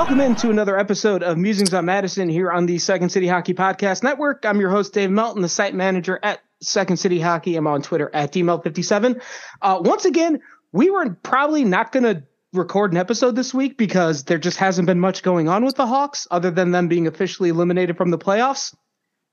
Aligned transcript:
Welcome 0.00 0.20
into 0.22 0.48
another 0.48 0.78
episode 0.78 1.22
of 1.22 1.36
Musings 1.36 1.74
on 1.74 1.84
Madison 1.84 2.30
here 2.30 2.50
on 2.50 2.64
the 2.64 2.78
Second 2.78 3.10
City 3.10 3.28
Hockey 3.28 3.52
Podcast 3.52 4.02
Network. 4.02 4.46
I'm 4.46 4.58
your 4.58 4.70
host, 4.70 4.94
Dave 4.94 5.10
Melton, 5.10 5.42
the 5.42 5.48
site 5.48 5.74
manager 5.74 6.18
at 6.22 6.40
Second 6.62 6.96
City 6.96 7.20
Hockey. 7.20 7.54
I'm 7.54 7.66
on 7.66 7.82
Twitter 7.82 8.10
at 8.14 8.32
DMelt57. 8.32 9.20
Uh, 9.60 9.78
once 9.84 10.06
again, 10.06 10.40
we 10.72 10.88
were 10.88 11.10
probably 11.22 11.64
not 11.64 11.92
going 11.92 12.04
to 12.04 12.22
record 12.54 12.92
an 12.92 12.96
episode 12.96 13.36
this 13.36 13.52
week 13.52 13.76
because 13.76 14.24
there 14.24 14.38
just 14.38 14.56
hasn't 14.56 14.86
been 14.86 15.00
much 15.00 15.22
going 15.22 15.50
on 15.50 15.66
with 15.66 15.76
the 15.76 15.86
Hawks 15.86 16.26
other 16.30 16.50
than 16.50 16.70
them 16.70 16.88
being 16.88 17.06
officially 17.06 17.50
eliminated 17.50 17.98
from 17.98 18.10
the 18.10 18.18
playoffs. 18.18 18.74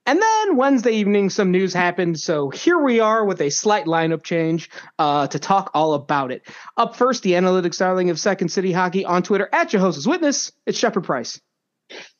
And 0.08 0.22
then 0.22 0.56
Wednesday 0.56 0.92
evening, 0.92 1.28
some 1.28 1.50
news 1.50 1.74
happened. 1.74 2.18
So 2.18 2.48
here 2.48 2.78
we 2.78 2.98
are 2.98 3.26
with 3.26 3.42
a 3.42 3.50
slight 3.50 3.84
lineup 3.84 4.22
change 4.22 4.70
uh, 4.98 5.26
to 5.26 5.38
talk 5.38 5.70
all 5.74 5.92
about 5.92 6.32
it. 6.32 6.48
Up 6.78 6.96
first, 6.96 7.22
the 7.22 7.32
analytics 7.32 7.76
darling 7.76 8.08
of 8.08 8.18
Second 8.18 8.48
City 8.48 8.72
Hockey 8.72 9.04
on 9.04 9.22
Twitter 9.22 9.50
at 9.52 9.68
Jehovah's 9.68 10.08
Witness. 10.08 10.50
It's 10.64 10.78
Shepard 10.78 11.04
Price. 11.04 11.38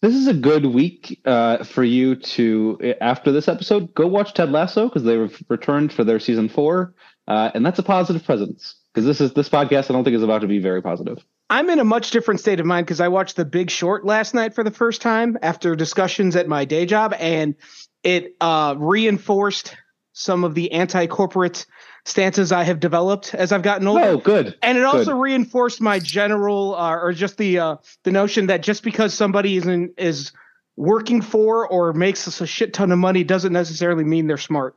This 0.03 0.15
is 0.15 0.27
a 0.27 0.35
good 0.35 0.67
week 0.67 1.19
uh, 1.25 1.65
for 1.65 1.83
you 1.83 2.17
to, 2.17 2.95
after 3.01 3.33
this 3.33 3.49
episode, 3.49 3.95
go 3.95 4.07
watch 4.07 4.35
Ted 4.35 4.53
Lasso 4.53 4.89
because 4.89 5.05
they 5.05 5.19
have 5.19 5.43
returned 5.49 5.91
for 5.91 6.05
their 6.05 6.21
season 6.21 6.51
four, 6.51 6.95
uh, 7.27 7.53
and 7.55 7.65
that's 7.65 7.79
a 7.79 7.83
positive 7.83 8.23
presence 8.23 8.75
because 8.93 9.07
this 9.07 9.23
is 9.23 9.33
this 9.33 9.49
podcast. 9.49 9.89
I 9.89 9.95
don't 9.95 10.05
think 10.05 10.15
is 10.15 10.23
about 10.23 10.43
to 10.43 10.47
be 10.47 10.59
very 10.59 10.83
positive. 10.83 11.25
I'm 11.51 11.71
in 11.71 11.79
a 11.79 11.85
much 11.85 12.11
different 12.11 12.41
state 12.41 12.61
of 12.61 12.67
mind 12.67 12.87
because 12.87 13.01
I 13.01 13.09
watched 13.09 13.37
The 13.37 13.45
Big 13.45 13.71
Short 13.71 14.05
last 14.05 14.35
night 14.35 14.55
for 14.55 14.63
the 14.63 14.71
first 14.71 15.01
time 15.01 15.39
after 15.43 15.75
discussions 15.75 16.37
at 16.37 16.47
my 16.47 16.65
day 16.65 16.85
job, 16.85 17.15
and 17.19 17.55
it 18.03 18.37
uh, 18.41 18.75
reinforced 18.77 19.75
some 20.13 20.45
of 20.45 20.55
the 20.55 20.73
anti-corporate 20.73 21.65
stances 22.05 22.53
I 22.53 22.65
have 22.65 22.81
developed 22.81 23.35
as 23.35 23.53
I've 23.53 23.63
gotten 23.63 23.87
older. 23.87 24.05
Oh, 24.05 24.19
good. 24.19 24.57
And 24.63 24.77
it 24.77 24.83
good. 24.83 24.87
also 24.87 25.15
reinforced 25.17 25.81
my 25.81 25.99
general, 25.99 26.75
uh, 26.75 26.97
or 26.97 27.13
just 27.13 27.37
the 27.39 27.59
uh, 27.59 27.77
the 28.05 28.11
notion 28.11 28.47
that 28.49 28.63
just 28.63 28.83
because 28.83 29.15
somebody 29.15 29.57
is 29.57 29.67
in, 29.67 29.95
is 29.97 30.33
working 30.77 31.23
for 31.23 31.67
or 31.67 31.93
makes 31.93 32.29
us 32.29 32.41
a 32.41 32.47
shit 32.47 32.73
ton 32.73 32.93
of 32.93 32.99
money 32.99 33.25
doesn't 33.25 33.53
necessarily 33.53 34.05
mean 34.05 34.27
they're 34.27 34.37
smart 34.37 34.77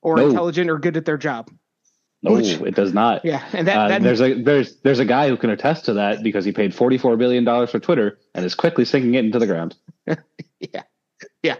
or 0.00 0.16
No. 0.16 0.28
intelligent 0.28 0.70
or 0.70 0.78
good 0.78 0.96
at 0.96 1.04
their 1.04 1.18
job. 1.18 1.50
No, 2.22 2.34
Which- 2.34 2.60
it 2.60 2.76
does 2.76 2.94
not. 2.94 3.24
Yeah, 3.24 3.42
and 3.52 3.66
that, 3.66 3.76
Uh, 3.76 3.88
that 3.88 4.02
there's 4.02 4.20
a 4.20 4.34
there's 4.40 4.76
there's 4.76 5.00
a 5.00 5.04
guy 5.04 5.28
who 5.28 5.36
can 5.36 5.50
attest 5.50 5.86
to 5.86 5.94
that 5.94 6.22
because 6.22 6.44
he 6.44 6.52
paid 6.52 6.72
44 6.72 7.16
billion 7.16 7.44
dollars 7.44 7.70
for 7.70 7.80
Twitter 7.80 8.18
and 8.34 8.44
is 8.44 8.54
quickly 8.54 8.84
sinking 8.84 9.14
it 9.14 9.24
into 9.24 9.40
the 9.40 9.46
ground. 9.46 9.74
yeah, 10.06 10.82
yeah, 11.42 11.56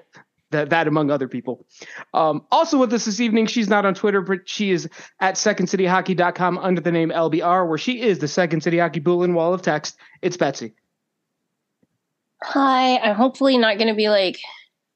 that 0.51 0.71
that 0.71 0.87
among 0.87 1.11
other 1.11 1.27
people. 1.27 1.67
Um, 2.15 2.47
also 2.53 2.79
with 2.79 2.93
us 2.93 3.07
this 3.07 3.19
evening, 3.19 3.47
she's 3.47 3.69
not 3.69 3.85
on 3.85 3.95
Twitter, 3.95 4.21
but 4.21 4.49
she 4.49 4.71
is 4.71 4.89
at 5.19 5.35
secondcityhockey.com 5.35 6.59
under 6.59 6.81
the 6.81 6.93
name 6.93 7.11
LBR, 7.11 7.69
where 7.69 7.79
she 7.79 8.01
is 8.01 8.21
the 8.21 8.29
Second 8.29 8.63
City 8.63 8.79
Hockey 8.79 9.01
Boolean 9.01 9.35
wall 9.35 9.53
of 9.53 9.63
text. 9.63 9.97
It's 10.23 10.37
Betsy. 10.37 10.75
Hi, 12.45 12.99
I'm 12.99 13.17
hopefully 13.17 13.59
not 13.59 13.79
going 13.79 13.89
to 13.89 13.95
be 13.95 14.09
like 14.09 14.39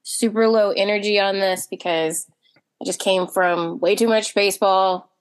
super 0.03 0.47
low 0.47 0.71
energy 0.71 1.19
on 1.19 1.35
this 1.39 1.67
because 1.67 2.25
I 2.81 2.85
just 2.85 2.99
came 2.99 3.27
from 3.27 3.79
way 3.79 3.95
too 3.95 4.07
much 4.07 4.33
baseball 4.33 5.11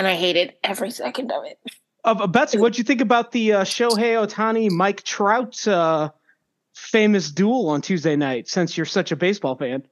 and 0.00 0.08
I 0.08 0.14
hated 0.14 0.54
every 0.64 0.90
second 0.90 1.30
of 1.30 1.44
it. 1.44 1.58
Uh, 2.04 2.26
Betsy, 2.26 2.56
what'd 2.58 2.78
you 2.78 2.84
think 2.84 3.02
about 3.02 3.32
the 3.32 3.52
uh, 3.52 3.64
Shohei 3.64 4.26
Ohtani 4.26 4.70
Mike 4.70 5.02
Trout 5.02 5.66
uh, 5.68 6.10
famous 6.74 7.30
duel 7.30 7.68
on 7.68 7.82
Tuesday 7.82 8.16
night? 8.16 8.48
Since 8.48 8.76
you're 8.76 8.86
such 8.86 9.12
a 9.12 9.16
baseball 9.16 9.56
fan, 9.56 9.82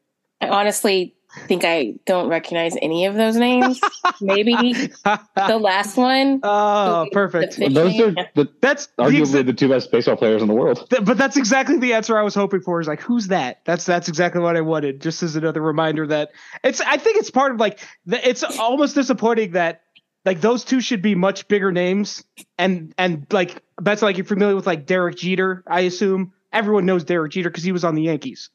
I 0.40 0.48
honestly 0.48 1.14
think 1.46 1.62
I 1.64 1.92
don't 2.06 2.28
recognize 2.28 2.74
any 2.80 3.04
of 3.04 3.14
those 3.14 3.36
names. 3.36 3.78
Maybe 4.22 4.54
the 4.54 5.58
last 5.60 5.98
one. 5.98 6.40
oh, 6.42 7.06
perfect. 7.12 7.56
the- 7.56 7.68
Those 7.68 8.00
are 8.00 8.12
the, 8.34 8.48
That's 8.62 8.86
the 8.96 9.02
arguably 9.02 9.42
exa- 9.42 9.46
the 9.46 9.52
two 9.52 9.68
best 9.68 9.92
baseball 9.92 10.16
players 10.16 10.40
in 10.40 10.48
the 10.48 10.54
world. 10.54 10.86
Th- 10.88 11.04
but 11.04 11.18
that's 11.18 11.36
exactly 11.36 11.76
the 11.76 11.92
answer 11.92 12.16
I 12.16 12.22
was 12.22 12.34
hoping 12.34 12.62
for. 12.62 12.80
Is 12.80 12.88
like, 12.88 13.02
who's 13.02 13.28
that? 13.28 13.60
That's 13.66 13.84
that's 13.84 14.08
exactly 14.08 14.40
what 14.40 14.56
I 14.56 14.62
wanted. 14.62 15.02
Just 15.02 15.22
as 15.22 15.36
another 15.36 15.60
reminder 15.60 16.06
that 16.06 16.30
it's. 16.64 16.80
I 16.80 16.96
think 16.96 17.18
it's 17.18 17.30
part 17.30 17.52
of 17.52 17.60
like. 17.60 17.80
The, 18.06 18.26
it's 18.26 18.42
almost 18.58 18.94
disappointing 18.94 19.52
that 19.52 19.82
like 20.24 20.40
those 20.40 20.64
two 20.64 20.80
should 20.80 21.02
be 21.02 21.14
much 21.14 21.48
bigger 21.48 21.72
names, 21.72 22.24
and 22.58 22.94
and 22.98 23.26
like 23.30 23.62
that's 23.80 24.02
like 24.02 24.16
you're 24.16 24.26
familiar 24.26 24.54
with 24.56 24.66
like 24.66 24.86
Derek 24.86 25.16
Jeter. 25.16 25.62
I 25.66 25.80
assume 25.80 26.32
everyone 26.52 26.86
knows 26.86 27.04
Derek 27.04 27.32
Jeter 27.32 27.50
because 27.50 27.64
he 27.64 27.72
was 27.72 27.84
on 27.84 27.94
the 27.94 28.02
Yankees. 28.02 28.50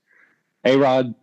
A 0.65 0.77
Rod, 0.77 1.13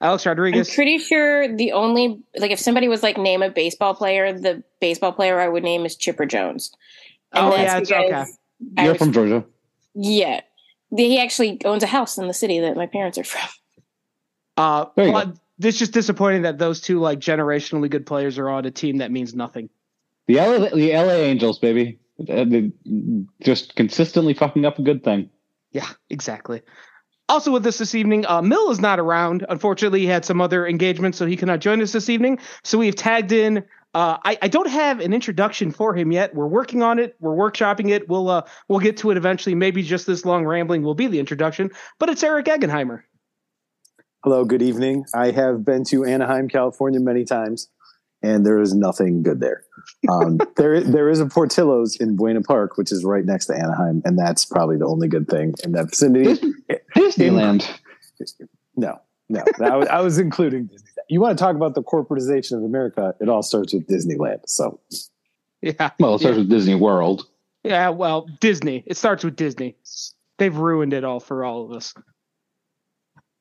Alex 0.00 0.26
I'm 0.26 0.30
Rodriguez. 0.30 0.74
pretty 0.74 0.98
sure 0.98 1.54
the 1.56 1.72
only 1.72 2.20
like 2.36 2.50
if 2.50 2.58
somebody 2.58 2.88
was 2.88 3.02
like 3.02 3.16
name 3.16 3.42
a 3.42 3.50
baseball 3.50 3.94
player, 3.94 4.32
the 4.38 4.62
baseball 4.80 5.12
player 5.12 5.40
I 5.40 5.48
would 5.48 5.62
name 5.62 5.86
is 5.86 5.96
Chipper 5.96 6.26
Jones. 6.26 6.72
Oh, 7.32 7.50
that's 7.50 7.62
yeah, 7.62 7.78
it's 7.78 7.92
okay. 7.92 8.32
I 8.78 8.82
you're 8.84 8.92
was- 8.92 8.98
from 8.98 9.12
Georgia. 9.12 9.44
Yeah. 9.94 10.40
He 10.94 11.18
actually 11.18 11.60
owns 11.64 11.82
a 11.82 11.86
house 11.86 12.16
in 12.16 12.28
the 12.28 12.34
city 12.34 12.60
that 12.60 12.76
my 12.76 12.86
parents 12.86 13.18
are 13.18 13.24
from. 13.24 13.48
Uh, 14.56 14.86
There 14.94 15.06
you 15.06 15.12
but 15.12 15.36
it's 15.60 15.78
just 15.78 15.92
disappointing 15.92 16.42
that 16.42 16.58
those 16.58 16.80
two 16.80 17.00
like 17.00 17.18
generationally 17.18 17.90
good 17.90 18.06
players 18.06 18.38
are 18.38 18.48
on 18.48 18.64
a 18.66 18.70
team 18.70 18.98
that 18.98 19.10
means 19.10 19.34
nothing. 19.34 19.68
The 20.28 20.36
LA, 20.36 20.68
the 20.70 20.92
LA 20.92 21.12
Angels, 21.14 21.58
baby. 21.58 21.98
Uh, 22.20 22.44
they- 22.44 22.72
Just 23.42 23.76
consistently 23.76 24.34
fucking 24.34 24.64
up 24.64 24.78
a 24.78 24.82
good 24.82 25.04
thing. 25.04 25.30
Yeah, 25.72 25.88
exactly. 26.10 26.62
Also 27.28 27.50
with 27.52 27.66
us 27.66 27.78
this 27.78 27.94
evening, 27.94 28.24
uh, 28.26 28.40
Mil 28.40 28.70
is 28.70 28.80
not 28.80 28.98
around. 29.00 29.44
Unfortunately, 29.48 30.00
he 30.00 30.06
had 30.06 30.24
some 30.24 30.40
other 30.40 30.66
engagements, 30.66 31.18
so 31.18 31.26
he 31.26 31.36
cannot 31.36 31.60
join 31.60 31.82
us 31.82 31.92
this 31.92 32.08
evening. 32.08 32.38
So 32.64 32.78
we 32.78 32.86
have 32.86 32.94
tagged 32.94 33.32
in. 33.32 33.64
Uh, 33.94 34.18
I, 34.24 34.38
I 34.42 34.48
don't 34.48 34.68
have 34.68 35.00
an 35.00 35.12
introduction 35.12 35.70
for 35.72 35.94
him 35.94 36.12
yet. 36.12 36.34
We're 36.34 36.46
working 36.46 36.82
on 36.82 36.98
it. 36.98 37.16
We're 37.18 37.34
workshopping 37.34 37.90
it. 37.90 38.08
We'll 38.08 38.28
uh, 38.28 38.42
we'll 38.68 38.78
get 38.78 38.96
to 38.98 39.10
it 39.10 39.16
eventually. 39.16 39.54
Maybe 39.54 39.82
just 39.82 40.06
this 40.06 40.24
long 40.24 40.44
rambling 40.44 40.82
will 40.82 40.94
be 40.94 41.06
the 41.08 41.18
introduction. 41.18 41.70
But 41.98 42.10
it's 42.10 42.22
Eric 42.22 42.46
Eggenheimer. 42.46 43.02
Hello, 44.22 44.44
good 44.44 44.62
evening. 44.62 45.04
I 45.14 45.30
have 45.30 45.64
been 45.64 45.84
to 45.84 46.04
Anaheim, 46.04 46.48
California 46.48 47.00
many 47.00 47.24
times, 47.24 47.68
and 48.22 48.44
there 48.46 48.60
is 48.60 48.74
nothing 48.74 49.22
good 49.22 49.40
there. 49.40 49.64
Um, 50.10 50.38
there, 50.56 50.80
there 50.82 51.08
is 51.08 51.20
a 51.20 51.26
Portillo's 51.26 51.96
in 51.96 52.16
Buena 52.16 52.42
Park, 52.42 52.76
which 52.76 52.90
is 52.92 53.04
right 53.04 53.24
next 53.24 53.46
to 53.46 53.54
Anaheim, 53.54 54.02
and 54.04 54.18
that's 54.18 54.44
probably 54.44 54.76
the 54.76 54.86
only 54.86 55.08
good 55.08 55.28
thing 55.28 55.54
in 55.64 55.72
that 55.72 55.90
vicinity. 55.90 56.40
Disneyland. 56.96 57.68
No, 58.76 58.98
no, 59.28 59.42
I 59.64 59.76
was, 59.76 59.88
I 59.88 60.00
was 60.00 60.18
including 60.18 60.66
Disney. 60.66 60.88
You 61.08 61.20
want 61.20 61.38
to 61.38 61.42
talk 61.42 61.54
about 61.56 61.74
the 61.74 61.82
corporatization 61.82 62.56
of 62.56 62.62
America? 62.64 63.14
It 63.20 63.28
all 63.28 63.42
starts 63.42 63.72
with 63.72 63.86
Disneyland. 63.86 64.40
So, 64.46 64.80
Yeah, 65.62 65.90
Well, 66.00 66.16
it 66.16 66.20
starts 66.20 66.38
with 66.38 66.48
Disney 66.50 66.74
World. 66.74 67.26
yeah. 67.62 67.88
Well, 67.90 68.26
Disney. 68.40 68.82
It 68.86 68.96
starts 68.96 69.22
with 69.24 69.36
Disney. 69.36 69.76
They've 70.38 70.56
ruined 70.56 70.92
it 70.92 71.04
all 71.04 71.20
for 71.20 71.44
all 71.44 71.64
of 71.64 71.72
us. 71.72 71.94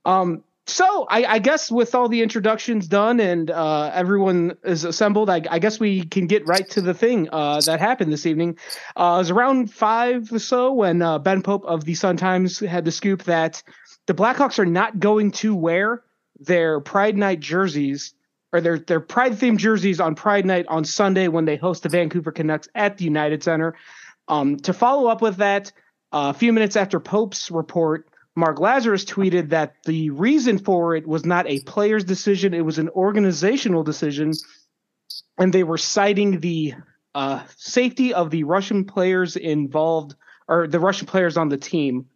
Um. 0.06 0.44
So 0.68 1.06
I, 1.10 1.26
I 1.26 1.40
guess 1.40 1.70
with 1.70 1.94
all 1.94 2.10
the 2.10 2.24
introductions 2.24 2.88
done 2.88 3.20
and 3.20 3.52
uh, 3.52 3.92
everyone 3.94 4.58
is 4.64 4.84
assembled, 4.84 5.30
I, 5.30 5.42
I 5.50 5.60
guess 5.60 5.80
we 5.80 6.06
can 6.06 6.26
get 6.26 6.48
right 6.48 6.68
to 6.72 6.82
the 6.82 6.94
thing 6.94 7.30
uh, 7.32 7.62
that 7.62 7.80
happened 7.80 8.12
this 8.12 8.26
evening. 8.26 8.58
Uh, 8.96 9.16
it 9.16 9.20
was 9.20 9.30
around 9.30 9.72
five 9.72 10.32
or 10.34 10.40
so 10.40 10.74
when 10.74 11.04
uh, 11.04 11.20
Ben 11.20 11.44
Pope 11.44 11.66
of 11.66 11.86
the 11.86 11.94
Sun 11.94 12.18
Times 12.18 12.60
had 12.60 12.84
the 12.84 12.92
scoop 12.92 13.24
that 13.24 13.62
the 14.08 14.16
Blackhawks 14.16 14.58
are 14.58 14.66
not 14.66 15.00
going 15.00 15.32
to 15.32 15.56
wear 15.56 16.04
their 16.40 16.80
Pride 16.80 17.16
Night 17.16 17.40
jerseys 17.40 18.16
or 18.52 18.60
their 18.60 18.80
their 18.80 19.00
Pride 19.00 19.34
themed 19.34 19.58
jerseys 19.58 20.00
on 20.00 20.16
Pride 20.16 20.46
Night 20.46 20.66
on 20.68 20.84
Sunday 20.84 21.28
when 21.28 21.46
they 21.46 21.58
host 21.58 21.84
the 21.84 21.90
Vancouver 21.90 22.32
Canucks 22.32 22.68
at 22.74 22.98
the 22.98 23.04
United 23.04 23.44
Center. 23.44 23.76
Um, 24.28 24.58
to 24.58 24.74
follow 24.74 25.08
up 25.10 25.22
with 25.22 25.38
that, 25.38 25.72
uh, 26.12 26.34
a 26.36 26.38
few 26.38 26.52
minutes 26.52 26.76
after 26.76 27.00
Pope's 27.00 27.52
report, 27.52 28.08
Mark 28.36 28.58
Lazerus 28.58 29.06
tweeted 29.06 29.50
that 29.50 29.76
the 29.86 30.10
reason 30.10 30.58
for 30.58 30.96
it 30.96 31.08
was 31.08 31.26
not 31.26 31.48
a 31.48 31.62
player's 31.62 32.04
decision, 32.04 32.54
it 32.54 32.66
was 32.66 32.80
an 32.80 32.90
organizational 32.90 33.84
decision. 33.84 34.34
And 35.38 35.54
they 35.54 35.64
were 35.64 35.78
citing 35.78 36.42
the 36.42 36.74
uh, 37.14 37.44
safety 37.56 38.14
of 38.14 38.30
the 38.32 38.44
Russian 38.44 38.84
players 38.84 39.38
involved, 39.38 40.16
or 40.50 40.68
the 40.68 40.82
Russian 40.82 41.08
players 41.08 41.38
on 41.38 41.48
the 41.48 41.58
team, 41.58 42.08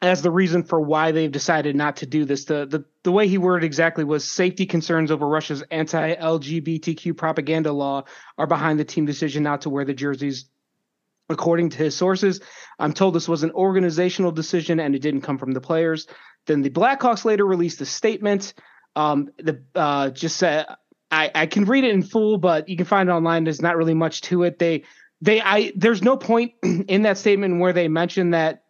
as 0.00 0.20
the 0.20 0.32
reason 0.32 0.64
for 0.64 0.80
why 0.80 1.12
they've 1.12 1.30
decided 1.30 1.76
not 1.76 1.96
to 1.96 2.06
do 2.06 2.24
this. 2.24 2.44
The, 2.44 2.66
the, 2.66 2.84
the 3.04 3.12
way 3.12 3.28
he 3.28 3.38
worded 3.38 3.64
exactly 3.64 4.02
was 4.02 4.28
safety 4.28 4.66
concerns 4.66 5.12
over 5.12 5.28
Russia's 5.28 5.62
anti 5.70 6.16
LGBTQ 6.16 7.16
propaganda 7.16 7.72
law 7.72 8.02
are 8.36 8.48
behind 8.48 8.80
the 8.80 8.84
team 8.84 9.06
decision 9.06 9.44
not 9.44 9.60
to 9.60 9.70
wear 9.70 9.84
the 9.84 9.94
jerseys 9.94 10.46
According 11.28 11.70
to 11.70 11.78
his 11.78 11.96
sources, 11.96 12.40
I'm 12.78 12.92
told 12.92 13.14
this 13.14 13.28
was 13.28 13.42
an 13.42 13.52
organizational 13.52 14.32
decision 14.32 14.80
and 14.80 14.94
it 14.94 15.02
didn't 15.02 15.22
come 15.22 15.38
from 15.38 15.52
the 15.52 15.60
players. 15.60 16.06
Then 16.46 16.62
the 16.62 16.70
Blackhawks 16.70 17.24
later 17.24 17.46
released 17.46 17.80
a 17.80 17.86
statement. 17.86 18.54
Um, 18.96 19.30
the 19.38 19.62
uh, 19.74 20.10
just 20.10 20.36
said 20.36 20.66
I, 21.10 21.30
I 21.34 21.46
can 21.46 21.66
read 21.66 21.84
it 21.84 21.92
in 21.92 22.02
full, 22.02 22.38
but 22.38 22.68
you 22.68 22.76
can 22.76 22.86
find 22.86 23.08
it 23.08 23.12
online. 23.12 23.44
There's 23.44 23.62
not 23.62 23.76
really 23.76 23.94
much 23.94 24.22
to 24.22 24.42
it. 24.44 24.58
They 24.58 24.84
they 25.20 25.40
I 25.40 25.72
there's 25.76 26.02
no 26.02 26.16
point 26.16 26.54
in 26.62 27.02
that 27.02 27.18
statement 27.18 27.60
where 27.60 27.72
they 27.72 27.88
mention 27.88 28.30
that 28.30 28.64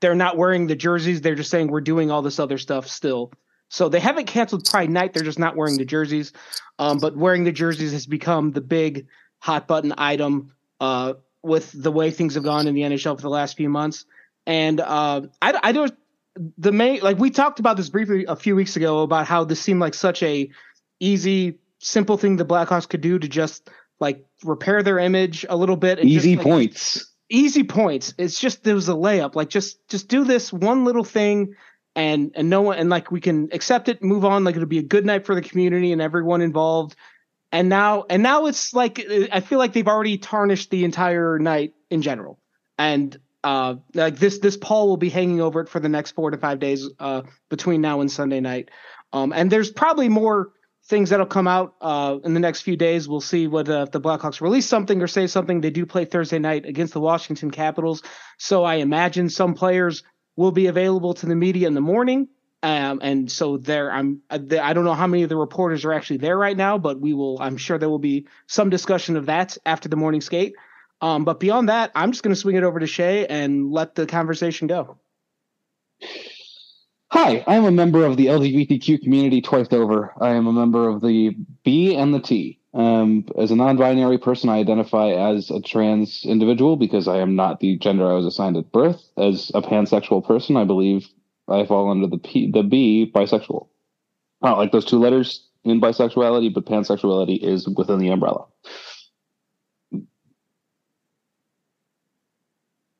they're 0.00 0.14
not 0.14 0.36
wearing 0.36 0.66
the 0.66 0.76
jerseys. 0.76 1.20
They're 1.20 1.34
just 1.34 1.50
saying 1.50 1.68
we're 1.68 1.80
doing 1.80 2.10
all 2.10 2.22
this 2.22 2.38
other 2.38 2.58
stuff 2.58 2.86
still. 2.86 3.32
So 3.68 3.88
they 3.88 4.00
haven't 4.00 4.26
canceled 4.26 4.64
Pride 4.64 4.90
Night. 4.90 5.12
They're 5.12 5.24
just 5.24 5.40
not 5.40 5.56
wearing 5.56 5.76
the 5.76 5.84
jerseys. 5.84 6.32
Um, 6.78 6.98
but 6.98 7.16
wearing 7.16 7.44
the 7.44 7.52
jerseys 7.52 7.92
has 7.92 8.06
become 8.06 8.52
the 8.52 8.60
big 8.60 9.08
hot 9.38 9.66
button 9.66 9.92
item 9.98 10.52
uh, 10.80 11.14
with 11.42 11.70
the 11.72 11.92
way 11.92 12.10
things 12.10 12.34
have 12.34 12.44
gone 12.44 12.66
in 12.66 12.74
the 12.74 12.82
NHL 12.82 13.16
for 13.16 13.22
the 13.22 13.30
last 13.30 13.56
few 13.56 13.68
months. 13.68 14.04
And 14.46 14.80
uh, 14.80 15.22
I, 15.42 15.60
I 15.62 15.72
don't 15.72 15.94
the 16.58 16.72
main 16.72 17.00
like 17.00 17.18
we 17.18 17.30
talked 17.30 17.60
about 17.60 17.76
this 17.76 17.88
briefly 17.88 18.24
a 18.26 18.36
few 18.36 18.54
weeks 18.54 18.76
ago 18.76 19.00
about 19.00 19.26
how 19.26 19.44
this 19.44 19.60
seemed 19.60 19.80
like 19.80 19.94
such 19.94 20.22
a 20.22 20.50
easy, 21.00 21.58
simple 21.78 22.16
thing 22.16 22.36
the 22.36 22.44
Blackhawks 22.44 22.88
could 22.88 23.00
do 23.00 23.18
to 23.18 23.28
just 23.28 23.70
like 24.00 24.24
repair 24.44 24.82
their 24.82 24.98
image 24.98 25.46
a 25.48 25.56
little 25.56 25.76
bit. 25.76 26.04
Easy 26.04 26.34
just, 26.34 26.44
like, 26.44 26.52
points. 26.52 27.12
Easy 27.28 27.64
points. 27.64 28.14
It's 28.18 28.38
just 28.38 28.64
there 28.64 28.74
was 28.74 28.88
a 28.88 28.92
layup. 28.92 29.34
Like 29.34 29.48
just 29.48 29.86
just 29.88 30.08
do 30.08 30.24
this 30.24 30.52
one 30.52 30.84
little 30.84 31.04
thing 31.04 31.54
and 31.94 32.32
and 32.34 32.50
no 32.50 32.62
one 32.62 32.78
and 32.78 32.90
like 32.90 33.10
we 33.10 33.20
can 33.20 33.48
accept 33.52 33.88
it, 33.88 34.02
move 34.02 34.24
on. 34.24 34.44
Like 34.44 34.54
it'll 34.54 34.68
be 34.68 34.78
a 34.78 34.82
good 34.82 35.06
night 35.06 35.24
for 35.26 35.34
the 35.34 35.42
community 35.42 35.92
and 35.92 36.02
everyone 36.02 36.42
involved. 36.42 36.96
And 37.56 37.70
now 37.70 38.04
and 38.10 38.22
now 38.22 38.44
it's 38.44 38.74
like 38.74 39.02
I 39.32 39.40
feel 39.40 39.58
like 39.58 39.72
they've 39.72 39.88
already 39.88 40.18
tarnished 40.18 40.68
the 40.68 40.84
entire 40.84 41.38
night 41.38 41.72
in 41.88 42.02
general. 42.02 42.38
And 42.76 43.18
uh, 43.42 43.76
like 43.94 44.18
this 44.18 44.40
this 44.40 44.58
pall 44.58 44.88
will 44.88 44.98
be 44.98 45.08
hanging 45.08 45.40
over 45.40 45.62
it 45.62 45.70
for 45.70 45.80
the 45.80 45.88
next 45.88 46.10
four 46.12 46.30
to 46.30 46.36
five 46.36 46.58
days 46.58 46.86
uh, 47.00 47.22
between 47.48 47.80
now 47.80 48.02
and 48.02 48.12
Sunday 48.12 48.40
night. 48.40 48.70
Um, 49.14 49.32
and 49.32 49.50
there's 49.50 49.70
probably 49.70 50.10
more 50.10 50.52
things 50.84 51.08
that'll 51.08 51.24
come 51.24 51.48
out 51.48 51.76
uh, 51.80 52.18
in 52.24 52.34
the 52.34 52.40
next 52.40 52.60
few 52.60 52.76
days. 52.76 53.08
We'll 53.08 53.22
see 53.22 53.46
uh, 53.46 53.60
if 53.60 53.90
the 53.90 54.02
Blackhawks 54.02 54.42
release 54.42 54.66
something 54.66 55.00
or 55.00 55.06
say 55.06 55.26
something. 55.26 55.62
They 55.62 55.70
do 55.70 55.86
play 55.86 56.04
Thursday 56.04 56.38
night 56.38 56.66
against 56.66 56.92
the 56.92 57.00
Washington 57.00 57.50
Capitals, 57.50 58.02
so 58.36 58.64
I 58.64 58.74
imagine 58.74 59.30
some 59.30 59.54
players 59.54 60.02
will 60.36 60.52
be 60.52 60.66
available 60.66 61.14
to 61.14 61.24
the 61.24 61.34
media 61.34 61.68
in 61.68 61.72
the 61.72 61.80
morning. 61.80 62.28
Um, 62.62 63.00
and 63.02 63.30
so 63.30 63.58
there, 63.58 63.92
I'm. 63.92 64.22
Uh, 64.30 64.38
I 64.60 64.72
don't 64.72 64.84
know 64.84 64.94
how 64.94 65.06
many 65.06 65.22
of 65.22 65.28
the 65.28 65.36
reporters 65.36 65.84
are 65.84 65.92
actually 65.92 66.18
there 66.18 66.36
right 66.36 66.56
now, 66.56 66.78
but 66.78 67.00
we 67.00 67.12
will. 67.14 67.40
I'm 67.40 67.56
sure 67.56 67.78
there 67.78 67.88
will 67.88 67.98
be 67.98 68.26
some 68.46 68.70
discussion 68.70 69.16
of 69.16 69.26
that 69.26 69.56
after 69.66 69.88
the 69.88 69.96
morning 69.96 70.20
skate. 70.20 70.54
Um, 71.00 71.24
but 71.24 71.38
beyond 71.40 71.68
that, 71.68 71.92
I'm 71.94 72.12
just 72.12 72.22
going 72.22 72.34
to 72.34 72.40
swing 72.40 72.56
it 72.56 72.64
over 72.64 72.80
to 72.80 72.86
Shay 72.86 73.26
and 73.26 73.70
let 73.70 73.94
the 73.94 74.06
conversation 74.06 74.66
go. 74.66 74.96
Hi, 77.08 77.44
I 77.46 77.54
am 77.54 77.64
a 77.64 77.70
member 77.70 78.04
of 78.04 78.16
the 78.16 78.26
LGBTQ 78.26 79.02
community 79.02 79.40
twice 79.40 79.68
over. 79.72 80.12
I 80.20 80.30
am 80.30 80.46
a 80.46 80.52
member 80.52 80.88
of 80.88 81.00
the 81.00 81.36
B 81.64 81.94
and 81.94 82.12
the 82.12 82.20
T. 82.20 82.58
Um, 82.74 83.26
as 83.38 83.50
a 83.50 83.56
non-binary 83.56 84.18
person, 84.18 84.50
I 84.50 84.58
identify 84.58 85.10
as 85.10 85.50
a 85.50 85.60
trans 85.60 86.24
individual 86.26 86.76
because 86.76 87.08
I 87.08 87.18
am 87.18 87.36
not 87.36 87.60
the 87.60 87.78
gender 87.78 88.10
I 88.10 88.14
was 88.14 88.26
assigned 88.26 88.56
at 88.56 88.72
birth. 88.72 89.02
As 89.16 89.50
a 89.54 89.62
pansexual 89.62 90.26
person, 90.26 90.56
I 90.56 90.64
believe 90.64 91.08
I 91.48 91.64
fall 91.66 91.90
under 91.90 92.06
the 92.06 92.18
P, 92.18 92.50
the 92.50 92.62
B, 92.62 93.10
bisexual. 93.14 93.68
I 94.42 94.48
don't 94.48 94.58
like 94.58 94.72
those 94.72 94.84
two 94.84 94.98
letters 94.98 95.48
in 95.64 95.80
bisexuality, 95.80 96.52
but 96.52 96.66
pansexuality 96.66 97.38
is 97.42 97.68
within 97.68 97.98
the 97.98 98.08
umbrella. 98.08 98.46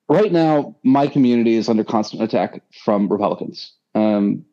Right 0.08 0.30
now, 0.30 0.76
my 0.84 1.08
community 1.08 1.56
is 1.56 1.68
under 1.68 1.82
constant 1.82 2.22
attack 2.22 2.62
from 2.84 3.08
Republicans. 3.08 3.72
Um, 3.94 4.44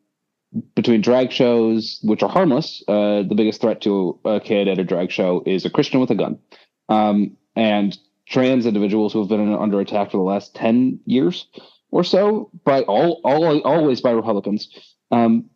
between 0.74 1.00
drag 1.00 1.32
shows, 1.32 2.00
which 2.02 2.22
are 2.22 2.28
harmless, 2.28 2.82
uh, 2.88 3.22
the 3.22 3.34
biggest 3.36 3.60
threat 3.60 3.80
to 3.82 4.18
a 4.24 4.40
kid 4.40 4.68
at 4.68 4.78
a 4.78 4.84
drag 4.84 5.10
show 5.10 5.42
is 5.46 5.64
a 5.64 5.70
Christian 5.70 6.00
with 6.00 6.10
a 6.10 6.14
gun. 6.14 6.38
Um, 6.88 7.36
and 7.56 7.96
trans 8.28 8.66
individuals 8.66 9.12
who 9.12 9.20
have 9.20 9.28
been 9.28 9.52
under 9.54 9.80
attack 9.80 10.10
for 10.10 10.16
the 10.16 10.22
last 10.22 10.54
10 10.54 11.00
years 11.06 11.46
or 11.94 12.02
so 12.02 12.50
by 12.64 12.82
all, 12.82 13.20
all 13.22 13.60
always 13.62 14.00
by 14.00 14.10
Republicans. 14.10 14.68
Um, 15.12 15.48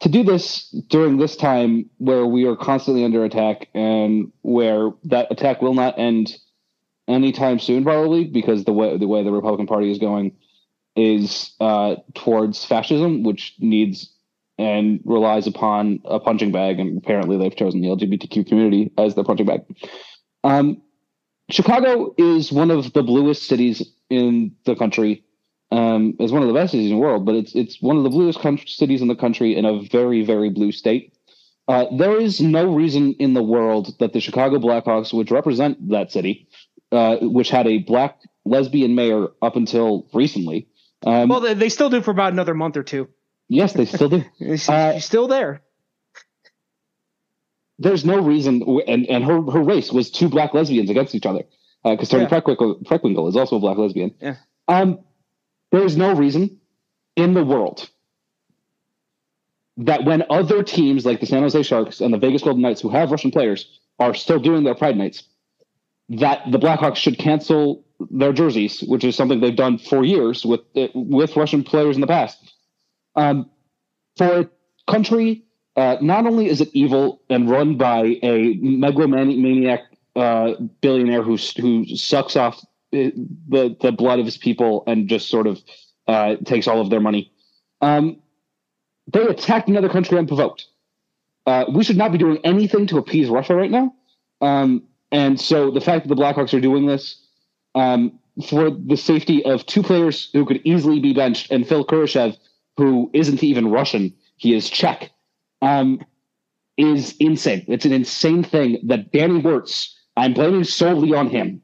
to 0.00 0.08
do 0.08 0.24
this 0.24 0.70
during 0.88 1.18
this 1.18 1.36
time 1.36 1.88
where 1.98 2.26
we 2.26 2.46
are 2.46 2.56
constantly 2.56 3.04
under 3.04 3.24
attack 3.24 3.68
and 3.72 4.32
where 4.42 4.90
that 5.04 5.30
attack 5.30 5.62
will 5.62 5.74
not 5.74 5.96
end 6.00 6.36
anytime 7.06 7.60
soon, 7.60 7.84
probably 7.84 8.24
because 8.24 8.64
the 8.64 8.72
way 8.72 8.98
the 8.98 9.06
way 9.06 9.22
the 9.22 9.30
Republican 9.30 9.68
Party 9.68 9.92
is 9.92 9.98
going 9.98 10.36
is 10.96 11.54
uh, 11.60 11.94
towards 12.16 12.64
fascism, 12.64 13.22
which 13.22 13.54
needs 13.60 14.12
and 14.58 15.00
relies 15.04 15.46
upon 15.46 16.00
a 16.04 16.18
punching 16.18 16.50
bag, 16.50 16.80
and 16.80 16.98
apparently 16.98 17.38
they've 17.38 17.54
chosen 17.54 17.80
the 17.80 17.88
LGBTQ 17.88 18.48
community 18.48 18.90
as 18.98 19.14
their 19.14 19.24
punching 19.24 19.46
bag. 19.46 19.60
Um, 20.42 20.82
Chicago 21.50 22.14
is 22.18 22.50
one 22.50 22.72
of 22.72 22.92
the 22.94 23.04
bluest 23.04 23.44
cities 23.44 23.92
in 24.10 24.56
the 24.64 24.74
country. 24.74 25.24
Um, 25.72 26.16
it's 26.20 26.32
one 26.32 26.42
of 26.42 26.48
the 26.48 26.54
best 26.54 26.72
cities 26.72 26.90
in 26.90 26.96
the 26.96 27.02
world, 27.02 27.24
but 27.24 27.34
it's 27.34 27.54
it's 27.54 27.80
one 27.80 27.96
of 27.96 28.02
the 28.02 28.10
bluest 28.10 28.40
cities 28.68 29.00
in 29.00 29.08
the 29.08 29.16
country 29.16 29.56
in 29.56 29.64
a 29.64 29.80
very 29.80 30.22
very 30.22 30.50
blue 30.50 30.70
state. 30.70 31.14
Uh, 31.66 31.86
there 31.96 32.20
is 32.20 32.40
no 32.40 32.74
reason 32.74 33.14
in 33.14 33.32
the 33.32 33.42
world 33.42 33.98
that 33.98 34.12
the 34.12 34.20
Chicago 34.20 34.58
Blackhawks, 34.58 35.14
which 35.14 35.30
represent 35.30 35.88
that 35.88 36.12
city, 36.12 36.46
uh, 36.90 37.16
which 37.22 37.48
had 37.48 37.66
a 37.66 37.78
black 37.78 38.18
lesbian 38.44 38.94
mayor 38.94 39.28
up 39.40 39.56
until 39.56 40.06
recently, 40.12 40.68
um, 41.06 41.28
well, 41.28 41.40
they, 41.40 41.54
they 41.54 41.68
still 41.68 41.88
do 41.88 42.02
for 42.02 42.10
about 42.10 42.32
another 42.32 42.54
month 42.54 42.76
or 42.76 42.82
two. 42.82 43.08
Yes, 43.48 43.72
they 43.72 43.86
still 43.86 44.08
do. 44.08 44.24
she's, 44.38 44.68
uh, 44.68 44.94
she's 44.94 45.04
still 45.04 45.28
there. 45.28 45.62
There's 47.78 48.04
no 48.04 48.20
reason, 48.20 48.62
and, 48.86 49.06
and 49.06 49.24
her, 49.24 49.42
her 49.50 49.62
race 49.62 49.90
was 49.90 50.10
two 50.10 50.28
black 50.28 50.54
lesbians 50.54 50.90
against 50.90 51.14
each 51.14 51.26
other 51.26 51.44
because 51.82 52.12
uh, 52.12 52.18
Toni 52.18 52.28
yeah. 52.30 52.40
Preckwinkle, 52.40 53.28
is 53.28 53.36
also 53.36 53.56
a 53.56 53.60
black 53.60 53.78
lesbian. 53.78 54.14
Yeah. 54.20 54.36
Um, 54.68 55.00
there's 55.72 55.96
no 55.96 56.14
reason 56.14 56.60
in 57.16 57.34
the 57.34 57.44
world 57.44 57.88
that 59.78 60.04
when 60.04 60.22
other 60.30 60.62
teams 60.62 61.04
like 61.06 61.20
the 61.20 61.26
San 61.26 61.42
Jose 61.42 61.62
Sharks 61.62 62.00
and 62.00 62.12
the 62.12 62.18
Vegas 62.18 62.42
Golden 62.42 62.62
Knights, 62.62 62.80
who 62.80 62.90
have 62.90 63.10
Russian 63.10 63.30
players, 63.30 63.80
are 63.98 64.14
still 64.14 64.38
doing 64.38 64.64
their 64.64 64.74
Pride 64.74 64.96
nights, 64.96 65.24
that 66.10 66.42
the 66.50 66.58
Blackhawks 66.58 66.96
should 66.96 67.18
cancel 67.18 67.84
their 68.10 68.32
jerseys, 68.32 68.80
which 68.82 69.04
is 69.04 69.16
something 69.16 69.40
they've 69.40 69.56
done 69.56 69.78
for 69.78 70.04
years 70.04 70.44
with 70.44 70.60
with 70.94 71.36
Russian 71.36 71.64
players 71.64 71.96
in 71.96 72.00
the 72.00 72.06
past. 72.06 72.54
Um, 73.16 73.50
for 74.16 74.40
a 74.40 74.50
country, 74.90 75.44
uh, 75.76 75.96
not 76.00 76.26
only 76.26 76.48
is 76.48 76.60
it 76.60 76.68
evil 76.72 77.22
and 77.30 77.48
run 77.48 77.76
by 77.76 78.18
a 78.22 78.54
megalomaniac 78.60 79.80
uh, 80.16 80.54
billionaire 80.80 81.22
who 81.22 81.36
who 81.60 81.86
sucks 81.96 82.36
off 82.36 82.62
the 82.92 83.76
the 83.80 83.92
blood 83.92 84.18
of 84.18 84.26
his 84.26 84.36
people 84.36 84.84
and 84.86 85.08
just 85.08 85.28
sort 85.28 85.46
of 85.46 85.60
uh, 86.06 86.36
takes 86.44 86.68
all 86.68 86.80
of 86.80 86.90
their 86.90 87.00
money. 87.00 87.32
Um, 87.80 88.20
they 89.12 89.22
attacked 89.22 89.68
another 89.68 89.88
country 89.88 90.18
unprovoked. 90.18 90.66
Uh, 91.46 91.64
we 91.74 91.82
should 91.82 91.96
not 91.96 92.12
be 92.12 92.18
doing 92.18 92.38
anything 92.44 92.86
to 92.86 92.98
appease 92.98 93.28
Russia 93.28 93.54
right 93.54 93.70
now. 93.70 93.94
Um, 94.40 94.84
and 95.10 95.40
so 95.40 95.70
the 95.70 95.80
fact 95.80 96.06
that 96.06 96.14
the 96.14 96.20
Blackhawks 96.20 96.54
are 96.54 96.60
doing 96.60 96.86
this 96.86 97.20
um, 97.74 98.18
for 98.48 98.70
the 98.70 98.96
safety 98.96 99.44
of 99.44 99.66
two 99.66 99.82
players 99.82 100.30
who 100.32 100.46
could 100.46 100.60
easily 100.64 101.00
be 101.00 101.12
benched 101.12 101.50
and 101.50 101.66
Phil 101.66 101.84
Kurashev, 101.84 102.36
who 102.76 103.10
isn't 103.12 103.42
even 103.42 103.70
Russian, 103.70 104.14
he 104.36 104.54
is 104.54 104.70
Czech, 104.70 105.10
um, 105.60 106.04
is 106.76 107.14
insane. 107.18 107.64
It's 107.68 107.84
an 107.84 107.92
insane 107.92 108.44
thing 108.44 108.78
that 108.86 109.12
Danny 109.12 109.40
Wirtz, 109.40 109.98
I'm 110.16 110.34
blaming 110.34 110.64
solely 110.64 111.14
on 111.14 111.28
him 111.28 111.61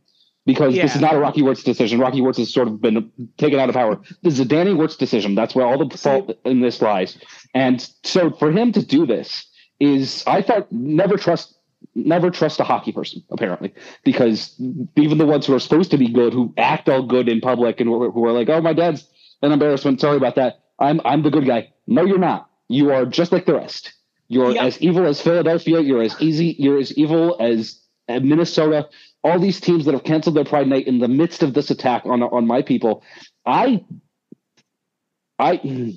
because 0.48 0.74
yeah. 0.74 0.82
this 0.82 0.94
is 0.94 1.02
not 1.02 1.14
a 1.14 1.18
Rocky 1.18 1.42
Wirtz 1.42 1.62
decision. 1.62 2.00
Rocky 2.00 2.22
Wirtz 2.22 2.38
has 2.38 2.50
sort 2.50 2.68
of 2.68 2.80
been 2.80 3.12
taken 3.36 3.60
out 3.60 3.68
of 3.68 3.74
power. 3.74 4.00
This 4.22 4.32
is 4.32 4.40
a 4.40 4.46
Danny 4.46 4.72
Wirtz 4.72 4.96
decision. 4.96 5.34
That's 5.34 5.54
where 5.54 5.66
all 5.66 5.76
the 5.76 5.94
fault 5.94 6.38
in 6.46 6.62
this 6.62 6.80
lies. 6.80 7.18
And 7.54 7.86
so 8.02 8.30
for 8.30 8.50
him 8.50 8.72
to 8.72 8.82
do 8.82 9.04
this 9.04 9.46
is, 9.78 10.24
I 10.26 10.40
thought, 10.40 10.72
never 10.72 11.18
trust 11.18 11.54
never 11.94 12.30
trust 12.30 12.60
a 12.60 12.64
hockey 12.64 12.92
person 12.92 13.22
apparently 13.30 13.72
because 14.04 14.54
even 14.96 15.18
the 15.18 15.26
ones 15.26 15.46
who 15.46 15.54
are 15.54 15.60
supposed 15.60 15.90
to 15.90 15.98
be 15.98 16.08
good 16.08 16.32
who 16.32 16.52
act 16.56 16.88
all 16.88 17.02
good 17.02 17.28
in 17.28 17.40
public 17.40 17.80
and 17.80 17.88
who 17.88 18.26
are 18.26 18.32
like 18.32 18.48
oh 18.48 18.60
my 18.60 18.72
dad's 18.72 19.06
an 19.42 19.52
embarrassment 19.52 20.00
sorry 20.00 20.16
about 20.16 20.34
that 20.34 20.60
i'm 20.80 21.00
i'm 21.04 21.22
the 21.22 21.30
good 21.30 21.46
guy 21.46 21.72
no 21.86 22.04
you're 22.04 22.18
not 22.18 22.50
you 22.68 22.90
are 22.90 23.06
just 23.06 23.30
like 23.30 23.46
the 23.46 23.54
rest 23.54 23.92
you're 24.26 24.50
yep. 24.52 24.64
as 24.64 24.80
evil 24.80 25.06
as 25.06 25.20
philadelphia 25.20 25.80
you're 25.80 26.02
as 26.02 26.20
easy 26.20 26.56
you're 26.58 26.78
as 26.78 26.92
evil 26.98 27.36
as 27.40 27.80
minnesota 28.08 28.88
all 29.24 29.38
these 29.38 29.60
teams 29.60 29.84
that 29.84 29.92
have 29.92 30.04
canceled 30.04 30.36
their 30.36 30.44
pride 30.44 30.68
night 30.68 30.86
in 30.86 30.98
the 30.98 31.08
midst 31.08 31.42
of 31.42 31.54
this 31.54 31.70
attack 31.70 32.06
on 32.06 32.22
on 32.22 32.46
my 32.46 32.62
people 32.62 33.02
i 33.46 33.84
i 35.38 35.92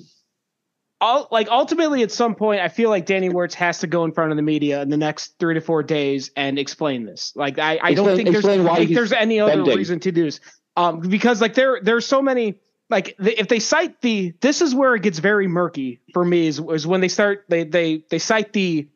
all, 1.02 1.26
like 1.32 1.48
ultimately 1.50 2.02
at 2.02 2.12
some 2.12 2.36
point, 2.36 2.60
I 2.60 2.68
feel 2.68 2.88
like 2.88 3.06
Danny 3.06 3.28
Wirtz 3.28 3.56
has 3.56 3.80
to 3.80 3.88
go 3.88 4.04
in 4.04 4.12
front 4.12 4.30
of 4.30 4.36
the 4.36 4.42
media 4.42 4.80
in 4.82 4.88
the 4.88 4.96
next 4.96 5.36
three 5.38 5.54
to 5.54 5.60
four 5.60 5.82
days 5.82 6.30
and 6.36 6.58
explain 6.58 7.04
this. 7.04 7.32
Like 7.34 7.58
I, 7.58 7.78
I 7.82 7.94
don't 7.94 8.16
think 8.16 8.30
there's 8.30 8.44
there's 8.44 9.12
any 9.12 9.40
other 9.40 9.56
bending. 9.56 9.76
reason 9.76 10.00
to 10.00 10.12
do 10.12 10.24
this. 10.24 10.40
Um, 10.76 11.00
because 11.00 11.40
like 11.40 11.54
there 11.54 11.80
there's 11.82 12.06
so 12.06 12.22
many 12.22 12.60
like 12.88 13.16
if 13.18 13.48
they 13.48 13.58
cite 13.58 14.00
the 14.00 14.32
this 14.40 14.62
is 14.62 14.74
where 14.74 14.94
it 14.94 15.02
gets 15.02 15.18
very 15.18 15.48
murky 15.48 16.00
for 16.14 16.24
me 16.24 16.46
is, 16.46 16.60
is 16.60 16.86
when 16.86 17.00
they 17.00 17.08
start 17.08 17.44
they 17.48 17.64
they 17.64 18.04
they 18.08 18.20
cite 18.20 18.52
the 18.52 18.88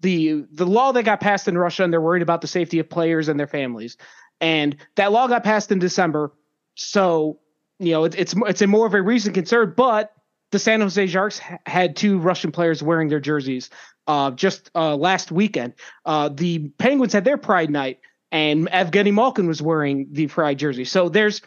the 0.00 0.44
the 0.52 0.66
law 0.66 0.92
that 0.92 1.04
got 1.04 1.20
passed 1.20 1.48
in 1.48 1.56
Russia 1.56 1.84
and 1.84 1.92
they're 1.92 2.00
worried 2.00 2.22
about 2.22 2.40
the 2.40 2.46
safety 2.46 2.78
of 2.78 2.88
players 2.88 3.28
and 3.28 3.38
their 3.38 3.46
families. 3.46 3.96
And 4.40 4.76
that 4.96 5.12
law 5.12 5.26
got 5.26 5.44
passed 5.44 5.72
in 5.72 5.78
December. 5.78 6.32
So, 6.76 7.40
you 7.78 7.92
know, 7.92 8.04
it, 8.04 8.14
it's 8.16 8.34
it's 8.46 8.62
a 8.62 8.66
more 8.66 8.86
of 8.86 8.94
a 8.94 9.02
recent 9.02 9.34
concern, 9.34 9.74
but 9.76 10.12
the 10.50 10.58
San 10.58 10.80
Jose 10.80 11.06
Sharks 11.08 11.40
had 11.66 11.96
two 11.96 12.18
Russian 12.18 12.52
players 12.52 12.82
wearing 12.82 13.08
their 13.08 13.20
jerseys 13.20 13.70
uh, 14.06 14.30
just 14.30 14.70
uh, 14.74 14.96
last 14.96 15.30
weekend. 15.30 15.74
Uh, 16.04 16.28
the 16.28 16.70
Penguins 16.78 17.12
had 17.12 17.24
their 17.24 17.36
Pride 17.36 17.70
night, 17.70 18.00
and 18.32 18.68
Evgeny 18.68 19.12
Malkin 19.12 19.46
was 19.46 19.60
wearing 19.60 20.08
the 20.12 20.26
Pride 20.28 20.58
jersey. 20.58 20.84
So 20.84 21.08
there's 21.08 21.42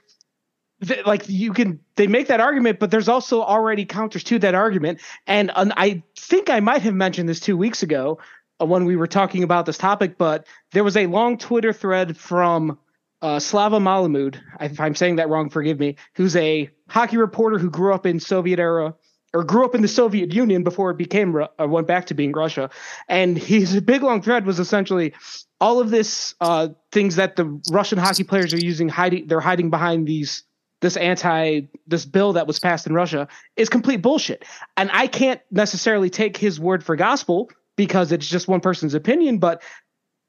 th- 0.86 1.05
like 1.05 1.27
you 1.27 1.53
can 1.53 1.79
they 1.96 2.08
make 2.08 2.27
that 2.27 2.39
argument, 2.39 2.79
but 2.79 2.91
there's 2.91 3.10
also 3.10 3.41
already 3.41 3.86
counters 3.86 4.24
to 4.25 4.39
that 4.39 4.55
argument. 4.55 5.01
And 5.27 5.51
I 5.55 6.03
think 6.15 6.50
I 6.50 6.60
might 6.60 6.81
have 6.84 6.93
mentioned 6.93 7.27
this 7.27 7.39
two 7.39 7.58
weeks 7.58 7.84
ago 7.84 8.20
when 8.65 8.86
we 8.86 8.96
were 8.96 9.08
talking 9.08 9.44
about 9.44 9.65
this 9.65 9.77
topic, 9.77 10.18
but 10.18 10.48
there 10.72 10.84
was 10.84 10.98
a 10.98 11.08
long 11.08 11.38
Twitter 11.38 11.74
thread 11.74 12.18
from 12.18 12.77
uh, 13.22 13.39
Slava 13.39 13.80
Malamud. 13.80 14.39
If 14.60 14.80
I'm 14.80 14.96
saying 14.96 15.18
that 15.18 15.30
wrong, 15.30 15.50
forgive 15.50 15.80
me. 15.80 15.96
Who's 16.15 16.36
a 16.36 16.70
hockey 16.89 17.18
reporter 17.18 17.58
who 17.58 17.70
grew 17.70 17.94
up 17.94 18.06
in 18.06 18.20
Soviet 18.20 18.60
era 18.60 18.96
or 19.34 19.44
grew 19.44 19.63
up 19.63 19.75
in 19.75 19.82
the 19.82 19.88
Soviet 19.88 20.34
Union 20.34 20.63
before 20.63 20.91
it 20.91 20.98
became 20.98 21.36
or 21.36 21.48
uh, 21.60 21.68
went 21.68 21.88
back 21.88 22.08
to 22.08 22.13
being 22.13 22.32
Russia. 22.34 22.70
And 23.08 23.38
his 23.38 23.80
big 23.86 24.03
long 24.03 24.22
thread 24.22 24.46
was 24.46 24.60
essentially 24.60 25.13
all 25.60 25.80
of 25.80 25.89
this 25.89 26.36
uh, 26.41 26.70
things 26.91 27.15
that 27.15 27.36
the 27.36 27.62
Russian 27.72 27.98
hockey 27.98 28.24
players 28.24 28.53
are 28.53 28.60
using 28.60 28.89
hiding. 28.89 29.27
They're 29.27 29.39
hiding 29.39 29.70
behind 29.70 30.08
these 30.08 30.44
this 30.82 30.98
anti 30.98 31.62
this 31.86 32.06
bill 32.06 32.34
that 32.34 32.48
was 32.48 32.60
passed 32.60 32.88
in 32.88 32.94
Russia 32.94 33.27
is 33.56 33.70
complete 33.70 34.01
bullshit. 34.01 34.44
And 34.75 34.89
I 34.91 35.08
can't 35.08 35.39
necessarily 35.51 36.10
take 36.10 36.36
his 36.36 36.60
word 36.60 36.84
for 36.84 36.96
gospel 36.96 37.51
because 37.81 38.11
it's 38.11 38.27
just 38.27 38.47
one 38.47 38.59
person's 38.59 38.93
opinion, 38.93 39.39
but 39.39 39.63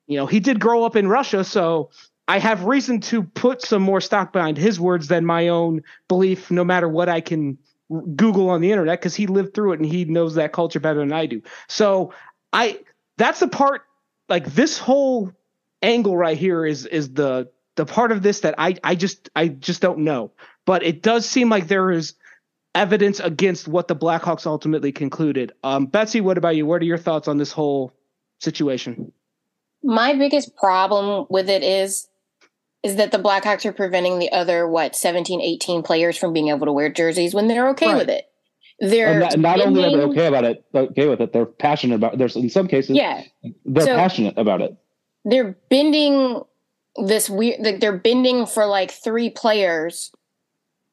you 0.06 0.16
know, 0.16 0.24
he 0.24 0.40
did 0.40 0.58
grow 0.58 0.84
up 0.84 0.96
in 0.96 1.06
Russia, 1.06 1.44
so 1.44 1.90
I 2.26 2.38
have 2.38 2.64
reason 2.64 2.98
to 3.02 3.22
put 3.22 3.60
some 3.60 3.82
more 3.82 4.00
stock 4.00 4.32
behind 4.32 4.56
his 4.56 4.80
words 4.80 5.08
than 5.08 5.26
my 5.26 5.48
own 5.48 5.82
belief, 6.08 6.50
no 6.50 6.64
matter 6.64 6.88
what 6.88 7.10
I 7.10 7.20
can 7.20 7.58
Google 8.16 8.48
on 8.48 8.62
the 8.62 8.72
internet, 8.72 9.00
because 9.00 9.14
he 9.14 9.26
lived 9.26 9.52
through 9.52 9.72
it 9.72 9.80
and 9.80 9.86
he 9.86 10.06
knows 10.06 10.36
that 10.36 10.54
culture 10.54 10.80
better 10.80 11.00
than 11.00 11.12
I 11.12 11.26
do. 11.26 11.42
So 11.68 12.14
I 12.54 12.78
that's 13.18 13.40
the 13.40 13.48
part 13.48 13.82
like 14.30 14.46
this 14.46 14.78
whole 14.78 15.30
angle 15.82 16.16
right 16.16 16.38
here 16.38 16.64
is 16.64 16.86
is 16.86 17.12
the 17.12 17.50
the 17.76 17.84
part 17.84 18.12
of 18.12 18.22
this 18.22 18.40
that 18.40 18.54
I 18.56 18.76
I 18.82 18.94
just 18.94 19.28
I 19.36 19.48
just 19.48 19.82
don't 19.82 19.98
know. 19.98 20.32
But 20.64 20.82
it 20.84 21.02
does 21.02 21.28
seem 21.28 21.50
like 21.50 21.68
there 21.68 21.90
is 21.90 22.14
evidence 22.74 23.20
against 23.20 23.68
what 23.68 23.88
the 23.88 23.96
Blackhawks 23.96 24.46
ultimately 24.46 24.92
concluded. 24.92 25.52
Um, 25.62 25.86
Betsy, 25.86 26.20
what 26.20 26.38
about 26.38 26.56
you? 26.56 26.66
What 26.66 26.82
are 26.82 26.86
your 26.86 26.98
thoughts 26.98 27.28
on 27.28 27.38
this 27.38 27.52
whole 27.52 27.92
situation? 28.40 29.12
My 29.82 30.14
biggest 30.14 30.56
problem 30.56 31.26
with 31.28 31.48
it 31.48 31.62
is 31.62 32.08
is 32.82 32.96
that 32.96 33.12
the 33.12 33.18
Blackhawks 33.18 33.64
are 33.64 33.72
preventing 33.72 34.18
the 34.18 34.32
other 34.32 34.66
what 34.66 34.96
17, 34.96 35.40
18 35.40 35.82
players 35.82 36.16
from 36.16 36.32
being 36.32 36.48
able 36.48 36.66
to 36.66 36.72
wear 36.72 36.90
jerseys 36.90 37.32
when 37.32 37.46
they're 37.46 37.68
okay 37.70 37.86
right. 37.86 37.96
with 37.96 38.08
it. 38.08 38.24
They're 38.80 39.20
not, 39.20 39.38
not 39.38 39.60
only 39.60 39.84
are 39.84 39.96
they 39.96 40.02
okay 40.02 40.26
about 40.26 40.44
it, 40.44 40.64
okay 40.74 41.06
with 41.06 41.20
it, 41.20 41.32
they're 41.32 41.46
passionate 41.46 41.94
about. 41.94 42.18
There's 42.18 42.34
in 42.34 42.50
some 42.50 42.66
cases, 42.66 42.96
yeah, 42.96 43.22
they're 43.64 43.86
so 43.86 43.94
passionate 43.94 44.36
about 44.36 44.60
it. 44.60 44.76
They're 45.24 45.56
bending 45.70 46.42
this 46.96 47.30
weird. 47.30 47.60
Like 47.60 47.78
they're 47.78 47.96
bending 47.96 48.46
for 48.46 48.66
like 48.66 48.90
three 48.90 49.30
players 49.30 50.10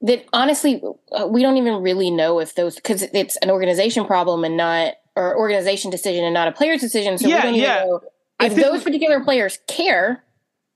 that 0.02 0.26
honestly 0.34 0.82
uh, 1.12 1.28
we 1.28 1.42
don't 1.42 1.58
even 1.58 1.82
really 1.82 2.10
know 2.10 2.40
if 2.40 2.56
those 2.56 2.76
because 2.76 3.04
it's 3.14 3.36
an 3.38 3.50
organization 3.50 4.06
problem 4.06 4.44
and 4.44 4.56
not 4.56 4.94
or 5.16 5.38
organization 5.38 5.92
decision 5.92 6.24
and 6.24 6.34
not 6.34 6.48
a 6.48 6.52
player's 6.52 6.82
decision. 6.82 7.18
So 7.18 7.28
yeah, 7.28 7.38
we 7.38 7.42
don't 7.42 7.56
even 7.56 7.70
yeah. 7.70 7.84
know 7.86 8.02
if 8.42 8.56
those 8.56 8.84
particular 8.84 9.24
players 9.24 9.60
care 9.68 10.24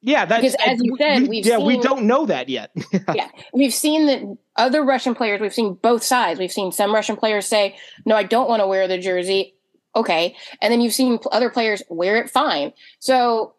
yeah, 0.05 0.25
that's 0.25 0.41
because 0.41 0.55
as 0.67 0.81
you 0.83 0.97
said, 0.97 1.29
we, 1.29 1.37
yeah, 1.37 1.43
seen, 1.43 1.61
Yeah, 1.61 1.65
we 1.65 1.79
don't 1.79 2.03
know 2.03 2.25
that 2.25 2.49
yet. 2.49 2.71
yeah, 3.15 3.29
we've 3.53 3.73
seen 3.73 4.05
that 4.07 4.37
other 4.57 4.83
Russian 4.83 5.15
players. 5.15 5.39
We've 5.39 5.53
seen 5.53 5.75
both 5.75 6.03
sides. 6.03 6.41
We've 6.41 6.51
seen 6.51 6.73
some 6.73 6.93
Russian 6.93 7.15
players 7.15 7.47
say, 7.47 7.77
"No, 8.05 8.13
I 8.17 8.23
don't 8.23 8.49
want 8.49 8.61
to 8.61 8.67
wear 8.67 8.85
the 8.85 8.97
jersey." 8.97 9.55
Okay, 9.95 10.35
and 10.61 10.73
then 10.73 10.81
you've 10.81 10.93
seen 10.93 11.19
other 11.31 11.49
players 11.49 11.81
wear 11.87 12.17
it 12.17 12.29
fine. 12.29 12.73
So 12.99 13.53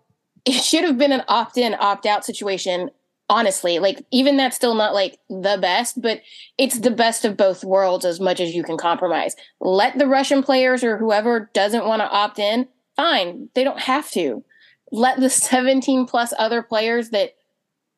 it 0.44 0.62
should 0.62 0.84
have 0.84 0.98
been 0.98 1.12
an 1.12 1.22
opt-in, 1.28 1.74
opt-out 1.74 2.26
situation. 2.26 2.90
Honestly, 3.30 3.78
like 3.78 4.04
even 4.10 4.36
that's 4.36 4.56
still 4.56 4.74
not 4.74 4.92
like 4.92 5.18
the 5.30 5.58
best, 5.60 6.00
but 6.02 6.20
it's 6.58 6.78
the 6.78 6.90
best 6.90 7.24
of 7.24 7.36
both 7.36 7.64
worlds 7.64 8.04
as 8.04 8.20
much 8.20 8.38
as 8.38 8.54
you 8.54 8.62
can 8.62 8.76
compromise. 8.76 9.34
Let 9.60 9.98
the 9.98 10.06
Russian 10.06 10.42
players 10.42 10.84
or 10.84 10.98
whoever 10.98 11.50
doesn't 11.54 11.86
want 11.86 12.02
to 12.02 12.10
opt 12.10 12.38
in, 12.38 12.68
fine. 12.96 13.48
They 13.54 13.64
don't 13.64 13.80
have 13.80 14.10
to 14.10 14.44
let 14.92 15.20
the 15.20 15.30
17 15.30 16.06
plus 16.06 16.34
other 16.38 16.62
players 16.62 17.10
that 17.10 17.34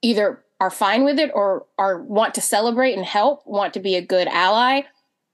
either 0.03 0.45
are 0.61 0.71
fine 0.71 1.05
with 1.05 1.19
it 1.19 1.31
or 1.35 1.67
are 1.79 2.01
want 2.01 2.35
to 2.35 2.41
celebrate 2.41 2.95
and 2.95 3.05
help, 3.05 3.47
want 3.47 3.75
to 3.75 3.81
be 3.81 3.97
a 3.97 4.03
good 4.03 4.29
ally 4.29 4.83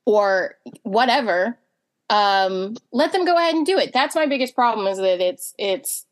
or 0.04 0.56
whatever, 0.82 1.58
um, 2.11 2.76
let 2.92 3.12
them 3.12 3.25
go 3.25 3.37
ahead 3.37 3.54
and 3.54 3.64
do 3.64 3.78
it. 3.78 3.92
That's 3.92 4.14
my 4.14 4.26
biggest 4.26 4.54
problem 4.54 4.87
is 4.87 4.99
that 4.99 5.20
it's 5.20 5.54
it's 5.58 6.06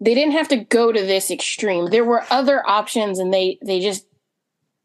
they 0.00 0.14
didn't 0.14 0.32
have 0.32 0.48
to 0.48 0.56
go 0.56 0.92
to 0.92 1.00
this 1.00 1.30
extreme. 1.30 1.86
There 1.86 2.04
were 2.04 2.24
other 2.30 2.68
options 2.68 3.18
and 3.18 3.32
they 3.32 3.58
they 3.64 3.80
just 3.80 4.06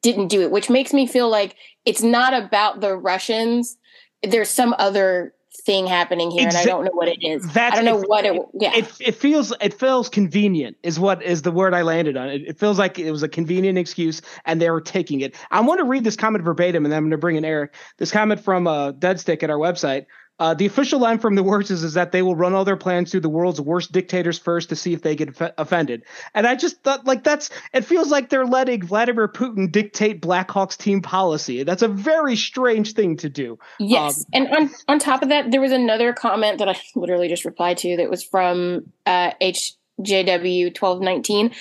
didn't 0.02 0.28
do 0.28 0.42
it, 0.42 0.52
which 0.52 0.70
makes 0.70 0.94
me 0.94 1.08
feel 1.08 1.30
like 1.30 1.56
it's 1.86 2.02
not 2.02 2.34
about 2.34 2.82
the 2.82 2.96
Russians. 2.96 3.78
There's 4.24 4.50
some 4.50 4.76
other 4.78 5.34
thing 5.66 5.88
happening 5.88 6.32
here, 6.32 6.48
Exa- 6.48 6.50
and 6.50 6.58
I 6.58 6.64
don't 6.64 6.86
know 6.86 6.92
what 6.92 7.08
it 7.08 7.24
is. 7.26 7.46
That's, 7.54 7.78
I 7.78 7.82
don't 7.82 7.86
know 7.86 8.02
it, 8.02 8.10
what 8.10 8.26
it. 8.26 8.42
Yeah, 8.54 8.76
it, 8.76 8.92
it 9.00 9.16
feels 9.16 9.54
it 9.62 9.74
feels 9.74 10.10
convenient 10.10 10.78
is 10.84 11.00
what 11.00 11.22
is 11.24 11.42
the 11.42 11.52
word 11.52 11.74
I 11.74 11.82
landed 11.82 12.18
on. 12.18 12.30
It, 12.30 12.42
it, 12.48 12.60
feels 12.60 12.80
like 12.80 13.00
it 13.00 13.12
was 13.12 13.24
a 13.24 13.28
convenient 13.28 13.78
excuse, 13.78 14.22
and 14.46 14.62
they 14.62 14.70
were 14.70 14.82
taking 14.82 15.22
it. 15.22 15.36
I 15.52 15.60
want 15.62 15.80
to 15.80 15.86
read 15.86 16.04
this 16.04 16.16
comment 16.16 16.44
verbatim, 16.44 16.86
and 16.86 16.92
then 16.92 16.98
I'm 16.98 17.04
going 17.04 17.12
to 17.12 17.18
bring 17.18 17.36
in 17.36 17.46
Eric. 17.46 17.76
This 17.98 18.12
comment 18.12 18.40
from 18.40 18.68
uh, 18.68 18.92
Deadstick 18.94 19.44
at 19.44 19.50
our 19.50 19.58
website. 19.58 20.06
Uh, 20.40 20.54
the 20.54 20.66
official 20.66 21.00
line 21.00 21.20
from 21.20 21.36
the 21.36 21.44
works 21.44 21.70
is, 21.70 21.84
is 21.84 21.94
that 21.94 22.12
they 22.12 22.22
will 22.22 22.36
run 22.36 22.54
all 22.54 22.64
their 22.64 22.78
plans 22.78 23.12
through 23.12 23.20
the 23.20 23.30
world's 23.30 23.60
worst 23.60 23.92
dictators 23.92 24.40
first 24.40 24.70
to 24.70 24.76
see 24.76 24.94
if 24.94 25.02
they 25.02 25.16
get 25.16 25.30
offended. 25.58 26.04
And 26.34 26.48
I 26.48 26.56
just 26.56 26.82
thought, 26.84 27.06
like, 27.06 27.24
that's 27.24 27.50
it 27.74 27.82
feels 27.82 28.10
like 28.10 28.30
they're 28.30 28.46
letting 28.46 28.86
Vladimir 28.86 29.28
Putin 29.28 29.72
dictate 29.72 30.22
Blackhawks 30.22 30.78
team 30.78 31.02
policy. 31.02 31.64
That's 31.64 31.82
a 31.82 31.88
very 31.88 32.36
strange 32.36 32.94
thing 32.94 33.18
to 33.18 33.30
do. 33.30 33.60
Yes, 33.80 34.20
um, 34.20 34.26
and 34.34 34.48
on 34.56 34.70
on 34.88 35.00
top 35.00 35.22
of 35.22 35.30
that, 35.30 35.52
there 35.52 35.62
was 35.62 35.72
another 35.72 36.14
comment 36.14 36.60
that 36.60 36.70
I 36.70 36.80
literally 36.96 37.28
just 37.28 37.46
replied 37.46 37.78
to 37.80 37.98
that 37.98 38.10
was 38.10 38.24
from 38.24 38.92
uh, 39.06 39.32
HJW 39.42 40.74
twelve 40.74 41.02
nineteen. 41.02 41.52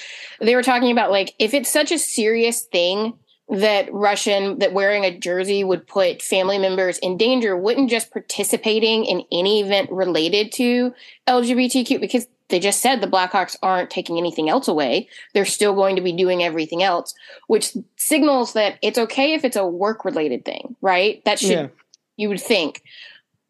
They 0.40 0.54
were 0.54 0.62
talking 0.62 0.92
about 0.92 1.10
like 1.10 1.34
if 1.38 1.52
it's 1.52 1.70
such 1.70 1.90
a 1.90 1.98
serious 1.98 2.62
thing 2.62 3.14
that 3.50 3.92
Russian 3.92 4.58
that 4.58 4.72
wearing 4.72 5.04
a 5.04 5.16
jersey 5.16 5.64
would 5.64 5.86
put 5.86 6.20
family 6.20 6.58
members 6.58 6.98
in 6.98 7.16
danger 7.16 7.56
wouldn't 7.56 7.90
just 7.90 8.10
participating 8.10 9.04
in 9.04 9.24
any 9.32 9.60
event 9.60 9.90
related 9.90 10.52
to 10.52 10.94
LGBTQ 11.26 12.00
because 12.00 12.26
they 12.48 12.60
just 12.60 12.80
said 12.80 13.00
the 13.00 13.06
Blackhawks 13.06 13.56
aren't 13.62 13.90
taking 13.90 14.18
anything 14.18 14.48
else 14.48 14.68
away. 14.68 15.08
They're 15.34 15.44
still 15.44 15.74
going 15.74 15.96
to 15.96 16.02
be 16.02 16.12
doing 16.12 16.42
everything 16.42 16.82
else, 16.82 17.14
which 17.46 17.76
signals 17.96 18.54
that 18.54 18.78
it's 18.82 18.98
okay 18.98 19.34
if 19.34 19.44
it's 19.44 19.56
a 19.56 19.66
work 19.66 20.04
related 20.04 20.44
thing, 20.44 20.76
right? 20.80 21.22
That 21.24 21.38
should 21.38 21.50
yeah. 21.50 21.68
you 22.16 22.28
would 22.28 22.40
think. 22.40 22.82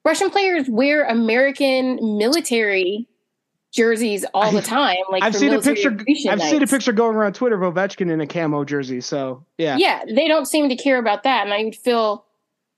Russian 0.05 0.31
players 0.31 0.69
wear 0.69 1.05
American 1.05 2.19
military 2.19 3.07
jerseys 3.73 4.25
all 4.35 4.53
the 4.53 4.63
time. 4.63 4.97
Like 5.11 5.23
I've 5.23 5.35
seen 5.35 5.53
a 5.53 5.61
picture. 5.61 5.91
I've 5.91 6.39
nights. 6.39 6.51
seen 6.51 6.63
a 6.63 6.67
picture 6.67 6.93
going 6.93 7.17
around 7.17 7.35
Twitter 7.35 7.63
of 7.63 7.75
Ovechkin 7.75 8.11
in 8.11 8.21
a 8.21 8.27
camo 8.27 8.65
jersey. 8.65 9.01
So 9.01 9.45
yeah, 9.57 9.77
yeah, 9.77 10.05
they 10.07 10.29
don't 10.29 10.47
seem 10.47 10.69
to 10.69 10.77
care 10.77 10.99
about 10.99 11.23
that, 11.25 11.45
and 11.45 11.53
I 11.53 11.65
would 11.65 11.77
feel 11.77 12.25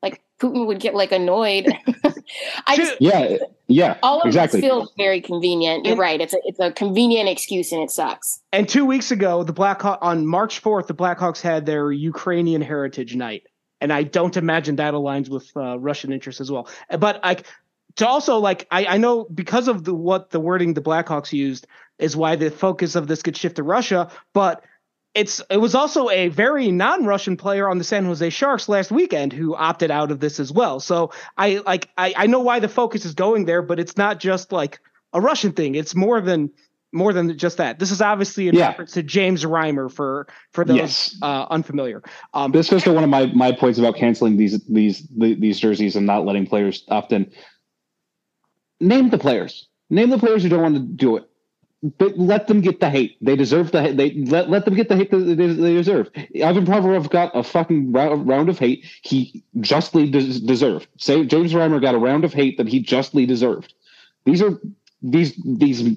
like 0.02 0.23
Putin 0.40 0.66
would 0.66 0.80
get 0.80 0.94
like 0.94 1.12
annoyed. 1.12 1.73
I 2.66 2.76
just 2.76 2.97
yeah, 3.00 3.37
yeah, 3.66 3.99
all 4.02 4.20
of 4.20 4.26
exactly. 4.26 4.61
this 4.61 4.68
feels 4.68 4.92
very 4.97 5.20
convenient. 5.20 5.85
You're 5.85 5.92
and, 5.92 6.00
right. 6.00 6.20
It's 6.20 6.35
a 6.35 6.38
it's 6.44 6.61
a 6.61 6.73
convenient 6.73 7.28
excuse, 7.28 7.73
and 7.73 7.82
it 7.82 7.90
sucks. 7.90 8.40
And 8.52 8.68
two 8.68 8.85
weeks 8.85 9.11
ago, 9.11 9.42
the 9.42 9.54
Blackhawks 9.54 9.99
on 10.00 10.26
March 10.26 10.59
fourth, 10.61 10.87
the 10.87 10.94
Blackhawks 10.94 11.40
had 11.40 11.66
their 11.66 11.92
Ukrainian 11.92 12.62
Heritage 12.62 13.16
Night 13.16 13.44
and 13.80 13.92
I 13.92 14.02
don't 14.02 14.37
imagine 14.37 14.76
that 14.76 14.94
aligns 14.94 15.28
with 15.28 15.50
uh, 15.56 15.78
Russian 15.78 16.12
interests 16.12 16.40
as 16.40 16.50
well. 16.50 16.68
But 16.99 17.23
like 17.25 17.47
to 17.97 18.06
also 18.06 18.38
like 18.38 18.66
I, 18.70 18.87
I 18.87 18.99
know 18.99 19.25
because 19.25 19.68
of 19.68 19.85
the 19.85 19.94
what 19.94 20.30
the 20.30 20.40
wording 20.40 20.75
the 20.75 20.82
Blackhawks 20.82 21.32
used 21.32 21.66
is 21.99 22.16
why 22.16 22.37
the 22.37 22.50
focus 22.50 22.94
of 22.94 23.06
this 23.06 23.23
could 23.23 23.37
shift 23.37 23.56
to 23.56 23.62
Russia, 23.62 24.11
but 24.32 24.64
it's 25.14 25.42
it 25.50 25.56
was 25.56 25.75
also 25.75 26.09
a 26.11 26.28
very 26.28 26.70
non-Russian 26.70 27.37
player 27.37 27.68
on 27.68 27.78
the 27.78 27.85
San 27.85 28.04
Jose 28.04 28.30
Sharks 28.30 28.68
last 28.68 28.92
weekend 28.92 29.32
who 29.32 29.54
opted 29.56 29.90
out 29.90 30.11
of 30.11 30.20
this 30.20 30.38
as 30.38 30.52
well. 30.52 30.78
So 30.78 31.11
I 31.37 31.62
like 31.66 31.88
I, 31.99 32.14
I 32.16 32.26
know 32.26 32.40
why 32.40 32.61
the 32.61 32.68
focus 32.68 33.04
is 33.04 33.14
going 33.14 33.44
there, 33.44 33.62
but 33.62 33.80
it's 33.80 33.97
not 33.97 34.20
just 34.20 34.52
like 34.52 34.80
a 35.12 35.20
Russian 35.20 35.52
thing. 35.52 35.75
It's 35.75 35.94
more 35.94 36.20
than 36.20 36.50
more 36.92 37.12
than 37.12 37.37
just 37.38 37.56
that. 37.56 37.78
This 37.78 37.90
is 37.90 38.00
obviously 38.00 38.49
in 38.49 38.54
yeah. 38.54 38.68
reference 38.68 38.92
to 38.92 39.02
James 39.02 39.44
Reimer 39.44 39.90
for 39.90 40.26
for 40.52 40.64
those 40.64 40.76
yes. 40.76 41.16
uh, 41.23 41.47
unfamiliar. 41.50 42.02
Um, 42.35 42.52
this 42.52 42.70
goes 42.70 42.85
to 42.85 42.92
one 42.92 43.04
of 43.04 43.11
my 43.11 43.26
my 43.26 43.52
points 43.52 43.78
about 43.78 43.97
canceling 43.97 44.37
these 44.37 44.64
these 44.66 45.09
these 45.16 45.59
jerseys 45.59 45.97
and 45.97 46.06
not 46.06 46.25
letting 46.25 46.47
players 46.47 46.85
opt 46.88 47.12
in 47.12 47.30
name 48.80 49.10
the 49.10 49.18
players. 49.18 49.68
Name 49.90 50.10
the 50.10 50.18
players 50.18 50.42
who 50.42 50.49
don't 50.49 50.62
want 50.62 50.75
to 50.76 50.80
do 50.80 51.16
it. 51.16 51.25
But 51.99 52.18
let 52.18 52.46
them 52.46 52.60
get 52.60 52.80
the 52.80 52.90
hate. 52.90 53.16
They 53.25 53.37
deserve 53.37 53.72
the 53.72 53.80
hate. 53.80 53.96
They 53.96 54.12
let, 54.12 54.50
let 54.50 54.66
them 54.66 54.75
get 54.75 54.90
the 54.90 54.96
hate 54.96 55.10
that 55.10 55.16
they, 55.16 55.34
they 55.34 55.72
deserve. 55.75 56.10
Ivan 56.44 56.66
Provorov 56.66 57.08
got 57.08 57.34
a 57.34 57.42
fucking 57.42 57.92
round 57.92 58.50
of 58.50 58.58
hate 58.58 58.84
he 59.02 59.42
justly 59.60 60.10
des- 60.10 60.40
deserved. 60.40 60.88
Say 60.99 61.25
James 61.25 61.54
Reimer 61.54 61.80
got 61.80 61.94
a 61.94 61.99
round 61.99 62.25
of 62.25 62.34
hate 62.34 62.58
that 62.58 62.68
he 62.68 62.80
justly 62.80 63.25
deserved. 63.25 63.72
These 64.26 64.42
are 64.42 64.60
these 65.02 65.34
these 65.42 65.96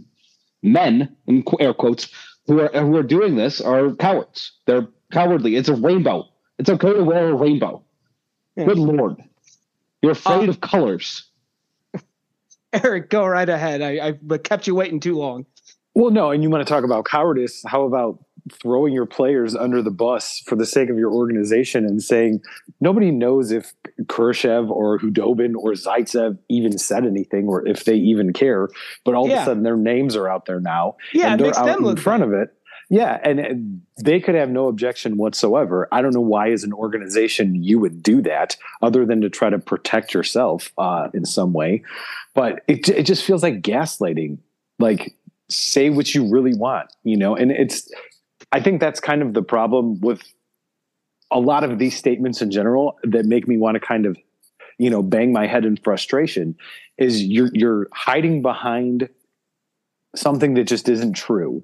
men 0.62 1.14
in 1.28 1.44
air 1.60 1.74
quotes 1.74 2.08
who 2.48 2.62
are 2.62 2.70
who 2.70 2.96
are 2.96 3.04
doing 3.04 3.36
this 3.36 3.60
are 3.60 3.94
cowards. 3.96 4.54
They're 4.66 4.88
cowardly. 5.12 5.58
It's 5.58 5.68
a 5.70 5.76
rainbow. 5.76 6.30
It's 6.60 6.70
okay 6.70 6.94
to 6.94 7.04
wear 7.04 7.28
a 7.30 7.36
rainbow. 7.36 7.84
Yeah. 8.56 8.66
Good 8.66 8.80
lord, 8.80 9.18
you're 10.02 10.14
afraid 10.14 10.44
Um, 10.44 10.50
of 10.50 10.62
colors. 10.62 11.26
Eric, 12.84 13.10
go 13.10 13.26
right 13.26 13.48
ahead. 13.48 13.82
I, 13.82 14.18
I 14.30 14.38
kept 14.38 14.68
you 14.68 14.76
waiting 14.76 15.00
too 15.00 15.16
long. 15.16 15.46
Well, 15.96 16.12
no, 16.12 16.32
and 16.32 16.42
you 16.42 16.50
want 16.50 16.66
to 16.66 16.72
talk 16.72 16.84
about 16.84 17.06
cowardice? 17.06 17.64
How 17.68 17.84
about 17.84 18.20
throwing 18.52 18.94
your 18.94 19.06
players 19.06 19.56
under 19.56 19.82
the 19.82 19.92
bus 19.92 20.42
for 20.48 20.56
the 20.56 20.66
sake 20.66 20.90
of 20.90 20.98
your 20.98 21.12
organization 21.12 21.86
and 21.86 22.02
saying 22.02 22.42
nobody 22.82 23.12
knows 23.12 23.52
if 23.52 23.74
Kurashev 24.04 24.70
or 24.70 25.00
Khudobin 25.00 25.54
or 25.56 25.72
Zaitsev 25.72 26.38
even 26.50 26.78
said 26.78 27.06
anything 27.06 27.48
or 27.48 27.66
if 27.66 27.86
they 27.86 27.96
even 27.96 28.34
care, 28.34 28.70
but 29.06 29.16
all 29.16 29.26
of 29.26 29.32
a 29.32 29.46
sudden 29.46 29.64
their 29.64 29.78
names 29.78 30.16
are 30.16 30.28
out 30.28 30.46
there 30.46 30.60
now 30.60 30.98
Yeah, 31.14 31.32
and 31.32 31.40
they're 31.40 31.48
makes 31.48 31.58
out 31.58 31.66
them 31.68 31.86
in 31.86 31.96
front 31.96 32.24
of 32.24 32.34
it. 32.34 32.50
Yeah, 32.90 33.20
and 33.24 33.40
uh, 33.40 34.04
they 34.04 34.20
could 34.20 34.36
have 34.36 34.50
no 34.50 34.68
objection 34.68 35.18
whatsoever. 35.18 35.88
I 35.92 36.02
don't 36.02 36.14
know 36.14 36.22
why, 36.22 36.52
as 36.52 36.64
an 36.64 36.74
organization, 36.74 37.64
you 37.64 37.80
would 37.80 38.04
do 38.04 38.22
that, 38.24 38.58
other 38.82 39.06
than 39.06 39.22
to 39.22 39.30
try 39.30 39.50
to 39.50 39.58
protect 39.58 40.14
yourself 40.14 40.72
uh, 40.78 41.10
in 41.14 41.26
some 41.26 41.54
way. 41.54 41.84
But 42.36 42.64
it 42.68 42.88
it 42.90 43.04
just 43.04 43.24
feels 43.24 43.42
like 43.42 43.62
gaslighting. 43.62 44.38
Like, 44.80 45.16
say 45.50 45.90
what 45.90 46.14
you 46.14 46.30
really 46.30 46.54
want, 46.56 46.92
you 47.04 47.16
know. 47.16 47.36
And 47.36 47.52
it's, 47.52 47.90
I 48.52 48.60
think 48.60 48.80
that's 48.80 49.00
kind 49.00 49.22
of 49.22 49.34
the 49.34 49.44
problem 49.44 50.00
with 50.02 50.22
a 51.32 51.40
lot 51.40 51.64
of 51.64 51.80
these 51.80 51.96
statements 51.96 52.42
in 52.42 52.52
general 52.52 53.00
that 53.04 53.26
make 53.26 53.48
me 53.48 53.58
want 53.58 53.76
to 53.76 53.80
kind 53.80 54.06
of, 54.06 54.18
you 54.78 54.90
know, 54.90 55.02
bang 55.02 55.32
my 55.32 55.48
head 55.48 55.66
in 55.66 55.78
frustration. 55.78 56.56
Is 56.98 57.24
you're 57.24 57.50
you're 57.54 57.88
hiding 57.94 58.42
behind 58.42 59.10
something 60.16 60.56
that 60.56 60.66
just 60.66 60.90
isn't 60.90 61.14
true 61.14 61.64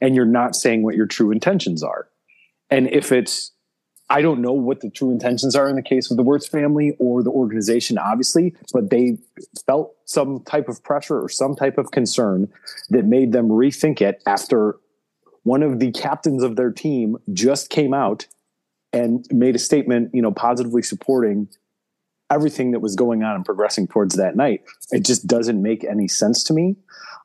and 0.00 0.14
you're 0.14 0.24
not 0.24 0.54
saying 0.54 0.82
what 0.82 0.94
your 0.94 1.06
true 1.06 1.30
intentions 1.30 1.82
are. 1.82 2.08
And 2.70 2.88
if 2.88 3.12
it's, 3.12 3.52
I 4.08 4.22
don't 4.22 4.40
know 4.40 4.52
what 4.52 4.80
the 4.80 4.90
true 4.90 5.10
intentions 5.10 5.56
are 5.56 5.68
in 5.68 5.76
the 5.76 5.82
case 5.82 6.10
of 6.10 6.16
the 6.16 6.22
Wirtz 6.22 6.46
family 6.46 6.96
or 6.98 7.22
the 7.22 7.30
organization, 7.30 7.98
obviously, 7.98 8.54
but 8.72 8.90
they 8.90 9.18
felt 9.66 9.94
some 10.04 10.40
type 10.44 10.68
of 10.68 10.82
pressure 10.84 11.20
or 11.20 11.28
some 11.28 11.56
type 11.56 11.78
of 11.78 11.90
concern 11.90 12.52
that 12.90 13.04
made 13.04 13.32
them 13.32 13.48
rethink 13.48 14.00
it 14.00 14.22
after 14.26 14.76
one 15.42 15.62
of 15.62 15.78
the 15.78 15.92
captains 15.92 16.42
of 16.42 16.56
their 16.56 16.70
team 16.70 17.16
just 17.32 17.70
came 17.70 17.94
out 17.94 18.26
and 18.92 19.26
made 19.30 19.54
a 19.54 19.58
statement, 19.58 20.10
you 20.14 20.22
know, 20.22 20.32
positively 20.32 20.82
supporting 20.82 21.48
everything 22.30 22.72
that 22.72 22.80
was 22.80 22.96
going 22.96 23.22
on 23.22 23.36
and 23.36 23.44
progressing 23.44 23.86
towards 23.86 24.16
that 24.16 24.36
night. 24.36 24.62
It 24.90 25.04
just 25.04 25.26
doesn't 25.26 25.60
make 25.60 25.84
any 25.84 26.08
sense 26.08 26.42
to 26.44 26.52
me. 26.52 26.76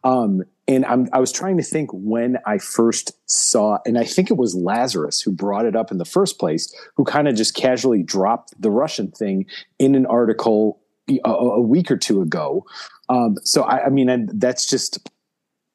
Um, 0.03 0.43
and 0.71 0.85
I'm, 0.85 1.09
I 1.11 1.19
was 1.19 1.33
trying 1.33 1.57
to 1.57 1.63
think 1.63 1.89
when 1.91 2.37
I 2.45 2.57
first 2.57 3.11
saw, 3.29 3.79
and 3.85 3.97
I 3.97 4.05
think 4.05 4.31
it 4.31 4.37
was 4.37 4.55
Lazerus 4.55 5.21
who 5.21 5.31
brought 5.31 5.65
it 5.65 5.75
up 5.75 5.91
in 5.91 5.97
the 5.97 6.05
first 6.05 6.39
place, 6.39 6.73
who 6.95 7.03
kind 7.03 7.27
of 7.27 7.36
just 7.36 7.55
casually 7.55 8.03
dropped 8.03 8.53
the 8.60 8.71
Russian 8.71 9.12
thing 9.12 9.45
in 9.79 9.95
an 9.95 10.05
article 10.05 10.79
a, 11.10 11.29
a 11.29 11.62
week 11.62 11.91
or 11.91 11.97
two 11.97 12.21
ago. 12.21 12.65
Um, 13.10 13.36
so 13.43 13.63
I, 13.63 13.88
I 13.88 13.89
mean, 13.89 14.07
and 14.07 14.29
that's 14.34 14.65
just 14.65 15.10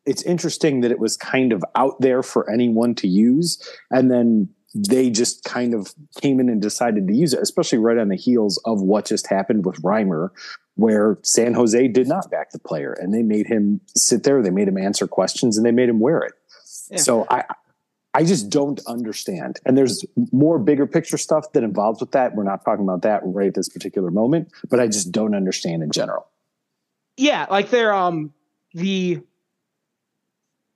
it's 0.07 0.23
interesting 0.23 0.81
that 0.81 0.91
it 0.91 0.99
was 0.99 1.17
kind 1.17 1.53
of 1.53 1.63
out 1.75 2.01
there 2.01 2.23
for 2.23 2.49
anyone 2.51 2.95
to 2.95 3.09
use, 3.09 3.61
and 3.91 4.11
then 4.11 4.49
they 4.77 5.11
just 5.11 5.45
kind 5.45 5.75
of 5.75 5.95
came 6.21 6.39
in 6.41 6.49
and 6.49 6.61
decided 6.61 7.07
to 7.09 7.15
use 7.15 7.33
it, 7.33 7.41
especially 7.41 7.79
right 7.79 7.99
on 7.99 8.09
the 8.09 8.17
heels 8.17 8.61
of 8.65 8.83
what 8.83 9.07
just 9.07 9.27
happened 9.27 9.65
with 9.65 9.81
Reimer, 9.83 10.31
where 10.75 11.19
San 11.23 11.55
Jose 11.55 11.89
did 11.89 12.07
not 12.07 12.31
back 12.31 12.51
the 12.51 12.59
player 12.59 12.93
and 12.93 13.15
they 13.15 13.23
made 13.23 13.47
him 13.47 13.81
sit 13.95 14.25
there, 14.25 14.43
they 14.43 14.51
made 14.51 14.69
him 14.69 14.77
answer 14.77 15.07
questions, 15.07 15.57
and 15.57 15.65
they 15.65 15.73
made 15.73 15.89
him 15.89 16.01
wear 16.01 16.19
it. 16.19 16.35
Yeah. 16.91 16.99
So 16.99 17.27
I 17.31 17.45
I 18.13 18.25
just 18.25 18.49
don't 18.49 18.81
understand. 18.87 19.59
And 19.67 19.77
there's 19.77 20.05
more 20.33 20.59
bigger 20.59 20.87
picture 20.87 21.19
stuff 21.19 21.53
that 21.53 21.63
involves 21.63 22.01
with 22.01 22.13
that. 22.13 22.35
We're 22.35 22.45
not 22.45 22.65
talking 22.65 22.85
about 22.85 23.03
that 23.03 23.21
right 23.25 23.49
at 23.49 23.55
this 23.55 23.69
particular 23.69 24.11
moment, 24.11 24.53
but 24.71 24.81
I 24.81 24.87
just 24.87 25.13
don't 25.13 25.35
understand 25.35 25.83
in 25.83 25.91
general. 25.91 26.27
Yeah, 27.17 27.47
like 27.51 27.71
they're 27.71 27.95
um 27.95 28.33
the 28.75 29.21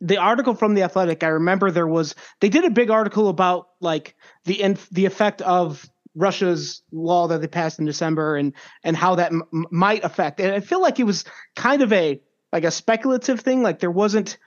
the 0.00 0.16
article 0.16 0.54
from 0.54 0.74
the 0.74 0.82
Athletic. 0.82 1.22
I 1.22 1.28
remember 1.28 1.70
there 1.70 1.86
was 1.86 2.14
they 2.40 2.48
did 2.48 2.64
a 2.64 2.70
big 2.70 2.90
article 2.90 3.28
about 3.28 3.68
like 3.80 4.14
the 4.44 4.60
in, 4.60 4.78
the 4.90 5.06
effect 5.06 5.42
of 5.42 5.88
Russia's 6.14 6.82
law 6.90 7.28
that 7.28 7.40
they 7.40 7.46
passed 7.46 7.78
in 7.78 7.84
December 7.84 8.36
and 8.36 8.52
and 8.82 8.96
how 8.96 9.16
that 9.16 9.32
m- 9.32 9.66
might 9.70 10.04
affect. 10.04 10.40
And 10.40 10.52
I 10.52 10.60
feel 10.60 10.80
like 10.80 10.98
it 10.98 11.04
was 11.04 11.24
kind 11.56 11.82
of 11.82 11.92
a 11.92 12.20
like 12.52 12.64
a 12.64 12.70
speculative 12.70 13.40
thing. 13.40 13.62
Like 13.62 13.78
there 13.78 13.90
wasn't. 13.90 14.38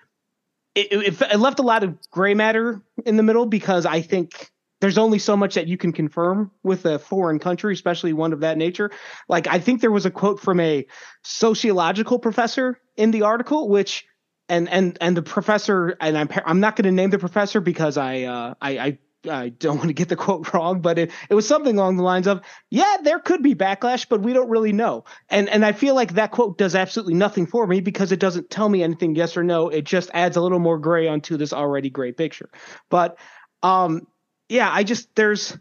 It, 0.75 0.91
it, 0.91 1.21
it 1.21 1.39
left 1.39 1.59
a 1.59 1.63
lot 1.63 1.83
of 1.83 1.95
gray 2.09 2.33
matter 2.33 2.81
in 3.05 3.15
the 3.15 3.21
middle 3.21 3.45
because 3.45 3.85
I 3.85 4.01
think 4.01 4.51
there's 4.81 4.97
only 4.97 5.19
so 5.19 5.37
much 5.37 5.53
that 5.53 5.67
you 5.67 5.77
can 5.77 5.93
confirm 5.93 6.49
with 6.63 6.85
a 6.87 6.97
foreign 6.97 7.37
country, 7.37 7.75
especially 7.75 8.11
one 8.11 8.33
of 8.33 8.39
that 8.39 8.57
nature. 8.57 8.89
Like 9.29 9.45
I 9.45 9.59
think 9.59 9.81
there 9.81 9.91
was 9.91 10.07
a 10.07 10.11
quote 10.11 10.39
from 10.39 10.59
a 10.59 10.85
sociological 11.23 12.17
professor 12.17 12.79
in 12.97 13.11
the 13.11 13.21
article, 13.21 13.69
which 13.69 14.03
and 14.49 14.69
and 14.69 14.97
and 15.01 15.17
the 15.17 15.21
professor 15.21 15.95
and 15.99 16.17
I'm 16.17 16.29
I'm 16.45 16.59
not 16.59 16.75
going 16.75 16.85
to 16.85 16.91
name 16.91 17.09
the 17.09 17.19
professor 17.19 17.61
because 17.61 17.97
I 17.97 18.23
uh, 18.23 18.53
I. 18.61 18.77
I 18.77 18.97
I 19.25 19.49
don't 19.49 19.77
want 19.77 19.87
to 19.87 19.93
get 19.93 20.09
the 20.09 20.17
quote 20.17 20.53
wrong, 20.53 20.81
but 20.81 20.99
it, 20.99 21.11
it 21.29 21.33
was 21.33 21.47
something 21.47 21.77
along 21.77 21.95
the 21.95 22.03
lines 22.03 22.27
of, 22.27 22.41
"Yeah, 22.69 22.97
there 23.03 23.19
could 23.19 23.41
be 23.41 23.55
backlash, 23.55 24.05
but 24.09 24.21
we 24.21 24.33
don't 24.33 24.49
really 24.49 24.73
know." 24.73 25.05
And 25.29 25.47
and 25.47 25.65
I 25.65 25.71
feel 25.71 25.95
like 25.95 26.15
that 26.15 26.31
quote 26.31 26.57
does 26.57 26.75
absolutely 26.75 27.13
nothing 27.13 27.47
for 27.47 27.65
me 27.65 27.79
because 27.79 28.11
it 28.11 28.19
doesn't 28.19 28.49
tell 28.49 28.67
me 28.67 28.83
anything, 28.83 29.15
yes 29.15 29.37
or 29.37 29.43
no. 29.45 29.69
It 29.69 29.85
just 29.85 30.09
adds 30.13 30.35
a 30.35 30.41
little 30.41 30.59
more 30.59 30.77
gray 30.77 31.07
onto 31.07 31.37
this 31.37 31.53
already 31.53 31.89
gray 31.89 32.11
picture. 32.11 32.49
But 32.89 33.17
um, 33.61 34.07
yeah, 34.49 34.69
I 34.69 34.83
just 34.83 35.15
there's 35.15 35.57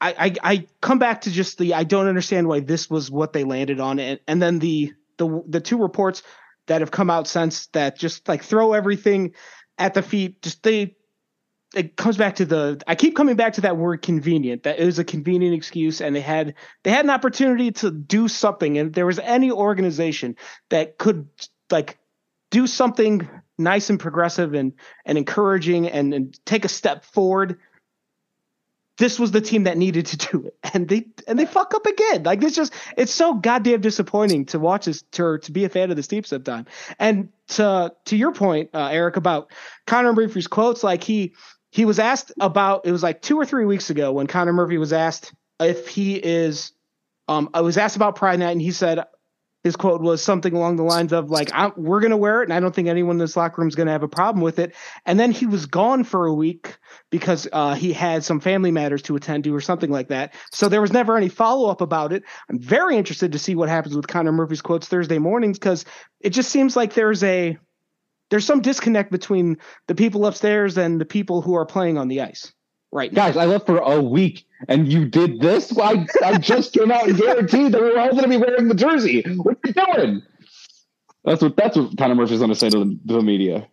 I, 0.00 0.14
I 0.18 0.34
I 0.42 0.66
come 0.80 0.98
back 0.98 1.22
to 1.22 1.30
just 1.30 1.58
the 1.58 1.74
I 1.74 1.84
don't 1.84 2.06
understand 2.06 2.48
why 2.48 2.60
this 2.60 2.88
was 2.88 3.10
what 3.10 3.32
they 3.32 3.44
landed 3.44 3.80
on 3.80 3.98
and 3.98 4.20
and 4.26 4.40
then 4.40 4.58
the 4.58 4.94
the 5.18 5.42
the 5.46 5.60
two 5.60 5.78
reports 5.78 6.22
that 6.70 6.82
have 6.82 6.92
come 6.92 7.10
out 7.10 7.26
since 7.26 7.66
that 7.72 7.98
just 7.98 8.28
like 8.28 8.44
throw 8.44 8.74
everything 8.74 9.34
at 9.76 9.92
the 9.92 10.02
feet. 10.02 10.40
Just 10.40 10.62
they 10.62 10.94
it 11.74 11.96
comes 11.96 12.16
back 12.16 12.36
to 12.36 12.44
the 12.44 12.80
I 12.86 12.94
keep 12.94 13.16
coming 13.16 13.34
back 13.34 13.54
to 13.54 13.62
that 13.62 13.76
word 13.76 14.02
convenient. 14.02 14.62
That 14.62 14.78
it 14.78 14.84
was 14.84 15.00
a 15.00 15.04
convenient 15.04 15.52
excuse 15.52 16.00
and 16.00 16.14
they 16.14 16.20
had 16.20 16.54
they 16.84 16.90
had 16.90 17.04
an 17.04 17.10
opportunity 17.10 17.72
to 17.72 17.90
do 17.90 18.28
something 18.28 18.78
and 18.78 18.94
there 18.94 19.04
was 19.04 19.18
any 19.18 19.50
organization 19.50 20.36
that 20.68 20.96
could 20.96 21.28
like 21.72 21.98
do 22.52 22.68
something 22.68 23.28
nice 23.58 23.90
and 23.90 23.98
progressive 23.98 24.54
and 24.54 24.74
and 25.04 25.18
encouraging 25.18 25.88
and, 25.88 26.14
and 26.14 26.46
take 26.46 26.64
a 26.64 26.68
step 26.68 27.04
forward 27.04 27.58
this 29.00 29.18
was 29.18 29.30
the 29.30 29.40
team 29.40 29.64
that 29.64 29.78
needed 29.78 30.06
to 30.06 30.16
do 30.16 30.46
it. 30.46 30.54
And 30.72 30.88
they 30.88 31.06
and 31.26 31.38
they 31.38 31.46
fuck 31.46 31.74
up 31.74 31.86
again. 31.86 32.22
Like 32.22 32.42
it's 32.42 32.54
just 32.54 32.72
it's 32.96 33.12
so 33.12 33.34
goddamn 33.34 33.80
disappointing 33.80 34.44
to 34.46 34.60
watch 34.60 34.84
this 34.84 35.02
to, 35.12 35.38
to 35.38 35.50
be 35.50 35.64
a 35.64 35.68
fan 35.68 35.90
of 35.90 35.96
this 35.96 36.06
team 36.06 36.22
sometime. 36.22 36.66
And 36.98 37.30
to 37.50 37.92
to 38.06 38.16
your 38.16 38.32
point 38.32 38.70
uh, 38.74 38.88
eric 38.90 39.16
about 39.16 39.50
connor 39.86 40.12
murphy's 40.12 40.46
quotes 40.46 40.82
like 40.82 41.02
he 41.04 41.34
he 41.70 41.84
was 41.84 41.98
asked 41.98 42.32
about 42.40 42.86
it 42.86 42.92
was 42.92 43.02
like 43.02 43.20
two 43.20 43.38
or 43.38 43.44
three 43.44 43.64
weeks 43.64 43.90
ago 43.90 44.12
when 44.12 44.26
connor 44.26 44.52
murphy 44.52 44.78
was 44.78 44.92
asked 44.92 45.34
if 45.58 45.88
he 45.88 46.14
is 46.14 46.72
um 47.28 47.50
i 47.52 47.60
was 47.60 47.76
asked 47.76 47.96
about 47.96 48.16
pride 48.16 48.38
night 48.38 48.52
and 48.52 48.62
he 48.62 48.70
said 48.70 49.04
his 49.62 49.76
quote 49.76 50.00
was 50.00 50.22
something 50.22 50.54
along 50.54 50.76
the 50.76 50.82
lines 50.82 51.12
of 51.12 51.30
like 51.30 51.50
we're 51.76 52.00
going 52.00 52.10
to 52.10 52.16
wear 52.16 52.42
it 52.42 52.44
and 52.44 52.52
i 52.52 52.60
don't 52.60 52.74
think 52.74 52.88
anyone 52.88 53.16
in 53.16 53.18
this 53.18 53.36
locker 53.36 53.60
room 53.60 53.68
is 53.68 53.74
going 53.74 53.86
to 53.86 53.92
have 53.92 54.02
a 54.02 54.08
problem 54.08 54.42
with 54.42 54.58
it. 54.58 54.74
And 55.06 55.18
then 55.18 55.30
he 55.30 55.46
was 55.46 55.66
gone 55.66 56.04
for 56.04 56.26
a 56.26 56.34
week 56.34 56.76
because 57.10 57.48
uh, 57.52 57.74
he 57.74 57.92
had 57.92 58.24
some 58.24 58.40
family 58.40 58.70
matters 58.70 59.02
to 59.02 59.16
attend 59.16 59.44
to 59.44 59.54
or 59.54 59.60
something 59.60 59.90
like 59.90 60.08
that. 60.08 60.34
So 60.52 60.68
there 60.68 60.80
was 60.80 60.92
never 60.92 61.16
any 61.16 61.28
follow-up 61.28 61.80
about 61.80 62.12
it. 62.12 62.24
I'm 62.48 62.58
very 62.58 62.96
interested 62.96 63.32
to 63.32 63.38
see 63.38 63.54
what 63.54 63.68
happens 63.68 63.94
with 63.94 64.06
connor 64.06 64.32
murphy's 64.32 64.62
quotes 64.62 64.88
thursday 64.88 65.18
mornings 65.18 65.58
because 65.58 65.84
it 66.20 66.30
just 66.30 66.50
seems 66.50 66.76
like 66.76 66.94
there's 66.94 67.22
a 67.22 67.56
there's 68.30 68.44
some 68.44 68.60
disconnect 68.60 69.10
between 69.10 69.58
the 69.88 69.94
people 69.94 70.24
upstairs 70.24 70.78
and 70.78 71.00
the 71.00 71.04
people 71.04 71.42
who 71.42 71.54
are 71.54 71.66
playing 71.66 71.98
on 71.98 72.06
the 72.06 72.20
ice 72.20 72.52
right 72.92 73.12
now. 73.12 73.26
Guys, 73.26 73.36
I 73.36 73.46
left 73.46 73.66
for 73.66 73.78
a 73.78 74.00
week 74.00 74.46
and 74.68 74.92
you 74.92 75.06
did 75.06 75.40
this? 75.40 75.76
I, 75.78 76.06
I 76.24 76.38
just 76.38 76.72
came 76.72 76.90
out 76.90 77.08
and 77.08 77.18
guaranteed 77.18 77.72
that 77.72 77.82
we 77.82 77.90
were 77.90 77.98
all 77.98 78.10
going 78.10 78.22
to 78.22 78.28
be 78.28 78.36
wearing 78.36 78.68
the 78.68 78.74
jersey. 78.74 79.22
What 79.22 79.56
are 79.56 79.68
you 79.68 79.72
doing? 79.72 80.22
That's 81.24 81.42
what 81.42 81.56
that's 81.56 81.76
what 81.76 81.96
Connor 81.98 82.14
Murphy's 82.14 82.38
going 82.38 82.50
to 82.50 82.56
say 82.56 82.70
to 82.70 82.78
the, 82.78 82.98
to 83.08 83.14
the 83.14 83.22
media. 83.22 83.68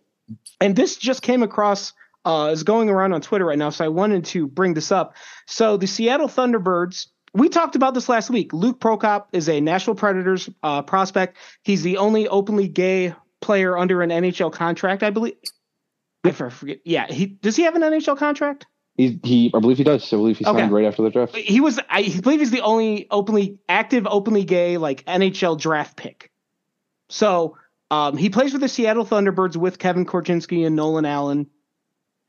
and 0.60 0.76
this 0.76 0.96
just 0.96 1.22
came 1.22 1.42
across 1.42 1.92
uh, 2.24 2.50
is 2.52 2.62
going 2.62 2.90
around 2.90 3.12
on 3.12 3.20
Twitter 3.20 3.46
right 3.46 3.58
now, 3.58 3.70
so 3.70 3.84
I 3.84 3.88
wanted 3.88 4.24
to 4.26 4.46
bring 4.46 4.74
this 4.74 4.92
up. 4.92 5.14
So 5.46 5.76
the 5.76 5.86
Seattle 5.86 6.28
Thunderbirds, 6.28 7.06
we 7.32 7.48
talked 7.48 7.74
about 7.74 7.94
this 7.94 8.08
last 8.08 8.28
week. 8.28 8.52
Luke 8.52 8.80
Prokop 8.80 9.26
is 9.32 9.48
a 9.48 9.60
Nashville 9.60 9.94
Predators 9.94 10.50
uh, 10.62 10.82
prospect. 10.82 11.38
He's 11.62 11.82
the 11.82 11.96
only 11.96 12.28
openly 12.28 12.68
gay 12.68 13.14
player 13.40 13.78
under 13.78 14.02
an 14.02 14.10
NHL 14.10 14.52
contract, 14.52 15.02
I 15.02 15.10
believe. 15.10 15.36
I 16.24 16.32
forget. 16.32 16.80
Yeah, 16.84 17.06
he 17.10 17.26
does 17.26 17.56
he 17.56 17.62
have 17.62 17.76
an 17.76 17.82
NHL 17.82 18.18
contract? 18.18 18.66
He, 18.98 19.18
he, 19.22 19.50
I 19.54 19.60
believe 19.60 19.78
he 19.78 19.84
does. 19.84 20.12
I 20.12 20.16
believe 20.16 20.36
he 20.36 20.44
signed 20.44 20.58
Okay. 20.58 20.68
right 20.68 20.84
after 20.84 21.02
the 21.02 21.10
draft. 21.10 21.34
He 21.34 21.60
was, 21.60 21.80
I 21.88 22.02
believe, 22.20 22.40
he's 22.40 22.50
the 22.50 22.60
only 22.60 23.06
openly 23.10 23.58
active, 23.68 24.06
openly 24.06 24.44
gay 24.44 24.76
like 24.76 25.04
NHL 25.06 25.58
draft 25.58 25.96
pick. 25.96 26.30
So 27.08 27.56
Um, 27.90 28.18
he 28.18 28.28
plays 28.28 28.52
for 28.52 28.58
the 28.58 28.68
Seattle 28.68 29.06
Thunderbirds 29.06 29.56
with 29.56 29.78
Kevin 29.78 30.04
Korchinski 30.04 30.66
and 30.66 30.76
Nolan 30.76 31.06
Allan 31.06 31.46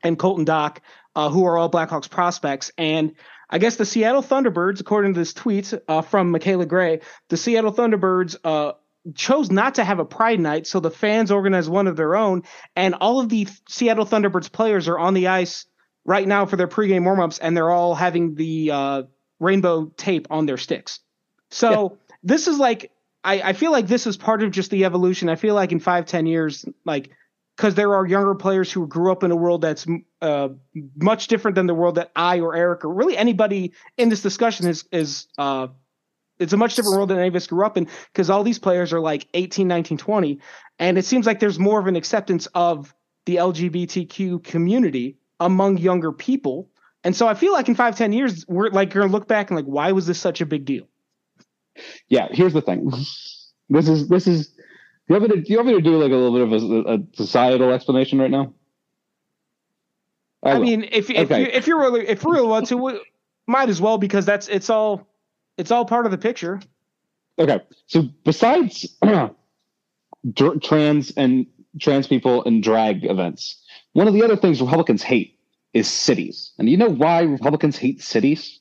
and 0.02 0.18
Colton 0.18 0.46
Dach, 0.46 0.78
uh, 1.14 1.28
who 1.28 1.44
are 1.44 1.58
all 1.58 1.70
Blackhawks 1.70 2.08
prospects. 2.08 2.72
And 2.78 3.12
I 3.50 3.58
guess 3.58 3.76
the 3.76 3.84
Seattle 3.84 4.22
Thunderbirds, 4.22 4.80
according 4.80 5.12
to 5.12 5.20
this 5.20 5.34
tweet 5.34 5.74
uh, 5.86 6.00
from 6.00 6.30
Michaela 6.30 6.64
Gray, 6.64 7.00
the 7.28 7.36
Seattle 7.36 7.74
Thunderbirds 7.74 8.36
uh, 8.42 8.72
chose 9.14 9.50
not 9.50 9.74
to 9.74 9.84
have 9.84 9.98
a 9.98 10.04
Pride 10.06 10.40
night, 10.40 10.66
so 10.66 10.80
the 10.80 10.90
fans 10.90 11.30
organized 11.30 11.68
one 11.68 11.88
of 11.88 11.96
their 11.96 12.16
own, 12.16 12.42
and 12.74 12.94
all 12.94 13.20
of 13.20 13.28
the 13.28 13.46
Seattle 13.68 14.06
Thunderbirds 14.06 14.50
players 14.50 14.88
are 14.88 14.98
on 14.98 15.12
the 15.12 15.28
ice 15.28 15.66
right 16.04 16.26
now 16.26 16.46
for 16.46 16.56
their 16.56 16.68
pregame 16.68 17.02
warmups, 17.02 17.38
and 17.40 17.56
they're 17.56 17.70
all 17.70 17.94
having 17.94 18.34
the 18.34 18.70
uh, 18.70 19.02
rainbow 19.38 19.86
tape 19.96 20.26
on 20.30 20.46
their 20.46 20.56
sticks. 20.56 21.00
So 21.50 21.70
yeah. 21.70 22.14
this 22.22 22.48
is 22.48 22.58
like 22.58 22.92
I, 23.22 23.42
I 23.42 23.52
feel 23.52 23.72
like 23.72 23.86
this 23.86 24.06
is 24.06 24.16
part 24.16 24.42
of 24.42 24.50
just 24.50 24.70
the 24.70 24.84
evolution. 24.84 25.28
I 25.28 25.36
feel 25.36 25.54
like 25.54 25.72
in 25.72 25.80
five, 25.80 26.06
ten 26.06 26.26
years, 26.26 26.64
like 26.84 27.10
because 27.56 27.74
there 27.74 27.94
are 27.94 28.06
younger 28.06 28.34
players 28.34 28.72
who 28.72 28.86
grew 28.86 29.12
up 29.12 29.22
in 29.22 29.30
a 29.30 29.36
world 29.36 29.60
that's 29.60 29.86
uh, 30.22 30.48
much 30.96 31.26
different 31.26 31.56
than 31.56 31.66
the 31.66 31.74
world 31.74 31.96
that 31.96 32.10
I 32.16 32.40
or 32.40 32.56
Eric 32.56 32.84
or 32.84 32.92
really 32.92 33.18
anybody 33.18 33.72
in 33.98 34.08
this 34.08 34.22
discussion 34.22 34.66
is 34.66 34.84
is 34.90 35.26
uh, 35.36 35.68
it's 36.40 36.54
a 36.54 36.56
much 36.56 36.74
different 36.74 36.96
world 36.96 37.10
than 37.10 37.18
any 37.18 37.28
of 37.28 37.36
us 37.36 37.46
grew 37.46 37.64
up 37.64 37.76
in 37.76 37.86
because 38.12 38.30
all 38.30 38.42
these 38.42 38.58
players 38.58 38.92
are 38.92 39.00
like 39.00 39.28
18, 39.34 39.68
19, 39.68 39.98
20. 39.98 40.40
And 40.78 40.96
it 40.96 41.04
seems 41.04 41.26
like 41.26 41.38
there's 41.38 41.58
more 41.58 41.78
of 41.78 41.86
an 41.86 41.96
acceptance 41.96 42.46
of 42.54 42.94
the 43.26 43.36
LGBTQ 43.36 44.42
community 44.42 45.18
among 45.40 45.78
younger 45.78 46.12
people. 46.12 46.68
And 47.02 47.16
so 47.16 47.26
I 47.26 47.34
feel 47.34 47.52
like 47.52 47.68
in 47.68 47.74
five, 47.74 47.96
10 47.96 48.12
years, 48.12 48.44
we're 48.46 48.68
like 48.68 48.90
to 48.90 49.04
look 49.06 49.26
back 49.26 49.50
and 49.50 49.56
like, 49.56 49.66
why 49.66 49.92
was 49.92 50.06
this 50.06 50.20
such 50.20 50.40
a 50.40 50.46
big 50.46 50.64
deal? 50.64 50.86
Yeah, 52.08 52.28
here's 52.30 52.52
the 52.52 52.60
thing. 52.60 52.90
This 53.70 53.88
is, 53.88 54.08
this 54.08 54.26
is, 54.26 54.54
you 55.08 55.14
want 55.14 55.22
me 55.22 55.36
to, 55.36 55.42
do 55.42 55.52
you 55.52 55.56
want 55.56 55.68
me 55.68 55.74
to 55.74 55.80
do 55.80 55.96
like 55.96 56.12
a 56.12 56.16
little 56.16 56.46
bit 56.46 56.62
of 56.62 56.86
a, 56.86 56.94
a 56.94 56.98
societal 57.14 57.72
explanation 57.72 58.18
right 58.18 58.30
now? 58.30 58.52
I, 60.42 60.52
I 60.52 60.58
mean, 60.58 60.84
if, 60.90 61.10
if, 61.10 61.30
okay. 61.30 61.42
you, 61.42 61.46
if 61.46 61.66
you're 61.66 61.78
really, 61.78 62.06
if 62.06 62.22
you 62.22 62.32
really 62.32 62.46
want 62.46 62.66
to, 62.68 63.00
might 63.46 63.68
as 63.68 63.80
well 63.80 63.98
because 63.98 64.26
that's, 64.26 64.48
it's 64.48 64.70
all, 64.70 65.06
it's 65.56 65.70
all 65.70 65.84
part 65.84 66.04
of 66.04 66.12
the 66.12 66.18
picture. 66.18 66.60
Okay, 67.38 67.60
so 67.86 68.02
besides 68.24 68.86
trans 70.62 71.10
and 71.12 71.46
trans 71.80 72.06
people 72.06 72.44
and 72.44 72.62
drag 72.62 73.04
events, 73.04 73.59
one 73.92 74.08
of 74.08 74.14
the 74.14 74.22
other 74.22 74.36
things 74.36 74.60
Republicans 74.60 75.02
hate 75.02 75.38
is 75.72 75.88
cities. 75.88 76.52
And 76.58 76.68
you 76.68 76.76
know 76.76 76.88
why 76.88 77.22
Republicans 77.22 77.76
hate 77.76 78.02
cities? 78.02 78.60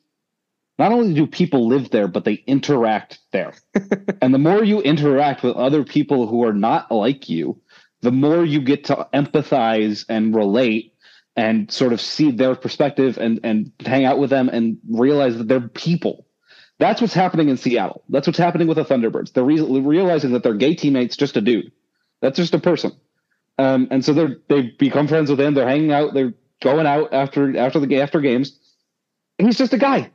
Not 0.78 0.92
only 0.92 1.14
do 1.14 1.28
people 1.28 1.68
live 1.68 1.90
there, 1.90 2.08
but 2.08 2.24
they 2.24 2.44
interact 2.48 3.20
there. 3.32 3.54
and 4.22 4.34
the 4.34 4.40
more 4.40 4.64
you 4.64 4.82
interact 4.82 5.44
with 5.44 5.56
other 5.56 5.84
people 5.84 6.28
who 6.28 6.46
are 6.46 6.54
not 6.54 6.92
like 6.92 7.28
you, 7.28 7.60
the 8.02 8.12
more 8.12 8.46
you 8.46 8.62
get 8.62 8.86
to 8.86 9.08
empathize 9.14 10.06
and 10.08 10.34
relate 10.34 10.94
and 11.36 11.70
sort 11.72 11.94
of 11.94 12.00
see 12.00 12.32
their 12.32 12.56
perspective 12.56 13.18
and 13.18 13.40
and 13.44 13.72
hang 13.86 14.06
out 14.06 14.20
with 14.20 14.30
them 14.30 14.50
and 14.50 14.78
realize 14.90 15.38
that 15.38 15.48
they're 15.48 15.68
people 15.68 16.26
that's 16.80 17.02
what's 17.02 17.14
happening 17.14 17.50
in 17.50 17.58
Seattle. 17.58 18.04
That's 18.10 18.26
what's 18.26 18.40
happening 18.40 18.68
with 18.68 18.78
the 18.78 18.86
Thunderbirds. 18.86 19.34
They're 19.34 19.44
re- 19.44 19.62
realizing 19.62 20.32
that 20.32 20.44
their 20.44 20.54
gay 20.54 20.76
teammate's 20.76 21.18
just 21.18 21.36
a 21.38 21.42
dude. 21.42 21.72
That's 22.22 22.38
just 22.38 22.54
a 22.54 22.60
person. 22.60 22.94
Um, 23.60 23.90
and 23.92 24.04
so 24.04 24.14
they're 24.14 24.38
they've 24.48 24.78
become 24.78 25.08
friends 25.08 25.30
with 25.30 25.40
him. 25.40 25.54
They're 25.54 25.68
hanging 25.68 25.92
out. 25.92 26.14
They're 26.14 26.34
going 26.62 26.86
out 26.86 27.14
after 27.14 27.58
after 27.58 27.80
the 27.82 28.02
after 28.02 28.22
games. 28.22 28.58
He's 29.38 29.58
just 29.58 29.74
a 29.74 29.78
guy. 29.78 30.12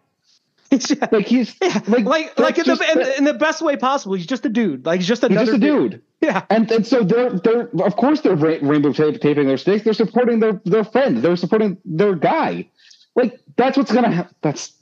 like 1.13 1.27
he's 1.27 1.55
yeah, 1.63 1.81
like 1.87 2.05
like 2.05 2.39
like 2.39 2.59
in 2.59 2.65
the, 2.65 2.93
in, 2.93 3.19
in, 3.19 3.25
the 3.25 3.35
best 3.35 3.61
way 3.61 3.77
possible. 3.77 4.15
He's 4.15 4.27
just 4.27 4.47
a 4.47 4.49
dude. 4.49 4.87
Like 4.87 5.01
he's 5.01 5.07
just 5.07 5.23
another. 5.23 5.41
He's 5.41 5.51
just 5.51 5.63
a 5.63 5.67
dude. 5.67 5.91
dude. 5.93 6.03
Yeah. 6.23 6.45
And 6.49 6.71
and 6.73 6.87
so 6.87 7.05
they're 7.05 7.31
they're 7.31 7.69
of 7.85 7.97
course 7.97 8.23
they're 8.23 8.35
rainbow 8.35 8.93
taping 8.93 9.47
their 9.47 9.59
sticks. 9.59 9.85
They're 9.85 9.93
supporting 9.93 10.41
their 10.41 10.61
their 10.65 10.83
friend. 10.83 11.19
They're 11.19 11.37
supporting 11.37 11.77
their 11.85 12.15
guy. 12.15 12.69
Like 13.15 13.39
that's 13.57 13.77
what's 13.77 13.93
gonna 13.93 14.11
happen. 14.11 14.35
That's 14.41 14.73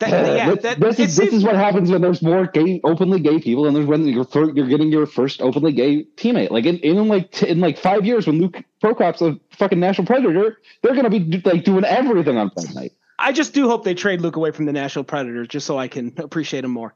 that, 0.00 0.12
uh, 0.12 0.32
yeah, 0.32 0.54
that, 0.54 0.78
this, 0.78 1.00
is, 1.00 1.16
this 1.16 1.32
is 1.32 1.42
what 1.42 1.56
happens 1.56 1.90
when 1.90 2.00
there's 2.00 2.22
more 2.22 2.46
gay, 2.46 2.80
openly 2.84 3.18
gay 3.18 3.40
people, 3.40 3.66
and 3.66 3.74
there's 3.74 3.86
when 3.86 4.06
you're 4.06 4.26
you're 4.54 4.68
getting 4.68 4.92
your 4.92 5.06
first 5.06 5.42
openly 5.42 5.72
gay 5.72 6.04
teammate. 6.16 6.50
Like 6.50 6.66
in, 6.66 6.78
in 6.78 7.08
like 7.08 7.32
t- 7.32 7.48
in 7.48 7.58
like 7.58 7.78
five 7.78 8.06
years, 8.06 8.26
when 8.26 8.40
Luke 8.40 8.62
Prokop's 8.82 9.22
a 9.22 9.40
fucking 9.56 9.80
Nashville 9.80 10.06
Predator, 10.06 10.58
they're 10.82 10.94
gonna 10.94 11.10
be 11.10 11.42
like 11.44 11.64
doing 11.64 11.84
everything 11.84 12.36
on 12.36 12.50
Friday 12.50 12.74
night. 12.74 12.92
I 13.18 13.32
just 13.32 13.52
do 13.54 13.68
hope 13.68 13.82
they 13.82 13.94
trade 13.94 14.20
Luke 14.20 14.36
away 14.36 14.52
from 14.52 14.66
the 14.66 14.72
Nashville 14.72 15.02
Predators, 15.02 15.48
just 15.48 15.66
so 15.66 15.76
I 15.76 15.88
can 15.88 16.14
appreciate 16.18 16.64
him 16.64 16.70
more. 16.70 16.94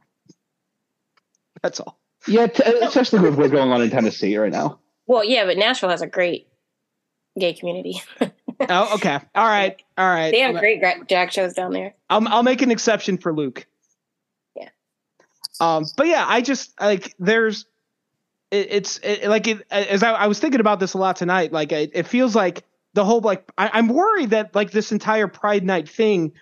That's 1.60 1.80
all. 1.80 1.98
Yeah, 2.28 2.46
t- 2.46 2.62
especially 2.82 3.18
with 3.18 3.34
what's 3.34 3.50
going 3.50 3.72
on 3.72 3.82
in 3.82 3.90
Tennessee 3.90 4.36
right 4.36 4.52
now. 4.52 4.78
Well, 5.06 5.24
yeah, 5.24 5.44
but 5.44 5.56
Nashville 5.56 5.90
has 5.90 6.02
a 6.02 6.06
great 6.06 6.46
gay 7.38 7.52
community. 7.52 8.00
oh, 8.68 8.94
okay. 8.94 9.18
All 9.34 9.46
right. 9.46 9.80
All 9.96 10.08
right. 10.08 10.30
They 10.30 10.40
have 10.40 10.56
great 10.56 10.80
drag 11.08 11.32
shows 11.32 11.54
down 11.54 11.72
there. 11.72 11.94
I'll 12.08 12.26
I'll 12.28 12.42
make 12.42 12.62
an 12.62 12.70
exception 12.70 13.18
for 13.18 13.32
Luke. 13.32 13.66
Yeah. 14.56 14.68
Um, 15.60 15.84
but 15.96 16.06
yeah, 16.06 16.24
I 16.26 16.40
just 16.40 16.78
like 16.80 17.14
there's 17.18 17.66
it, 18.50 18.68
it's 18.70 18.98
it, 18.98 19.28
like 19.28 19.46
it, 19.48 19.66
as 19.70 20.02
I, 20.02 20.12
I, 20.12 20.26
was 20.26 20.38
thinking 20.38 20.60
about 20.60 20.78
this 20.78 20.94
a 20.94 20.98
lot 20.98 21.16
tonight. 21.16 21.52
Like 21.52 21.72
it, 21.72 21.90
it 21.94 22.06
feels 22.06 22.36
like 22.36 22.64
the 22.94 23.04
whole 23.04 23.20
like 23.20 23.50
I, 23.56 23.78
am 23.78 23.88
worried 23.88 24.30
that 24.30 24.54
like 24.54 24.70
this 24.70 24.92
entire 24.92 25.28
Pride 25.28 25.64
Night 25.64 25.88
thing 25.88 26.32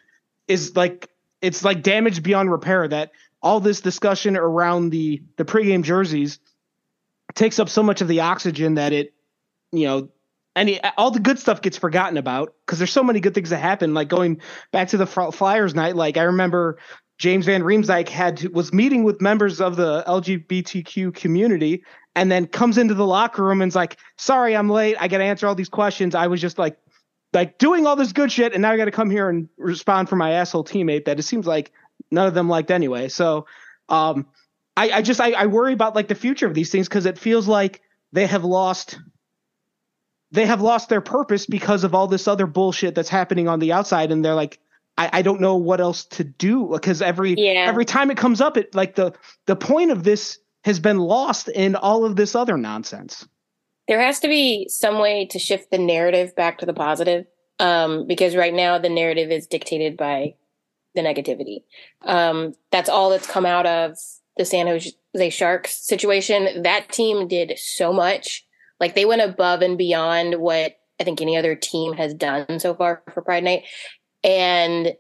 is 0.49 0.77
like 0.77 1.09
it's 1.41 1.65
like 1.65 1.83
damaged 1.83 2.23
beyond 2.23 2.51
repair. 2.51 2.89
That 2.89 3.13
all 3.43 3.61
this 3.61 3.81
discussion 3.81 4.37
around 4.37 4.91
the 4.91 5.23
the 5.37 5.45
pregame 5.45 5.83
jerseys 5.83 6.39
takes 7.35 7.59
up 7.59 7.69
so 7.69 7.83
much 7.83 8.01
of 8.01 8.09
the 8.09 8.21
oxygen 8.21 8.75
that 8.75 8.93
it 8.93 9.15
you 9.73 9.87
know 9.87 10.09
any 10.57 10.81
all 10.97 11.11
the 11.11 11.21
good 11.21 11.39
stuff 11.39 11.63
gets 11.63 11.77
forgotten 11.77 12.17
about 12.17 12.55
because 12.67 12.79
there's 12.79 12.93
so 12.93 13.05
many 13.05 13.21
good 13.21 13.35
things 13.35 13.51
that 13.51 13.59
happen. 13.59 13.95
Like 13.95 14.09
going 14.09 14.41
back 14.73 14.89
to 14.89 14.97
the 14.97 15.07
Flyers 15.07 15.75
night, 15.75 15.97
like 15.97 16.17
I 16.17 16.23
remember 16.23 16.79
James 17.19 17.47
Van 17.47 17.63
Riemsdyk 17.63 18.09
had 18.09 18.39
to, 18.39 18.49
was 18.49 18.73
meeting 18.73 19.05
with 19.05 19.21
members 19.21 19.61
of 19.61 19.77
the 19.77 20.03
LGBTQ 20.07 21.15
community, 21.15 21.85
and 22.17 22.31
then 22.31 22.47
comes 22.47 22.79
into 22.79 22.95
the 22.95 23.07
locker 23.07 23.45
room 23.45 23.63
and's 23.63 23.77
like, 23.77 23.97
"Sorry, 24.17 24.57
I'm 24.57 24.69
late. 24.69 24.97
I 24.99 25.09
got 25.09 25.19
to 25.19 25.25
answer 25.25 25.47
all 25.47 25.55
these 25.55 25.69
questions. 25.69 26.15
I 26.15 26.27
was 26.27 26.41
just 26.41 26.59
like." 26.59 26.79
Like 27.33 27.59
doing 27.59 27.87
all 27.87 27.95
this 27.95 28.11
good 28.11 28.33
shit, 28.33 28.55
and 28.55 28.63
now 28.63 28.73
I 28.73 28.77
got 28.77 28.87
to 28.87 28.91
come 28.91 29.09
here 29.09 29.29
and 29.29 29.49
respond 29.57 30.09
for 30.09 30.17
my 30.17 30.33
asshole 30.33 30.65
teammate 30.65 31.05
that 31.05 31.21
it 31.21 31.23
seems 31.23 31.47
like 31.47 31.71
none 32.11 32.27
of 32.27 32.35
them 32.35 32.49
liked 32.49 32.73
anyway. 32.73 33.07
So, 33.07 33.47
um, 33.89 34.27
I, 34.77 34.91
I 34.91 35.03
just 35.03 35.21
I, 35.21 35.31
I 35.33 35.47
worry 35.47 35.73
about 35.73 35.95
like 35.95 36.09
the 36.09 36.17
future 36.17 36.49
of 36.49 36.55
these 36.55 36.71
things 36.71 36.89
because 36.89 37.07
it 37.07 37.19
feels 37.19 37.47
like 37.47 37.83
they 38.13 38.27
have 38.27 38.45
lost 38.45 38.99
they 40.33 40.47
have 40.47 40.61
lost 40.61 40.89
their 40.89 41.01
purpose 41.01 41.47
because 41.47 41.85
of 41.85 41.95
all 41.95 42.07
this 42.07 42.29
other 42.29 42.47
bullshit 42.47 42.95
that's 42.95 43.09
happening 43.09 43.49
on 43.49 43.59
the 43.59 43.73
outside. 43.73 44.13
And 44.13 44.25
they're 44.25 44.35
like 44.35 44.61
I, 44.99 45.11
I 45.15 45.23
don't 45.23 45.41
know 45.41 45.57
what 45.57 45.81
else 45.81 46.05
to 46.07 46.25
do. 46.25 46.69
Because 46.71 47.03
every 47.03 47.35
yeah. 47.37 47.67
every 47.69 47.85
time 47.85 48.11
it 48.11 48.17
comes 48.17 48.41
up 48.41 48.57
it 48.57 48.75
like 48.75 48.95
the 48.95 49.13
the 49.47 49.57
point 49.57 49.91
of 49.91 50.05
this 50.05 50.39
has 50.65 50.79
been 50.79 50.99
lost 50.99 51.49
in 51.49 51.75
all 51.75 52.05
of 52.05 52.17
this 52.17 52.35
other 52.35 52.57
nonsense. 52.57 53.27
There 53.89 54.01
has 54.01 54.21
to 54.21 54.29
be 54.29 54.69
some 54.69 54.99
way 54.99 55.27
to 55.27 55.39
shift 55.39 55.71
the 55.71 55.79
narrative 55.79 56.37
back 56.37 56.59
to 56.59 56.67
the 56.67 56.75
positive 56.75 57.27
um, 57.59 58.07
because 58.07 58.37
right 58.37 58.55
now 58.55 58.79
the 58.79 58.89
narrative 58.89 59.31
is 59.31 59.47
dictated 59.47 59.97
by 59.97 60.35
the 60.95 61.01
negativity. 61.01 61.65
Um, 62.03 62.55
that's 62.71 62.89
all 62.89 63.11
that's 63.11 63.27
come 63.27 63.47
out 63.47 63.67
of 63.67 63.97
the 64.37 64.45
san 64.45 64.67
jose 64.67 65.31
sharks 65.31 65.85
situation. 65.85 66.63
That 66.63 66.91
team 66.91 67.27
did 67.27 67.59
so 67.59 67.93
much 67.93 68.45
like 68.81 68.95
they 68.95 69.05
went 69.05 69.23
above 69.23 69.63
and 69.63 69.79
beyond 69.79 70.37
what 70.37 70.77
I 70.99 71.05
think 71.05 71.21
any 71.21 71.37
other 71.37 71.55
team 71.55 71.93
has 71.95 72.15
done 72.15 72.59
so 72.59 72.75
far 72.75 73.03
for 73.13 73.23
Pride 73.23 73.45
Night. 73.45 73.65
And 74.25 74.95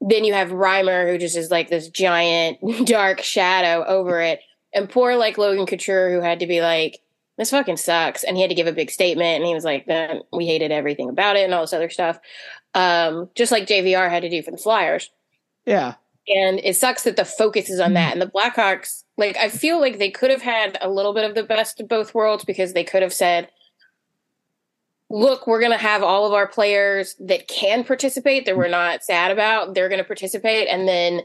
then 0.00 0.24
you 0.24 0.34
have 0.34 0.50
Reimer, 0.50 1.10
who 1.10 1.18
just 1.18 1.36
is 1.36 1.50
like 1.50 1.68
this 1.68 1.88
giant 1.88 2.58
dark 2.86 3.22
shadow 3.22 3.84
over 3.86 4.20
it. 4.20 4.40
And 4.72 4.90
poor 4.90 5.16
like 5.16 5.38
Logan 5.38 5.66
Couture, 5.66 6.10
who 6.10 6.20
had 6.20 6.40
to 6.40 6.46
be 6.46 6.60
like, 6.60 7.00
this 7.38 7.50
fucking 7.50 7.76
sucks. 7.76 8.24
And 8.24 8.36
he 8.36 8.42
had 8.42 8.50
to 8.50 8.56
give 8.56 8.66
a 8.66 8.72
big 8.72 8.90
statement. 8.90 9.36
And 9.36 9.46
he 9.46 9.54
was 9.54 9.64
like, 9.64 9.86
we 10.32 10.46
hated 10.46 10.70
everything 10.70 11.08
about 11.08 11.36
it 11.36 11.44
and 11.44 11.54
all 11.54 11.62
this 11.62 11.72
other 11.72 11.90
stuff. 11.90 12.18
Um, 12.74 13.30
just 13.34 13.52
like 13.52 13.66
JVR 13.66 14.10
had 14.10 14.22
to 14.22 14.28
do 14.28 14.42
for 14.42 14.50
the 14.50 14.56
Flyers. 14.56 15.10
Yeah. 15.64 15.94
And 16.26 16.60
it 16.64 16.76
sucks 16.76 17.04
that 17.04 17.16
the 17.16 17.24
focus 17.24 17.68
is 17.68 17.80
on 17.80 17.94
that. 17.94 18.14
Mm-hmm. 18.14 18.22
And 18.22 18.22
the 18.22 18.32
Blackhawks 18.32 19.04
like 19.16 19.36
I 19.36 19.48
feel 19.48 19.80
like 19.80 19.98
they 19.98 20.10
could 20.10 20.30
have 20.30 20.42
had 20.42 20.76
a 20.80 20.88
little 20.88 21.14
bit 21.14 21.28
of 21.28 21.34
the 21.34 21.44
best 21.44 21.80
of 21.80 21.88
both 21.88 22.14
worlds 22.14 22.44
because 22.44 22.72
they 22.72 22.84
could 22.84 23.02
have 23.02 23.12
said, 23.12 23.48
look, 25.10 25.46
we're 25.46 25.60
going 25.60 25.72
to 25.72 25.78
have 25.78 26.02
all 26.02 26.26
of 26.26 26.32
our 26.32 26.48
players 26.48 27.14
that 27.20 27.46
can 27.46 27.84
participate 27.84 28.46
that 28.46 28.56
we're 28.56 28.68
not 28.68 29.04
sad 29.04 29.30
about. 29.30 29.74
They're 29.74 29.88
going 29.88 30.00
to 30.00 30.04
participate. 30.04 30.68
And 30.68 30.88
then 30.88 31.20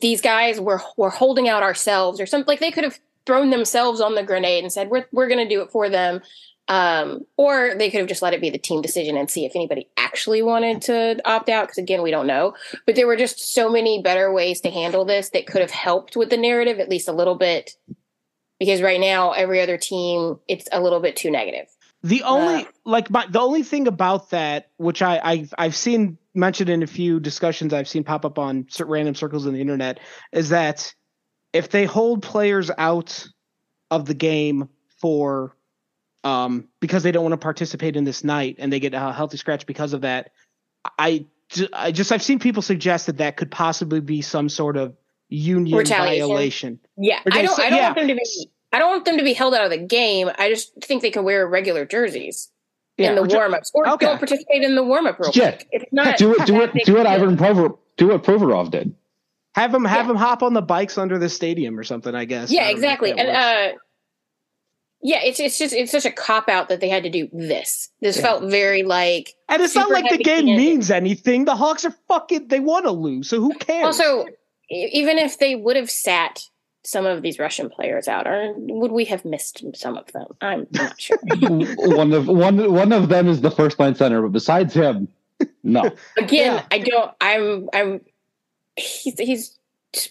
these 0.00 0.20
guys 0.20 0.60
were, 0.60 0.80
were 0.96 1.10
holding 1.10 1.48
out 1.48 1.62
ourselves 1.62 2.20
or 2.20 2.26
something 2.26 2.46
like 2.46 2.60
they 2.60 2.70
could 2.70 2.84
have 2.84 2.98
thrown 3.26 3.50
themselves 3.50 4.00
on 4.00 4.14
the 4.14 4.22
grenade 4.22 4.64
and 4.64 4.72
said, 4.72 4.88
we're, 4.88 5.06
we're 5.12 5.28
going 5.28 5.46
to 5.46 5.54
do 5.54 5.60
it 5.60 5.70
for 5.70 5.90
them. 5.90 6.22
Um, 6.66 7.26
or 7.36 7.74
they 7.76 7.90
could 7.90 8.00
have 8.00 8.08
just 8.08 8.22
let 8.22 8.32
it 8.32 8.40
be 8.40 8.50
the 8.50 8.58
team 8.58 8.80
decision 8.80 9.16
and 9.16 9.30
see 9.30 9.44
if 9.44 9.52
anybody 9.54 9.88
actually 9.98 10.40
wanted 10.42 10.80
to 10.82 11.20
opt 11.24 11.48
out. 11.50 11.64
Because 11.64 11.78
again, 11.78 12.02
we 12.02 12.10
don't 12.10 12.26
know. 12.26 12.54
But 12.86 12.96
there 12.96 13.06
were 13.06 13.16
just 13.16 13.52
so 13.52 13.68
many 13.70 14.00
better 14.02 14.32
ways 14.32 14.60
to 14.62 14.70
handle 14.70 15.04
this 15.04 15.30
that 15.30 15.46
could 15.46 15.60
have 15.60 15.70
helped 15.70 16.16
with 16.16 16.30
the 16.30 16.36
narrative 16.38 16.78
at 16.80 16.88
least 16.88 17.08
a 17.08 17.12
little 17.12 17.34
bit. 17.34 17.72
because 18.58 18.80
right 18.82 19.00
now 19.00 19.32
every 19.32 19.60
other 19.60 19.76
team 19.76 20.38
it's 20.48 20.68
a 20.72 20.80
little 20.80 21.00
bit 21.00 21.16
too 21.16 21.30
negative. 21.30 21.66
The 22.02 22.22
only 22.22 22.64
Uh, 22.64 22.68
like 22.84 23.10
my 23.10 23.26
the 23.28 23.40
only 23.40 23.62
thing 23.62 23.86
about 23.86 24.30
that, 24.30 24.70
which 24.76 25.02
I 25.02 25.20
I've 25.22 25.54
I've 25.58 25.76
seen 25.76 26.18
mentioned 26.34 26.70
in 26.70 26.82
a 26.82 26.86
few 26.86 27.20
discussions 27.20 27.72
I've 27.72 27.88
seen 27.88 28.04
pop 28.04 28.24
up 28.24 28.38
on 28.38 28.66
random 28.80 29.14
circles 29.14 29.46
on 29.46 29.54
the 29.54 29.60
internet, 29.60 30.00
is 30.32 30.50
that 30.50 30.94
if 31.52 31.70
they 31.70 31.84
hold 31.84 32.22
players 32.22 32.70
out 32.76 33.26
of 33.90 34.06
the 34.06 34.14
game 34.14 34.68
for 35.00 35.56
um 36.24 36.68
because 36.80 37.02
they 37.02 37.12
don't 37.12 37.22
want 37.22 37.32
to 37.34 37.38
participate 37.38 37.96
in 37.96 38.04
this 38.04 38.24
night 38.24 38.56
and 38.58 38.72
they 38.72 38.80
get 38.80 38.94
a 38.94 39.12
healthy 39.12 39.36
scratch 39.36 39.66
because 39.66 39.92
of 39.92 40.00
that, 40.00 40.30
I 40.98 41.26
I 41.72 41.92
just 41.92 42.10
I've 42.10 42.22
seen 42.22 42.38
people 42.38 42.62
suggest 42.62 43.06
that 43.06 43.18
that 43.18 43.36
could 43.36 43.50
possibly 43.50 44.00
be 44.00 44.22
some 44.22 44.48
sort 44.48 44.76
of 44.76 44.96
union 45.28 45.78
Retaliation. 45.78 46.28
violation. 46.28 46.80
Yeah, 46.96 47.20
I 47.30 47.42
don't. 47.42 47.58
I 47.60 47.70
don't 47.70 47.78
yeah. 47.78 47.84
want 47.86 47.96
them 47.96 48.08
to 48.08 48.14
be. 48.14 48.48
I 48.72 48.78
don't 48.78 48.90
want 48.90 49.04
them 49.04 49.18
to 49.18 49.24
be 49.24 49.34
held 49.34 49.54
out 49.54 49.64
of 49.64 49.70
the 49.70 49.78
game. 49.78 50.30
I 50.36 50.48
just 50.48 50.72
think 50.82 51.02
they 51.02 51.10
can 51.10 51.22
wear 51.24 51.46
regular 51.46 51.84
jerseys 51.84 52.50
in 52.98 53.14
the 53.14 53.22
which- 53.22 53.32
warm 53.32 53.54
ups 53.54 53.70
or 53.74 53.88
okay. 53.88 54.06
don't 54.06 54.18
participate 54.18 54.62
in 54.62 54.74
the 54.74 54.82
warm 54.82 55.06
up 55.06 55.18
real 55.18 55.30
Yeah. 55.34 55.52
quick. 55.52 55.68
It's 55.72 55.92
not 55.92 56.16
do 56.16 56.34
it, 56.34 56.46
do 56.46 56.60
it, 56.62 56.72
do 56.84 56.94
a 56.94 56.98
what. 56.98 57.06
Ivan 57.06 57.36
Prover, 57.36 57.70
do 57.96 58.08
what 58.08 58.24
Provorov 58.24 58.70
did. 58.70 58.94
Have 59.54 59.70
them 59.70 59.84
have 59.84 60.06
Yeah. 60.06 60.08
them 60.08 60.16
hop 60.16 60.42
on 60.42 60.54
the 60.54 60.62
bikes 60.62 60.98
under 60.98 61.18
the 61.18 61.28
stadium 61.28 61.78
or 61.78 61.84
something. 61.84 62.14
I 62.14 62.24
guess. 62.24 62.50
Yeah, 62.50 62.60
don't 62.60 62.66
know 62.66 62.70
if 62.70 62.76
exactly. 62.76 63.10
And 63.12 63.28
uh, 63.28 63.78
yeah, 65.06 65.20
it's 65.22 65.38
it's 65.38 65.58
just 65.58 65.74
it's 65.74 65.92
such 65.92 66.06
a 66.06 66.10
cop 66.10 66.48
out 66.48 66.68
that 66.70 66.80
they 66.80 66.88
had 66.88 67.02
to 67.04 67.10
do 67.10 67.28
this. 67.32 67.90
This 68.00 68.16
Yeah. 68.16 68.22
felt 68.22 68.44
very 68.50 68.82
like. 68.82 69.34
And 69.50 69.62
it's 69.62 69.74
not 69.74 69.90
like 69.90 70.08
the 70.10 70.16
game 70.18 70.46
heavy-handed. 70.46 70.56
means 70.56 70.90
anything. 70.90 71.44
The 71.44 71.54
Hawks 71.54 71.84
are 71.84 71.94
fucking. 72.08 72.48
They 72.48 72.58
want 72.60 72.86
to 72.86 72.90
lose, 72.90 73.28
so 73.28 73.38
who 73.40 73.54
cares? 73.54 73.84
Also, 73.84 74.26
even 74.70 75.18
if 75.18 75.38
they 75.38 75.54
would 75.54 75.76
have 75.76 75.90
sat 75.90 76.48
some 76.86 77.04
of 77.06 77.20
these 77.22 77.38
Russian 77.38 77.68
players 77.70 78.08
out, 78.08 78.26
or 78.26 78.54
would 78.56 78.92
we 78.92 79.04
have 79.04 79.24
missed 79.26 79.62
some 79.74 79.96
of 79.98 80.10
them? 80.12 80.26
I'm 80.40 80.66
not 80.72 80.98
sure. 81.00 81.18
one 81.38 82.12
of 82.14 82.26
one 82.28 82.72
one 82.72 82.92
of 82.92 83.10
them 83.10 83.28
is 83.28 83.42
the 83.42 83.50
first 83.50 83.78
line 83.78 83.94
center, 83.94 84.22
but 84.22 84.32
besides 84.32 84.72
him, 84.72 85.08
no. 85.62 85.82
Again, 86.16 86.54
Yeah. 86.56 86.64
I 86.70 86.78
don't. 86.78 87.10
I'm. 87.20 87.68
I'm. 87.74 88.00
He's. 88.76 89.18
He's. 89.18 89.58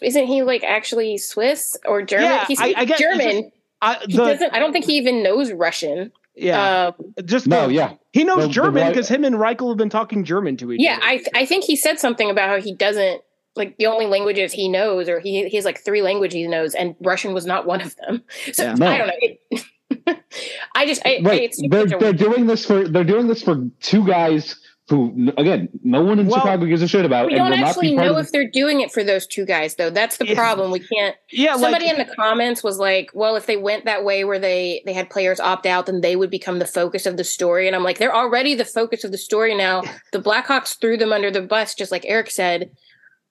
Isn't 0.01 0.27
he 0.27 0.43
like 0.43 0.63
actually 0.63 1.17
Swiss 1.17 1.75
or 1.85 2.03
German? 2.03 2.25
Yeah, 2.29 2.45
he's 2.45 2.61
I- 2.61 2.73
I 2.77 2.85
get- 2.85 2.91
it's 2.91 2.99
German. 3.01 3.51
I, 3.83 3.97
he 4.07 4.15
the, 4.17 4.25
doesn't. 4.25 4.53
I 4.53 4.59
don't 4.59 4.71
think 4.71 4.85
he 4.85 4.97
even 4.97 5.21
knows 5.23 5.51
Russian. 5.51 6.11
yeah, 6.35 6.91
Um, 6.97 7.13
just 7.25 7.47
No, 7.47 7.67
the- 7.67 7.73
yeah. 7.73 7.93
He 8.11 8.23
knows 8.23 8.37
The- 8.41 8.47
the 8.47 8.53
German 8.53 8.89
because 8.89 9.07
him 9.07 9.23
and 9.23 9.35
Reichel 9.35 9.69
have 9.69 9.77
been 9.77 9.89
talking 9.89 10.23
German 10.23 10.57
to 10.57 10.71
each 10.71 10.81
yeah, 10.81 10.95
other. 10.97 11.05
I. 11.05 11.23
I 11.35 11.45
think 11.45 11.63
he 11.65 11.75
said 11.75 11.99
something 11.99 12.29
about 12.29 12.49
how 12.49 12.59
he 12.61 12.73
doesn't 12.73 13.21
like 13.55 13.77
the 13.77 13.85
only 13.87 14.05
languages 14.07 14.51
he 14.51 14.67
knows, 14.69 15.07
or 15.09 15.19
he 15.19 15.47
he 15.49 15.55
has 15.57 15.65
like 15.65 15.83
three 15.83 16.01
languages 16.01 16.35
he 16.35 16.47
knows, 16.47 16.73
and 16.75 16.95
Russian 17.01 17.33
was 17.33 17.45
not 17.45 17.65
one 17.65 17.81
of 17.81 17.95
them. 17.97 18.23
So 18.53 18.63
Yeah. 18.63 18.73
No. 18.75 18.87
I 18.87 18.97
don't 18.97 19.07
know. 19.07 19.13
It, 19.19 19.69
I 20.75 20.85
just. 20.87 21.01
I, 21.05 21.19
Right. 21.23 21.43
it's 21.43 21.61
They're 21.69 21.87
such 21.87 21.99
they're 21.99 22.13
doing 22.13 22.47
this 22.47 22.65
for 22.65 22.87
they're 22.87 23.03
doing 23.03 23.27
this 23.27 23.41
for 23.43 23.67
two 23.81 24.05
guys 24.05 24.55
who 24.89 25.31
again 25.37 25.69
no 25.83 26.03
one 26.03 26.19
in 26.19 26.27
Well, 26.27 26.39
Chicago 26.39 26.65
gives 26.65 26.81
a 26.81 26.87
shit 26.87 27.05
about 27.05 27.27
we 27.27 27.33
and 27.33 27.39
don't 27.39 27.53
actually 27.53 27.95
know 27.95 28.17
if 28.17 28.31
they're 28.31 28.49
doing 28.49 28.81
it 28.81 28.91
for 28.91 29.03
those 29.03 29.25
two 29.25 29.45
guys, 29.45 29.75
though. 29.75 29.89
That's 29.89 30.17
the 30.17 30.35
problem. 30.35 30.71
We 30.71 30.79
can't. 30.79 31.15
yeah, 31.31 31.55
somebody 31.55 31.85
like 31.85 31.99
in 31.99 32.07
the 32.07 32.15
comments 32.15 32.63
was 32.63 32.79
like 32.79 33.09
well 33.13 33.35
if 33.35 33.45
they 33.45 33.57
went 33.57 33.85
that 33.85 34.03
way 34.03 34.23
where 34.25 34.39
they 34.39 34.81
they 34.85 34.93
had 34.93 35.09
players 35.09 35.39
opt 35.39 35.65
out 35.65 35.85
then 35.85 36.01
they 36.01 36.15
would 36.15 36.29
become 36.29 36.59
the 36.59 36.65
focus 36.65 37.05
of 37.05 37.17
the 37.17 37.23
story 37.23 37.67
and 37.67 37.75
i'm 37.75 37.83
like 37.83 37.97
they're 37.97 38.15
already 38.15 38.55
the 38.55 38.65
focus 38.65 39.03
of 39.03 39.11
the 39.11 39.17
story 39.17 39.55
now 39.55 39.81
the 40.11 40.19
blackhawks 40.19 40.79
threw 40.79 40.97
them 40.97 41.13
under 41.13 41.31
the 41.31 41.41
bus 41.41 41.75
just 41.75 41.91
like 41.91 42.05
eric 42.07 42.29
said 42.29 42.69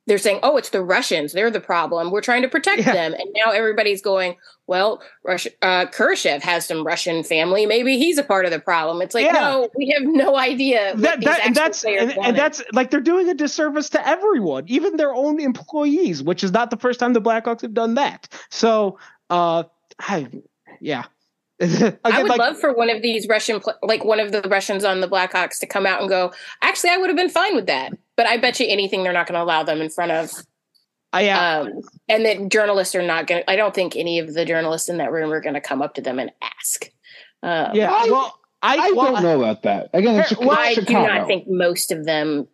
they're 0.06 0.18
saying 0.18 0.40
oh 0.42 0.56
it's 0.56 0.70
the 0.70 0.82
russians 0.82 1.32
they're 1.32 1.50
the 1.50 1.60
problem 1.60 2.10
we're 2.10 2.20
trying 2.20 2.42
to 2.42 2.48
protect 2.48 2.80
Yeah. 2.82 2.92
them 2.92 3.14
and 3.14 3.24
now 3.34 3.52
everybody's 3.52 4.02
going 4.02 4.36
well 4.66 5.02
Russia, 5.24 5.50
uh, 5.62 5.86
Kurashev 5.86 6.40
has 6.42 6.66
some 6.66 6.84
russian 6.84 7.22
family 7.22 7.66
maybe 7.66 7.98
he's 7.98 8.18
a 8.18 8.24
part 8.24 8.44
of 8.44 8.50
the 8.50 8.60
problem 8.60 9.02
it's 9.02 9.14
like 9.14 9.26
Yeah. 9.26 9.32
no 9.32 9.68
we 9.76 9.90
have 9.90 10.02
no 10.02 10.36
idea 10.36 10.94
that, 10.96 11.20
that 11.22 11.46
and 11.46 11.54
that's 11.54 11.84
and, 11.84 12.12
and 12.18 12.36
that's 12.36 12.62
like 12.72 12.90
they're 12.90 13.00
doing 13.00 13.28
a 13.28 13.34
disservice 13.34 13.88
to 13.90 14.08
everyone, 14.08 14.64
even 14.68 14.96
their 14.96 15.14
own 15.14 15.40
employees, 15.40 16.22
which 16.22 16.42
is 16.44 16.52
not 16.52 16.70
the 16.70 16.76
first 16.76 17.00
time 17.00 17.12
the 17.12 17.20
Blackhawks 17.20 17.62
have 17.62 17.74
done 17.74 17.94
that. 17.94 18.28
So, 18.50 18.98
uh, 19.30 19.64
I, 19.98 20.28
yeah. 20.80 21.04
Again, 21.60 21.98
I 22.04 22.22
would 22.22 22.30
like, 22.30 22.38
love 22.38 22.58
for 22.58 22.72
one 22.72 22.90
of 22.90 23.02
these 23.02 23.28
Russian, 23.28 23.60
like 23.82 24.04
one 24.04 24.18
of 24.20 24.32
the 24.32 24.42
Russians 24.42 24.84
on 24.84 25.00
the 25.00 25.08
Blackhawks, 25.08 25.58
to 25.60 25.66
come 25.66 25.86
out 25.86 26.00
and 26.00 26.08
go. 26.08 26.32
Actually, 26.62 26.90
I 26.90 26.96
would 26.96 27.08
have 27.08 27.16
been 27.16 27.28
fine 27.28 27.54
with 27.54 27.66
that, 27.66 27.92
but 28.16 28.26
I 28.26 28.36
bet 28.36 28.58
you 28.58 28.66
anything 28.68 29.02
they're 29.02 29.12
not 29.12 29.26
going 29.26 29.38
to 29.38 29.44
allow 29.44 29.62
them 29.62 29.80
in 29.80 29.90
front 29.90 30.12
of. 30.12 30.30
I, 31.12 31.22
yeah, 31.22 31.58
Um, 31.60 31.82
and 32.08 32.24
that 32.24 32.48
journalists 32.48 32.94
are 32.94 33.02
not 33.02 33.26
going. 33.26 33.42
to 33.42 33.50
I 33.50 33.54
don't 33.56 33.74
think 33.74 33.96
any 33.96 34.18
of 34.18 34.32
the 34.32 34.44
journalists 34.44 34.88
in 34.88 34.96
that 34.96 35.12
room 35.12 35.30
are 35.32 35.40
going 35.40 35.54
to 35.54 35.60
come 35.60 35.82
up 35.82 35.94
to 35.94 36.00
them 36.00 36.18
and 36.18 36.32
ask. 36.40 36.86
Um, 37.42 37.74
yeah. 37.74 37.92
I- 37.92 38.06
well, 38.10 38.38
I, 38.62 38.76
I 38.76 38.92
well, 38.92 39.12
don't 39.12 39.22
know 39.22 39.38
about 39.42 39.62
that. 39.64 39.90
Again, 39.92 40.14
it's 40.20 40.30
Here, 40.30 40.38
Chicago. 40.38 40.48
well, 40.48 40.58
I 40.58 40.74
do 40.74 40.92
not 40.92 41.26
think 41.26 41.48
most 41.48 41.90
of 41.90 42.04
them. 42.06 42.46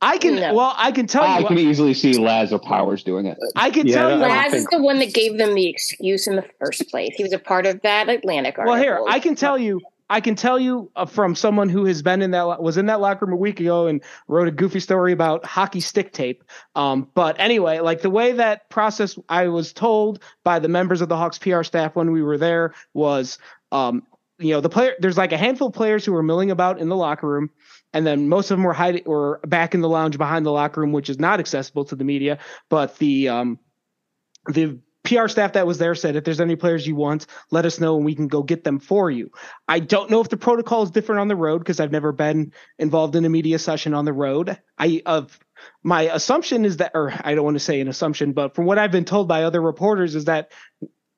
I 0.00 0.18
can. 0.18 0.36
No. 0.36 0.54
Well, 0.54 0.74
I 0.76 0.92
can 0.92 1.06
tell 1.06 1.24
I 1.24 1.40
you. 1.40 1.46
can 1.46 1.58
easily 1.58 1.92
see 1.94 2.18
Laz 2.18 2.52
or 2.52 2.58
Powers 2.58 3.02
doing 3.02 3.26
it. 3.26 3.36
I 3.56 3.70
can 3.70 3.86
Yeah, 3.86 3.94
tell 3.96 4.08
I 4.08 4.14
you. 4.14 4.20
don't 4.20 4.28
Laz 4.28 4.54
is 4.54 4.66
the 4.70 4.80
one 4.80 4.98
that 5.00 5.12
gave 5.12 5.38
them 5.38 5.54
the 5.54 5.68
excuse 5.68 6.26
in 6.26 6.36
the 6.36 6.44
first 6.60 6.88
place. 6.88 7.14
He 7.16 7.24
was 7.24 7.32
a 7.32 7.38
part 7.38 7.66
of 7.66 7.80
that 7.82 8.08
Athletic 8.08 8.58
article. 8.58 8.64
Well, 8.72 8.80
here 8.82 9.00
I 9.08 9.18
can 9.18 9.34
tell 9.34 9.58
you. 9.58 9.80
I 10.10 10.22
can 10.22 10.34
tell 10.36 10.58
you 10.58 10.90
uh, 10.96 11.04
from 11.04 11.34
someone 11.34 11.68
who 11.68 11.84
has 11.84 12.00
been 12.00 12.22
in 12.22 12.30
that 12.30 12.62
was 12.62 12.78
in 12.78 12.86
that 12.86 13.00
locker 13.00 13.26
room 13.26 13.34
a 13.34 13.36
week 13.36 13.60
ago 13.60 13.88
and 13.88 14.02
wrote 14.26 14.48
a 14.48 14.50
goofy 14.50 14.80
story 14.80 15.12
about 15.12 15.44
hockey 15.44 15.80
stick 15.80 16.12
tape. 16.14 16.44
Um, 16.76 17.10
but 17.12 17.38
anyway, 17.38 17.80
like 17.80 18.00
the 18.00 18.08
way 18.08 18.32
that 18.32 18.70
process 18.70 19.18
I 19.28 19.48
was 19.48 19.72
told 19.74 20.22
by 20.44 20.60
the 20.60 20.68
members 20.68 21.02
of 21.02 21.10
the 21.10 21.16
Hawks 21.16 21.38
PR 21.38 21.62
staff 21.62 21.94
when 21.94 22.10
we 22.10 22.22
were 22.22 22.38
there 22.38 22.72
was, 22.94 23.36
um, 23.70 24.02
you 24.38 24.54
know, 24.54 24.62
the 24.62 24.70
player 24.70 24.94
there's 24.98 25.18
like 25.18 25.32
a 25.32 25.36
handful 25.36 25.68
of 25.68 25.74
players 25.74 26.06
who 26.06 26.12
were 26.12 26.22
milling 26.22 26.50
about 26.50 26.80
in 26.80 26.88
the 26.88 26.96
locker 26.96 27.28
room, 27.28 27.50
and 27.92 28.06
then 28.06 28.28
most 28.28 28.50
of 28.50 28.58
them 28.58 28.64
were 28.64 28.72
hiding 28.72 29.04
or 29.06 29.40
back 29.46 29.74
in 29.74 29.80
the 29.80 29.88
lounge 29.88 30.18
behind 30.18 30.44
the 30.44 30.52
locker 30.52 30.80
room, 30.80 30.92
which 30.92 31.10
is 31.10 31.18
not 31.18 31.40
accessible 31.40 31.84
to 31.86 31.96
the 31.96 32.04
media. 32.04 32.38
But 32.68 32.98
the 32.98 33.28
um, 33.28 33.58
the 34.46 34.78
PR 35.04 35.28
staff 35.28 35.54
that 35.54 35.66
was 35.66 35.78
there 35.78 35.94
said 35.94 36.16
if 36.16 36.24
there's 36.24 36.40
any 36.40 36.56
players 36.56 36.86
you 36.86 36.94
want, 36.94 37.26
let 37.50 37.64
us 37.64 37.80
know 37.80 37.96
and 37.96 38.04
we 38.04 38.14
can 38.14 38.28
go 38.28 38.42
get 38.42 38.64
them 38.64 38.78
for 38.78 39.10
you. 39.10 39.30
I 39.66 39.80
don't 39.80 40.10
know 40.10 40.20
if 40.20 40.28
the 40.28 40.36
protocol 40.36 40.82
is 40.82 40.90
different 40.90 41.20
on 41.20 41.28
the 41.28 41.36
road 41.36 41.60
because 41.60 41.80
I've 41.80 41.92
never 41.92 42.12
been 42.12 42.52
involved 42.78 43.16
in 43.16 43.24
a 43.24 43.30
media 43.30 43.58
session 43.58 43.94
on 43.94 44.04
the 44.04 44.12
road. 44.12 44.58
I 44.76 45.02
of 45.06 45.38
my 45.82 46.02
assumption 46.02 46.64
is 46.64 46.76
that, 46.78 46.92
or 46.94 47.12
I 47.24 47.34
don't 47.34 47.44
want 47.44 47.56
to 47.56 47.64
say 47.64 47.80
an 47.80 47.88
assumption, 47.88 48.32
but 48.32 48.54
from 48.54 48.66
what 48.66 48.78
I've 48.78 48.92
been 48.92 49.06
told 49.06 49.28
by 49.28 49.44
other 49.44 49.62
reporters 49.62 50.14
is 50.14 50.26
that 50.26 50.52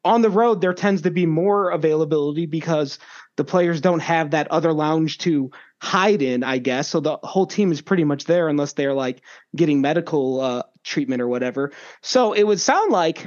on 0.04 0.22
the 0.22 0.30
road 0.30 0.60
there 0.60 0.72
tends 0.72 1.02
to 1.02 1.10
be 1.10 1.26
more 1.26 1.70
availability 1.70 2.46
because 2.46 2.98
the 3.36 3.44
players 3.44 3.80
don't 3.80 4.00
have 4.00 4.30
that 4.30 4.48
other 4.48 4.72
lounge 4.72 5.18
to 5.18 5.50
hide 5.80 6.22
in, 6.22 6.44
I 6.44 6.58
guess. 6.58 6.88
So 6.88 7.00
the 7.00 7.18
whole 7.22 7.46
team 7.46 7.72
is 7.72 7.80
pretty 7.80 8.04
much 8.04 8.24
there 8.24 8.48
unless 8.48 8.74
they're 8.74 8.94
like 8.94 9.22
getting 9.56 9.80
medical 9.80 10.40
uh, 10.40 10.62
treatment 10.84 11.22
or 11.22 11.28
whatever. 11.28 11.72
So 12.02 12.32
it 12.32 12.44
would 12.44 12.60
sound 12.60 12.92
like 12.92 13.26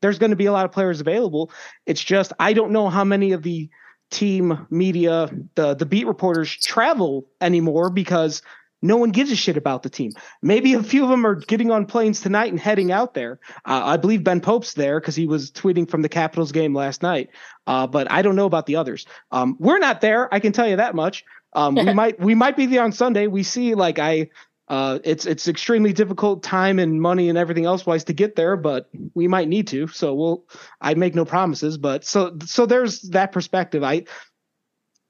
there's 0.00 0.18
going 0.18 0.30
to 0.30 0.36
be 0.36 0.46
a 0.46 0.52
lot 0.52 0.64
of 0.64 0.72
players 0.72 1.00
available. 1.00 1.50
It's 1.86 2.02
just 2.02 2.32
I 2.38 2.52
don't 2.52 2.72
know 2.72 2.88
how 2.88 3.04
many 3.04 3.32
of 3.32 3.42
the 3.42 3.68
team 4.10 4.66
media, 4.70 5.30
the 5.54 5.74
the 5.74 5.86
beat 5.86 6.06
reporters 6.06 6.56
travel 6.56 7.28
anymore 7.40 7.90
because 7.90 8.42
no 8.82 8.96
one 8.96 9.10
gives 9.10 9.30
a 9.30 9.36
shit 9.36 9.56
about 9.56 9.82
the 9.82 9.90
team. 9.90 10.12
Maybe 10.42 10.72
a 10.74 10.82
few 10.82 11.04
of 11.04 11.10
them 11.10 11.26
are 11.26 11.34
getting 11.34 11.70
on 11.70 11.84
planes 11.84 12.20
tonight 12.20 12.50
and 12.50 12.58
heading 12.58 12.90
out 12.90 13.14
there. 13.14 13.38
Uh, 13.66 13.82
I 13.84 13.96
believe 13.98 14.24
Ben 14.24 14.40
Pope's 14.40 14.72
there 14.72 15.00
because 15.00 15.14
he 15.14 15.26
was 15.26 15.50
tweeting 15.50 15.88
from 15.88 16.02
the 16.02 16.08
Capitals 16.08 16.50
game 16.50 16.74
last 16.74 17.02
night. 17.02 17.28
Uh, 17.66 17.86
but 17.86 18.10
I 18.10 18.22
don't 18.22 18.36
know 18.36 18.46
about 18.46 18.66
the 18.66 18.76
others. 18.76 19.06
Um, 19.32 19.56
we're 19.58 19.78
not 19.78 20.00
there. 20.00 20.32
I 20.32 20.40
can 20.40 20.52
tell 20.52 20.66
you 20.66 20.76
that 20.76 20.94
much. 20.94 21.24
Um, 21.52 21.74
we 21.74 21.92
might 21.94 22.20
we 22.20 22.34
might 22.34 22.56
be 22.56 22.66
there 22.66 22.82
on 22.82 22.92
Sunday. 22.92 23.26
We 23.26 23.42
see 23.42 23.74
like 23.74 23.98
I. 23.98 24.30
Uh, 24.68 25.00
it's 25.02 25.26
it's 25.26 25.48
extremely 25.48 25.92
difficult 25.92 26.44
time 26.44 26.78
and 26.78 27.02
money 27.02 27.28
and 27.28 27.36
everything 27.36 27.64
else 27.64 27.84
wise 27.84 28.04
to 28.04 28.12
get 28.12 28.36
there, 28.36 28.56
but 28.56 28.88
we 29.14 29.26
might 29.26 29.48
need 29.48 29.66
to. 29.66 29.88
So 29.88 30.14
we'll. 30.14 30.44
I 30.80 30.94
make 30.94 31.16
no 31.16 31.24
promises, 31.24 31.76
but 31.76 32.04
so 32.04 32.36
so 32.44 32.66
there's 32.66 33.00
that 33.10 33.32
perspective. 33.32 33.82
I 33.82 34.04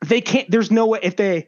they 0.06 0.22
can't. 0.22 0.50
There's 0.50 0.70
no 0.70 0.86
way 0.86 1.00
if 1.02 1.16
they. 1.16 1.46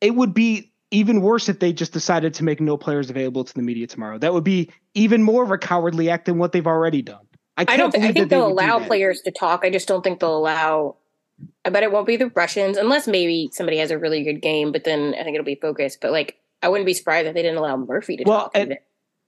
It 0.00 0.12
would 0.12 0.34
be 0.34 0.72
even 0.90 1.20
worse 1.20 1.48
if 1.48 1.58
they 1.58 1.72
just 1.72 1.92
decided 1.92 2.34
to 2.34 2.44
make 2.44 2.60
no 2.60 2.76
players 2.76 3.10
available 3.10 3.44
to 3.44 3.54
the 3.54 3.62
media 3.62 3.86
tomorrow. 3.86 4.18
That 4.18 4.32
would 4.32 4.44
be 4.44 4.70
even 4.94 5.22
more 5.22 5.44
of 5.44 5.50
a 5.50 5.58
cowardly 5.58 6.10
act 6.10 6.26
than 6.26 6.38
what 6.38 6.52
they've 6.52 6.66
already 6.66 7.02
done. 7.02 7.26
I, 7.56 7.64
I 7.68 7.76
don't. 7.76 7.90
Th- 7.90 8.02
I 8.02 8.12
think 8.12 8.30
they 8.30 8.36
they'll 8.36 8.46
allow 8.46 8.78
players 8.78 9.20
to 9.22 9.30
talk. 9.30 9.60
I 9.64 9.70
just 9.70 9.88
don't 9.88 10.02
think 10.02 10.20
they'll 10.20 10.36
allow. 10.36 10.96
I 11.64 11.70
bet 11.70 11.82
it 11.82 11.92
won't 11.92 12.06
be 12.06 12.16
the 12.16 12.30
Russians 12.34 12.76
unless 12.76 13.06
maybe 13.06 13.50
somebody 13.52 13.78
has 13.78 13.90
a 13.90 13.98
really 13.98 14.22
good 14.24 14.40
game. 14.40 14.72
But 14.72 14.84
then 14.84 15.14
I 15.18 15.22
think 15.24 15.34
it'll 15.34 15.44
be 15.44 15.54
focused. 15.56 16.00
But 16.00 16.12
like, 16.12 16.36
I 16.62 16.68
wouldn't 16.68 16.86
be 16.86 16.94
surprised 16.94 17.26
if 17.28 17.34
they 17.34 17.42
didn't 17.42 17.58
allow 17.58 17.76
Murphy 17.76 18.16
to 18.16 18.24
Well, 18.26 18.40
talk. 18.42 18.52
and- 18.54 18.78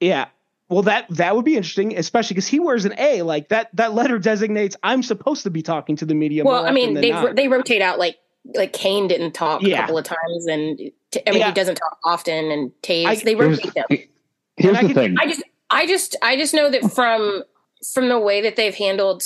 Yeah. 0.00 0.26
Well, 0.68 0.82
that 0.82 1.06
that 1.10 1.34
would 1.34 1.44
be 1.44 1.56
interesting, 1.56 1.96
especially 1.98 2.34
because 2.34 2.46
he 2.46 2.60
wears 2.60 2.84
an 2.84 2.94
A. 2.96 3.22
Like 3.22 3.48
that 3.48 3.70
that 3.74 3.92
letter 3.92 4.18
designates 4.20 4.76
I'm 4.84 5.02
supposed 5.02 5.42
to 5.42 5.50
be 5.50 5.62
talking 5.62 5.96
to 5.96 6.04
the 6.06 6.14
media. 6.14 6.44
well, 6.44 6.60
more 6.60 6.68
I 6.68 6.72
mean, 6.72 6.94
they 6.94 7.10
not. 7.10 7.34
they 7.34 7.48
rotate 7.48 7.82
out 7.82 7.98
like 7.98 8.16
like 8.54 8.72
Kane 8.72 9.08
didn't 9.08 9.32
talk 9.32 9.62
Yeah. 9.62 9.78
a 9.78 9.80
couple 9.80 9.98
of 9.98 10.04
times, 10.04 10.46
and 10.48 10.78
t- 11.10 11.20
I 11.26 11.30
mean 11.30 11.40
Yeah. 11.40 11.48
he 11.48 11.52
doesn't 11.54 11.74
talk 11.74 11.98
often, 12.04 12.52
and 12.52 12.70
Toews 12.82 13.04
I- 13.06 13.14
they 13.16 13.34
Here's, 13.34 13.58
rotate 13.58 13.74
them. 13.74 13.84
here's 14.56 14.68
And 14.68 14.76
I 14.78 14.80
the 14.82 14.86
could- 14.88 14.94
thing. 14.94 15.16
I 15.20 15.26
just, 15.26 15.42
I 15.70 15.86
just, 15.86 16.16
I 16.22 16.36
just 16.36 16.54
know 16.54 16.70
that 16.70 16.92
from 16.92 17.42
from 17.92 18.08
the 18.08 18.20
way 18.20 18.40
that 18.42 18.54
they've 18.54 18.74
handled 18.74 19.22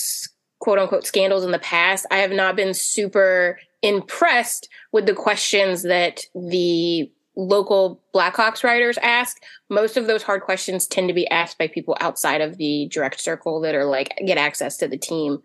quote 0.65 0.79
unquote 0.79 1.05
scandals 1.05 1.45
in 1.45 1.51
the 1.51 1.59
past, 1.59 2.07
I 2.11 2.17
have 2.17 2.31
not 2.31 2.57
been 2.57 2.73
super 2.73 3.59
impressed 3.83 4.67
with 4.93 5.05
the 5.05 5.13
questions 5.13 5.83
that 5.83 6.23
the 6.35 7.13
local 7.37 8.01
Blackhawks 8.15 8.65
writers 8.65 8.97
ask. 9.03 9.43
Most 9.69 9.99
of 9.99 10.07
those 10.07 10.23
hard 10.23 10.41
questions 10.41 10.87
tend 10.87 11.09
to 11.09 11.15
be 11.15 11.29
asked 11.29 11.59
by 11.59 11.69
people 11.69 11.99
outside 12.01 12.41
of 12.41 12.57
the 12.57 12.89
direct 12.91 13.21
circle 13.21 13.61
that 13.61 13.75
are 13.75 13.85
like 13.85 14.19
get 14.27 14.39
access 14.39 14.79
to 14.79 14.89
the 14.89 14.97
team 14.97 15.41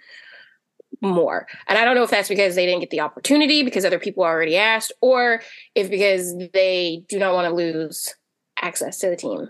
more. 1.01 1.47
And 1.67 1.77
I 1.77 1.83
don't 1.83 1.95
know 1.95 2.03
if 2.03 2.11
that's 2.11 2.29
because 2.29 2.55
they 2.55 2.65
didn't 2.65 2.79
get 2.79 2.89
the 2.89 3.01
opportunity 3.01 3.61
because 3.61 3.83
other 3.83 3.99
people 3.99 4.23
already 4.23 4.55
asked, 4.55 4.93
or 5.01 5.41
if 5.75 5.89
because 5.89 6.33
they 6.53 7.03
do 7.09 7.19
not 7.19 7.33
want 7.33 7.45
to 7.45 7.53
lose 7.53 8.15
access 8.61 8.99
to 8.99 9.09
the 9.09 9.17
team 9.17 9.49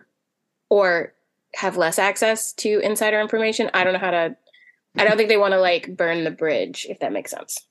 or 0.72 1.14
have 1.54 1.78
less 1.78 2.00
access 2.00 2.54
to 2.54 2.80
insider 2.80 3.22
information. 3.22 3.70
I 3.76 3.84
don't 3.84 3.94
know 3.94 4.00
how 4.00 4.12
to 4.12 4.36
I 5.00 5.06
don't 5.06 5.16
think 5.16 5.30
they 5.30 5.38
want 5.38 5.54
to 5.54 5.60
like 5.60 5.96
burn 5.96 6.24
the 6.24 6.32
bridge, 6.32 6.86
if 6.90 7.00
that 7.00 7.14
makes 7.14 7.32
sense. 7.32 7.66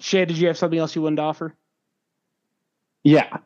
Shay, 0.00 0.24
did 0.24 0.38
you 0.38 0.46
have 0.46 0.56
something 0.56 0.78
else 0.78 0.94
you 0.94 1.02
wanted 1.02 1.16
to 1.16 1.22
offer? 1.22 1.56
Yeah. 3.02 3.38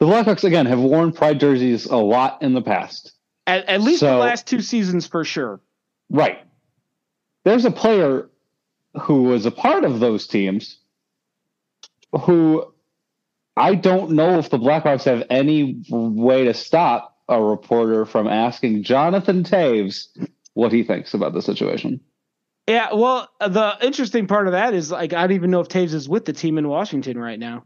The 0.00 0.06
Blackhawks 0.06 0.42
again 0.42 0.66
have 0.66 0.80
worn 0.80 1.12
pride 1.12 1.38
jerseys 1.38 1.86
a 1.86 1.96
lot 1.96 2.42
in 2.42 2.54
the 2.54 2.62
past. 2.62 3.12
At, 3.46 3.66
at 3.66 3.80
least 3.82 4.00
so, 4.00 4.14
the 4.14 4.18
last 4.18 4.46
two 4.46 4.60
seasons 4.60 5.06
for 5.06 5.24
sure. 5.24 5.60
Right. 6.10 6.38
There's 7.44 7.64
a 7.64 7.70
player 7.70 8.28
who 9.00 9.24
was 9.24 9.46
a 9.46 9.50
part 9.50 9.84
of 9.84 10.00
those 10.00 10.26
teams 10.26 10.78
who 12.22 12.72
I 13.56 13.76
don't 13.76 14.12
know 14.12 14.38
if 14.38 14.50
the 14.50 14.58
Blackhawks 14.58 15.04
have 15.04 15.24
any 15.30 15.84
way 15.88 16.44
to 16.44 16.54
stop 16.54 17.13
a 17.28 17.42
reporter 17.42 18.04
from 18.04 18.26
asking 18.26 18.82
Jonathan 18.82 19.44
Toews 19.44 20.08
what 20.54 20.72
he 20.72 20.82
thinks 20.82 21.14
about 21.14 21.32
the 21.32 21.42
situation. 21.42 22.00
Yeah, 22.66 22.94
well, 22.94 23.28
the 23.40 23.76
interesting 23.82 24.26
part 24.26 24.46
of 24.46 24.52
that 24.52 24.74
is 24.74 24.90
like 24.90 25.12
I 25.12 25.22
don't 25.22 25.36
even 25.36 25.50
know 25.50 25.60
if 25.60 25.68
Toews 25.68 25.94
is 25.94 26.08
with 26.08 26.24
the 26.24 26.32
team 26.32 26.58
in 26.58 26.68
Washington 26.68 27.18
right 27.18 27.38
now 27.38 27.64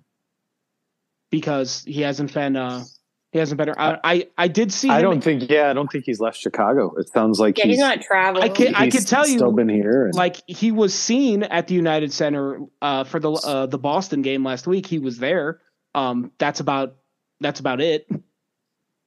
because 1.31 1.85
he 1.85 2.03
hasn't 2.03 2.33
been 2.35 2.57
uh 2.57 2.85
he 3.33 3.39
hasn't 3.39 3.59
been. 3.59 3.71
I 3.77 3.99
I, 4.03 4.29
I 4.39 4.49
did 4.49 4.73
see. 4.73 4.89
I 4.89 5.03
don't 5.03 5.23
think. 5.23 5.51
Yeah, 5.51 5.69
I 5.69 5.75
don't 5.75 5.93
think 5.93 6.05
he's 6.07 6.19
left 6.19 6.39
Chicago. 6.39 6.95
It 6.97 7.11
sounds 7.11 7.39
like 7.39 7.59
yeah, 7.59 7.67
he's, 7.67 7.75
he's 7.75 7.81
not 7.81 8.01
traveling. 8.01 8.43
I 8.43 8.49
can 8.49 8.75
I 8.75 8.89
can 8.89 9.05
tell 9.05 9.29
you, 9.29 9.37
still 9.37 9.53
been 9.53 9.69
here. 9.69 10.07
And, 10.07 10.15
like 10.15 10.37
he 10.47 10.73
was 10.73 10.95
seen 10.95 11.43
at 11.43 11.67
the 11.67 11.75
United 11.75 12.13
Center 12.13 12.61
uh, 12.81 13.05
for 13.05 13.21
the 13.21 13.33
uh, 13.33 13.67
the 13.67 13.79
Boston 13.79 14.23
game 14.23 14.45
last 14.45 14.67
week. 14.67 14.87
He 14.87 14.99
was 14.99 15.19
there. 15.19 15.61
Um, 15.95 16.33
that's 16.39 16.61
about 16.61 16.97
that's 17.41 17.61
about 17.61 17.83
it. 17.83 18.09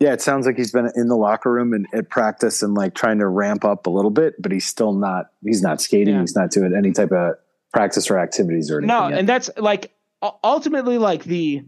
Yeah, 0.01 0.13
it 0.13 0.21
sounds 0.21 0.47
like 0.47 0.57
he's 0.57 0.71
been 0.71 0.89
in 0.95 1.09
the 1.09 1.15
locker 1.15 1.51
room 1.51 1.73
and 1.73 1.85
at 1.93 2.09
practice 2.09 2.63
and 2.63 2.73
like 2.73 2.95
trying 2.95 3.19
to 3.19 3.27
ramp 3.27 3.63
up 3.63 3.85
a 3.85 3.91
little 3.91 4.09
bit, 4.09 4.33
but 4.41 4.51
he's 4.51 4.65
still 4.65 4.93
not. 4.93 5.27
He's 5.43 5.61
not 5.61 5.79
skating. 5.79 6.15
Yeah. 6.15 6.21
He's 6.21 6.35
not 6.35 6.49
doing 6.49 6.73
any 6.75 6.91
type 6.91 7.11
of 7.11 7.35
practice 7.71 8.09
or 8.09 8.17
activities 8.17 8.71
or 8.71 8.79
anything. 8.79 8.87
No, 8.87 9.09
yet. 9.09 9.19
and 9.19 9.29
that's 9.29 9.51
like 9.57 9.93
ultimately 10.43 10.97
like 10.97 11.23
the. 11.23 11.65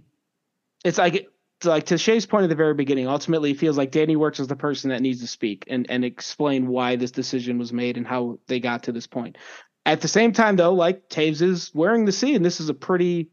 It's 0.84 0.98
like 0.98 1.28
like 1.64 1.86
to 1.86 1.98
Shay's 2.00 2.26
point 2.26 2.46
at 2.46 2.50
the 2.50 2.56
very 2.56 2.74
beginning, 2.74 3.08
ultimately 3.08 3.52
it 3.52 3.60
feels 3.60 3.78
like 3.78 3.92
Danny 3.92 4.16
Wirtz 4.16 4.40
is 4.40 4.48
the 4.48 4.56
person 4.56 4.90
that 4.90 5.04
needs 5.04 5.22
to 5.22 5.28
speak 5.28 5.66
and, 5.68 5.86
and 5.88 6.04
explain 6.04 6.68
why 6.68 6.96
this 6.96 7.12
decision 7.12 7.60
was 7.60 7.72
made 7.72 7.98
and 7.98 8.08
how 8.08 8.40
they 8.48 8.60
got 8.60 8.82
to 8.84 8.92
this 8.92 9.06
point. 9.06 9.38
At 9.86 10.02
the 10.02 10.08
same 10.08 10.34
time, 10.34 10.56
though, 10.56 10.74
like 10.74 11.08
Toews 11.08 11.44
is 11.44 11.72
wearing 11.76 12.06
the 12.06 12.12
C, 12.12 12.34
and 12.34 12.44
this 12.44 12.60
is 12.60 12.70
a 12.70 12.74
pretty 12.74 13.30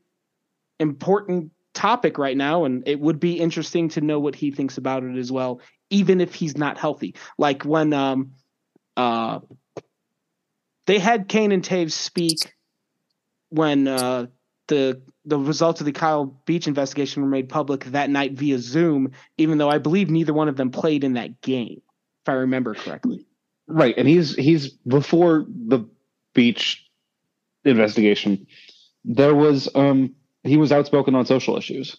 important 0.79 1.53
topic 1.75 2.19
right 2.19 2.37
now, 2.37 2.65
and 2.65 2.87
it 2.87 3.01
would 3.01 3.21
be 3.21 3.39
interesting 3.39 3.89
to 3.91 4.01
know 4.01 4.19
what 4.19 4.35
he 4.35 4.51
thinks 4.51 4.79
about 4.79 5.05
it 5.05 5.17
as 5.17 5.31
well, 5.31 5.61
even 5.91 6.21
if 6.21 6.35
he's 6.35 6.57
not 6.57 6.79
healthy. 6.79 7.15
Like 7.39 7.65
when 7.65 7.93
um 7.93 8.33
uh 8.97 9.41
they 10.87 10.99
had 10.99 11.29
Kane 11.29 11.53
and 11.53 11.63
Toews 11.63 11.93
speak 11.93 12.55
when 13.51 13.87
uh 13.87 14.27
the 14.69 15.03
the 15.25 15.39
results 15.39 15.81
of 15.81 15.87
the 15.87 15.93
Kyle 15.93 16.25
Beach 16.47 16.67
investigation 16.67 17.23
were 17.23 17.29
made 17.29 17.49
public 17.49 17.85
that 17.87 18.11
night 18.11 18.33
via 18.33 18.59
Zoom, 18.59 19.13
even 19.37 19.59
though 19.59 19.69
I 19.69 19.79
believe 19.79 20.11
neither 20.11 20.33
one 20.33 20.49
of 20.49 20.57
them 20.57 20.71
played 20.71 21.05
in 21.05 21.15
that 21.15 21.41
game, 21.43 21.83
if 22.23 22.29
I 22.29 22.33
remember 22.33 22.75
correctly. 22.75 23.27
Right, 23.67 23.95
and 23.97 24.09
he's 24.09 24.35
he's 24.35 24.71
before 24.71 25.47
the 25.49 25.89
Beach 26.33 26.89
investigation. 27.65 28.47
There 29.05 29.35
was 29.35 29.69
um 29.75 30.15
he 30.43 30.57
was 30.57 30.73
outspoken 30.73 31.15
on 31.15 31.27
social 31.27 31.57
issues. 31.57 31.97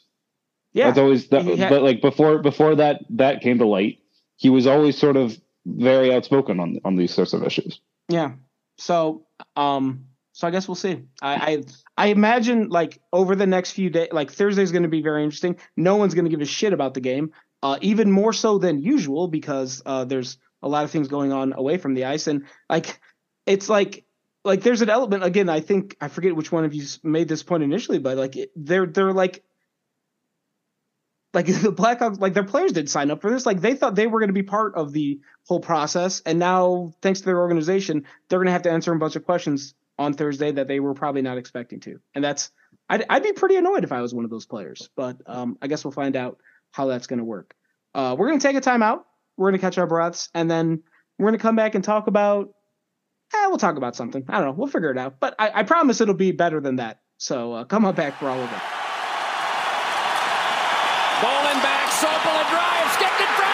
Yeah, 0.74 0.88
that's 0.88 1.00
always 1.00 1.28
that, 1.30 1.46
had, 1.46 1.70
but 1.70 1.84
like 1.84 2.02
before 2.02 2.40
before 2.40 2.76
that 2.76 3.02
that 3.12 3.42
came 3.42 3.58
to 3.60 3.68
light, 3.68 4.00
he 4.38 4.50
was 4.50 4.68
always 4.68 4.98
sort 4.98 5.18
of 5.18 5.38
very 5.66 6.14
outspoken 6.14 6.60
on 6.60 6.80
on 6.86 6.96
these 6.96 7.14
sorts 7.14 7.34
of 7.34 7.44
issues. 7.44 7.82
Yeah. 8.10 8.34
So 8.78 9.28
um 9.56 10.06
so 10.34 10.48
I 10.48 10.52
guess 10.52 10.68
we'll 10.68 10.76
see. 10.76 11.04
I 11.22 11.34
I, 11.34 11.64
I 11.98 12.08
imagine 12.08 12.70
like 12.70 13.02
over 13.12 13.36
the 13.36 13.48
next 13.48 13.72
few 13.72 13.90
days, 13.90 14.10
like 14.12 14.32
Thursday's 14.32 14.72
going 14.72 14.84
to 14.84 14.90
be 14.90 15.02
very 15.02 15.24
interesting. 15.24 15.58
No 15.76 15.98
one's 15.98 16.14
going 16.14 16.26
to 16.26 16.32
give 16.32 16.42
a 16.42 16.46
shit 16.46 16.74
about 16.74 16.94
the 16.94 17.02
game, 17.02 17.32
uh, 17.62 17.78
even 17.82 18.12
more 18.12 18.34
so 18.34 18.58
than 18.58 18.80
usual 18.80 19.28
because 19.28 19.82
uh, 19.86 20.06
there's 20.06 20.38
a 20.64 20.70
lot 20.70 20.84
of 20.86 20.92
things 20.92 21.08
going 21.08 21.34
on 21.34 21.54
away 21.54 21.78
from 21.78 21.96
the 21.96 22.06
ice, 22.06 22.28
and 22.28 22.46
like 22.70 23.00
it's 23.46 23.68
like 23.70 24.06
like 24.44 24.62
there's 24.62 24.82
an 24.82 24.90
element 24.90 25.24
again. 25.24 25.50
I 25.50 25.60
think 25.60 25.96
I 26.02 26.08
forget 26.08 26.36
which 26.36 26.52
one 26.52 26.66
of 26.66 26.74
you 26.74 26.86
made 27.04 27.28
this 27.28 27.44
point 27.44 27.64
initially, 27.64 28.00
but 28.00 28.18
like 28.18 28.36
it, 28.36 28.52
they're 28.56 28.86
they're 28.86 29.14
like 29.14 29.44
like 31.34 31.46
the 31.62 31.72
Blackhawks, 31.72 32.20
like 32.20 32.34
their 32.34 32.44
players 32.44 32.72
did 32.72 32.90
sign 32.90 33.12
up 33.12 33.22
for 33.22 33.30
this. 33.30 33.46
Like 33.46 33.62
they 33.62 33.76
thought 33.76 33.96
they 33.96 34.08
were 34.08 34.20
going 34.20 34.30
to 34.30 34.34
be 34.34 34.44
part 34.44 34.76
of 34.76 34.92
the 34.92 35.20
whole 35.48 35.60
process, 35.60 36.22
and 36.26 36.40
now 36.40 36.94
thanks 37.02 37.20
to 37.20 37.26
their 37.26 37.40
organization, 37.40 38.06
they're 38.30 38.40
going 38.40 38.48
to 38.48 38.54
have 38.54 38.64
to 38.64 38.72
answer 38.72 38.94
a 38.94 39.00
bunch 39.00 39.16
of 39.16 39.26
questions 39.26 39.74
on 39.98 40.14
Thursday 40.14 40.52
that 40.52 40.68
they 40.68 40.80
were 40.80 40.94
probably 40.94 41.22
not 41.22 41.38
expecting 41.38 41.80
to. 41.82 42.00
And 42.16 42.24
that's 42.24 42.52
I'd, 42.90 43.06
I'd 43.10 43.24
be 43.24 43.34
pretty 43.34 43.56
annoyed 43.56 43.84
if 43.84 43.92
I 43.92 44.02
was 44.02 44.14
one 44.14 44.26
of 44.26 44.32
those 44.32 44.46
players. 44.46 44.90
But 44.96 45.18
um, 45.26 45.58
I 45.62 45.68
guess 45.68 45.86
we'll 45.86 45.92
find 45.92 46.16
out 46.16 46.40
how 46.72 46.88
that's 46.88 47.08
going 47.08 47.20
to 47.20 47.26
work. 47.26 47.56
Uh, 47.94 48.16
we're 48.18 48.28
going 48.28 48.40
to 48.40 48.48
take 48.48 48.58
a 48.58 48.62
timeout. 48.62 49.04
We're 49.38 49.50
going 49.50 49.60
to 49.60 49.66
catch 49.66 49.78
our 49.78 49.88
breaths, 49.88 50.30
and 50.34 50.50
then 50.50 50.84
we're 51.18 51.28
going 51.28 51.38
to 51.38 51.42
come 51.42 51.56
back 51.56 51.76
and 51.76 51.84
talk 51.84 52.08
about. 52.08 52.50
Eh, 53.34 53.48
we'll 53.48 53.58
talk 53.58 53.78
about 53.78 53.96
something. 53.96 54.24
I 54.28 54.40
don't 54.40 54.46
know. 54.48 54.54
We'll 54.54 54.68
figure 54.68 54.92
it 54.92 54.98
out. 54.98 55.20
But 55.20 55.36
I, 55.40 55.62
I 55.62 55.64
promise 55.64 56.02
it'll 56.02 56.14
be 56.14 56.32
better 56.32 56.60
than 56.60 56.78
that. 56.78 57.02
So 57.18 57.54
uh, 57.54 57.64
come 57.66 57.86
on 57.86 57.96
back 57.96 58.20
for 58.20 58.28
all 58.28 58.40
of 58.40 58.52
it. 58.52 58.62
Bowling 61.22 61.62
back, 61.62 61.90
Sopel 62.02 62.34
a 62.34 62.46
drive, 62.50 62.92
skipped 62.94 63.22
in 63.22 63.28
front, 63.38 63.52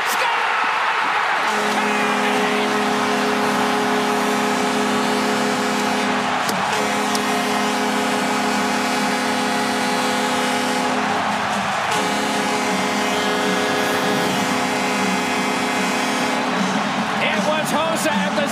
score! 17.47 17.87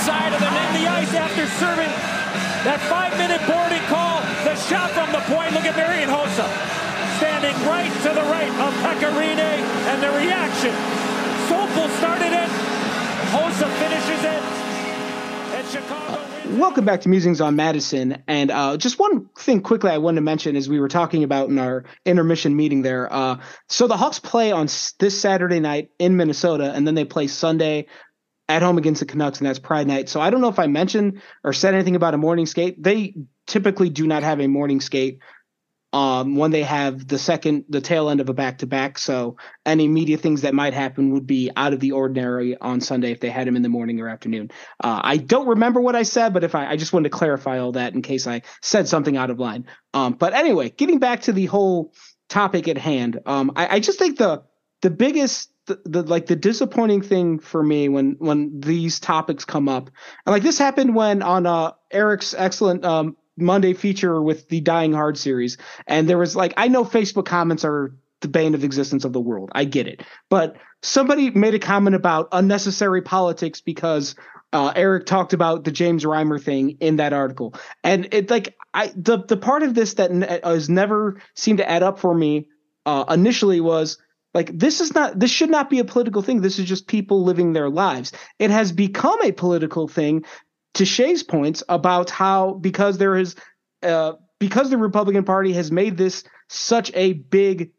side 0.05 0.33
of 0.33 0.39
the 0.39 0.51
net, 0.51 0.69
the 0.77 0.87
ice 0.87 1.13
after 1.15 1.47
serving 1.57 1.89
that 2.67 2.77
five-minute 2.91 3.41
boarding 3.47 3.81
call. 3.89 4.21
The 4.43 4.55
shot 4.55 4.91
from 4.91 5.11
the 5.11 5.23
point. 5.31 5.53
Look 5.53 5.65
at 5.65 5.75
Marian 5.75 6.09
Hossa 6.09 6.45
standing 7.17 7.55
right 7.65 7.91
to 8.03 8.09
the 8.13 8.25
right 8.29 8.51
of 8.61 8.71
Pekka 8.83 9.09
Rinne, 9.17 9.39
and 9.39 9.97
the 10.03 10.11
reaction. 10.19 10.73
Sopel 11.47 11.87
started 11.97 12.33
it. 12.33 12.49
Hossa 13.31 13.67
finishes 13.79 14.21
it. 14.25 14.41
And 15.55 15.67
Chicago. 15.67 16.25
Welcome 16.59 16.85
back 16.85 17.01
to 17.01 17.09
Musings 17.09 17.41
on 17.41 17.55
Madison. 17.55 18.21
And 18.27 18.51
uh, 18.51 18.77
just 18.77 18.99
one 18.99 19.27
thing 19.37 19.61
quickly 19.61 19.89
I 19.89 19.97
wanted 19.97 20.17
to 20.17 20.21
mention 20.21 20.55
as 20.55 20.69
we 20.69 20.79
were 20.79 20.87
talking 20.87 21.23
about 21.23 21.49
in 21.49 21.57
our 21.57 21.85
intermission 22.05 22.55
meeting 22.55 22.81
there. 22.83 23.11
Uh, 23.11 23.39
so 23.67 23.87
the 23.87 23.97
Hawks 23.97 24.19
play 24.19 24.51
on 24.51 24.67
this 24.99 25.19
Saturday 25.19 25.59
night 25.59 25.89
in 25.97 26.15
Minnesota, 26.15 26.71
and 26.73 26.85
then 26.85 26.93
they 26.93 27.03
play 27.03 27.27
Sunday 27.27 27.87
at 28.47 28.61
home 28.61 28.77
against 28.77 28.99
the 28.99 29.05
Canucks, 29.05 29.39
and 29.39 29.47
that's 29.47 29.59
Pride 29.59 29.87
Night. 29.87 30.09
So 30.09 30.21
I 30.21 30.29
don't 30.29 30.41
know 30.41 30.49
if 30.49 30.59
I 30.59 30.67
mentioned 30.67 31.21
or 31.43 31.53
said 31.53 31.73
anything 31.73 31.95
about 31.95 32.13
a 32.13 32.17
morning 32.17 32.45
skate. 32.45 32.81
They 32.81 33.15
typically 33.47 33.89
do 33.89 34.05
not 34.07 34.23
have 34.23 34.39
a 34.39 34.47
morning 34.47 34.81
skate 34.81 35.19
um, 35.95 36.35
when 36.35 36.51
they 36.51 36.63
have 36.63 37.07
the 37.07 37.17
second, 37.17 37.63
the 37.69 37.79
tail 37.79 38.09
end 38.09 38.19
of 38.19 38.27
a 38.27 38.33
back 38.33 38.57
to 38.57 38.67
back. 38.67 38.97
So 38.97 39.37
any 39.65 39.87
media 39.87 40.17
things 40.17 40.41
that 40.41 40.53
might 40.53 40.73
happen 40.73 41.11
would 41.11 41.25
be 41.25 41.49
out 41.55 41.71
of 41.71 41.79
the 41.79 41.93
ordinary 41.93 42.57
on 42.57 42.81
Sunday 42.81 43.11
if 43.11 43.21
they 43.21 43.29
had 43.29 43.47
him 43.47 43.55
in 43.55 43.61
the 43.61 43.69
morning 43.69 44.01
or 44.01 44.09
afternoon. 44.09 44.51
Uh, 44.83 44.99
I 45.01 45.15
don't 45.15 45.47
remember 45.47 45.79
what 45.79 45.95
I 45.95 46.03
said, 46.03 46.33
but 46.33 46.43
if 46.43 46.53
I, 46.53 46.71
I 46.71 46.75
just 46.75 46.91
wanted 46.91 47.09
to 47.11 47.17
clarify 47.17 47.59
all 47.59 47.71
that 47.73 47.93
in 47.93 48.01
case 48.01 48.27
I 48.27 48.41
said 48.61 48.89
something 48.89 49.15
out 49.15 49.29
of 49.29 49.39
line. 49.39 49.67
Um, 49.93 50.13
but 50.13 50.33
anyway, 50.33 50.69
getting 50.69 50.99
back 50.99 51.21
to 51.21 51.33
the 51.33 51.45
whole 51.45 51.93
topic 52.27 52.67
at 52.67 52.77
hand, 52.77 53.21
um, 53.25 53.53
I, 53.55 53.75
I 53.75 53.79
just 53.79 53.97
think 53.97 54.17
the 54.17 54.43
the 54.81 54.89
biggest 54.89 55.49
the, 55.65 55.81
the 55.85 56.03
like 56.03 56.27
the 56.27 56.35
disappointing 56.35 57.01
thing 57.01 57.39
for 57.39 57.63
me 57.63 57.89
when 57.89 58.15
when 58.19 58.59
these 58.59 58.99
topics 58.99 59.45
come 59.45 59.67
up. 59.69 59.89
And 60.25 60.33
like 60.33 60.43
this 60.43 60.57
happened 60.57 60.95
when 60.95 61.21
on 61.21 61.45
uh 61.45 61.71
eric's 61.91 62.33
excellent 62.37 62.85
um 62.85 63.15
monday 63.37 63.73
feature 63.73 64.21
with 64.21 64.47
the 64.49 64.61
dying 64.61 64.93
hard 64.93 65.17
series 65.17 65.57
and 65.87 66.07
there 66.07 66.17
was 66.17 66.35
like 66.35 66.53
i 66.55 66.69
know 66.69 66.85
facebook 66.85 67.25
comments 67.25 67.65
are 67.65 67.93
the 68.21 68.29
bane 68.29 68.55
of 68.55 68.63
existence 68.63 69.03
of 69.05 69.13
the 69.13 69.19
world. 69.19 69.51
I 69.53 69.65
get 69.65 69.87
it. 69.87 70.01
But 70.29 70.55
somebody 70.81 71.31
made 71.31 71.53
a 71.53 71.59
comment 71.59 71.95
about 71.95 72.29
unnecessary 72.31 73.01
politics 73.01 73.61
because 73.61 74.15
Uh, 74.53 74.71
Eric 74.73 75.05
talked 75.05 75.33
about 75.33 75.65
the 75.65 75.71
James 75.71 76.05
Reimer 76.05 76.41
thing 76.41 76.77
in 76.79 76.95
that 76.95 77.11
article, 77.11 77.55
and 77.83 78.07
it 78.13 78.29
like 78.29 78.55
I 78.73 78.93
the 78.95 79.17
the 79.17 79.35
part 79.35 79.63
of 79.63 79.73
this 79.73 79.95
that 79.95 80.11
has 80.45 80.69
never 80.69 81.19
seemed 81.33 81.57
to 81.57 81.69
add 81.69 81.83
up 81.83 81.99
for 81.99 82.15
me 82.15 82.47
uh, 82.85 83.03
initially 83.09 83.59
was 83.59 83.97
like 84.35 84.51
this 84.53 84.81
is 84.81 84.93
not 84.93 85.17
this 85.17 85.31
should 85.31 85.49
not 85.49 85.69
be 85.69 85.79
a 85.79 85.85
political 85.85 86.21
thing. 86.21 86.41
This 86.41 86.59
is 86.59 86.65
just 86.65 86.87
people 86.87 87.23
living 87.23 87.53
their 87.53 87.69
lives. 87.69 88.11
It 88.37 88.51
has 88.51 88.73
become 88.73 89.19
a 89.23 89.31
political 89.31 89.87
thing. 89.87 90.25
To 90.73 90.85
Shay's 90.85 91.23
points 91.23 91.63
about 91.69 92.09
how 92.09 92.55
because 92.55 92.97
there 92.97 93.15
is 93.15 93.37
uh, 93.81 94.13
because 94.39 94.69
the 94.69 94.77
Republican 94.77 95.23
Party 95.23 95.53
has 95.53 95.71
made 95.71 95.95
this 95.95 96.25
such 96.49 96.91
a 96.93 97.13
big 97.13 97.71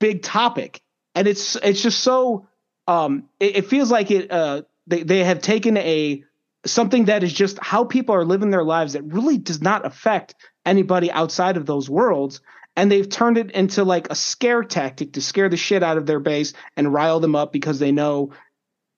big 0.00 0.24
topic, 0.24 0.82
and 1.14 1.28
it's 1.28 1.54
it's 1.62 1.80
just 1.80 2.00
so 2.00 2.48
um, 2.88 3.28
it, 3.38 3.58
it 3.58 3.66
feels 3.66 3.92
like 3.92 4.10
it 4.10 4.32
uh, 4.32 4.62
they 4.88 5.04
they 5.04 5.22
have 5.22 5.40
taken 5.40 5.76
a 5.76 6.24
something 6.66 7.04
that 7.04 7.22
is 7.22 7.32
just 7.32 7.60
how 7.62 7.84
people 7.84 8.16
are 8.16 8.24
living 8.24 8.50
their 8.50 8.64
lives 8.64 8.94
that 8.94 9.04
really 9.04 9.38
does 9.38 9.62
not 9.62 9.86
affect 9.86 10.34
anybody 10.66 11.12
outside 11.12 11.56
of 11.56 11.66
those 11.66 11.88
worlds 11.88 12.40
and 12.76 12.90
they've 12.90 13.08
turned 13.08 13.38
it 13.38 13.50
into 13.52 13.84
like 13.84 14.10
a 14.10 14.14
scare 14.14 14.62
tactic 14.62 15.12
to 15.14 15.20
scare 15.20 15.48
the 15.48 15.56
shit 15.56 15.82
out 15.82 15.98
of 15.98 16.06
their 16.06 16.20
base 16.20 16.52
and 16.76 16.92
rile 16.92 17.20
them 17.20 17.36
up 17.36 17.52
because 17.52 17.78
they 17.78 17.92
know 17.92 18.32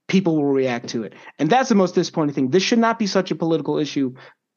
people 0.08 0.36
will 0.36 0.46
react 0.46 0.88
to 0.88 1.02
it. 1.02 1.14
And 1.38 1.50
that's 1.50 1.68
the 1.68 1.74
most 1.74 1.94
disappointing 1.94 2.34
thing. 2.34 2.50
This 2.50 2.62
should 2.62 2.78
not 2.78 2.98
be 2.98 3.06
such 3.06 3.30
a 3.30 3.36
political 3.36 3.78
issue, 3.78 4.14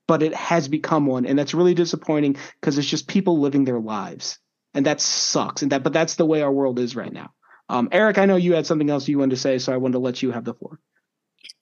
but 0.07 0.23
it 0.23 0.33
has 0.33 0.67
become 0.67 1.05
one, 1.05 1.25
and 1.25 1.37
that's 1.37 1.53
really 1.53 1.73
disappointing 1.73 2.37
because 2.59 2.77
it's 2.77 2.87
just 2.87 3.07
people 3.07 3.39
living 3.39 3.63
their 3.63 3.79
lives, 3.79 4.39
and 4.73 4.85
that 4.85 5.01
sucks. 5.01 5.61
And 5.61 5.71
that, 5.71 5.83
but 5.83 5.93
that's 5.93 6.15
the 6.15 6.25
way 6.25 6.41
our 6.41 6.51
world 6.51 6.79
is 6.79 6.95
right 6.95 7.13
now. 7.13 7.31
Um, 7.67 7.89
Eric, 7.91 8.17
I 8.17 8.25
know 8.25 8.35
you 8.35 8.55
had 8.55 8.65
something 8.65 8.89
else 8.89 9.07
you 9.07 9.19
wanted 9.19 9.35
to 9.35 9.41
say, 9.41 9.59
so 9.59 9.71
I 9.71 9.77
wanted 9.77 9.93
to 9.93 9.99
let 9.99 10.23
you 10.23 10.31
have 10.31 10.45
the 10.45 10.55
floor 10.55 10.79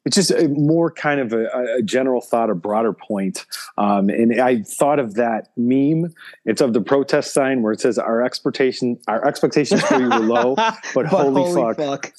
it's 0.07 0.15
just 0.15 0.31
a 0.31 0.47
more 0.47 0.89
kind 0.89 1.19
of 1.19 1.33
a, 1.33 1.75
a 1.79 1.81
general 1.81 2.21
thought, 2.21 2.49
a 2.49 2.55
broader 2.55 2.93
point. 2.93 3.45
Um, 3.77 4.07
and 4.09 4.39
I 4.39 4.61
thought 4.61 4.99
of 4.99 5.15
that 5.15 5.49
meme. 5.57 6.13
It's 6.45 6.61
of 6.61 6.71
the 6.71 6.79
protest 6.79 7.33
sign 7.33 7.61
where 7.61 7.73
it 7.73 7.81
says, 7.81 7.99
"Our 7.99 8.23
expectation, 8.23 8.97
our 9.09 9.27
expectations 9.27 9.81
for 9.81 9.99
you 9.99 10.07
were 10.07 10.19
low, 10.19 10.55
but, 10.55 10.77
but 10.95 11.05
holy, 11.07 11.41
holy, 11.41 11.73
fuck." 11.73 11.75
fuck. 11.75 12.13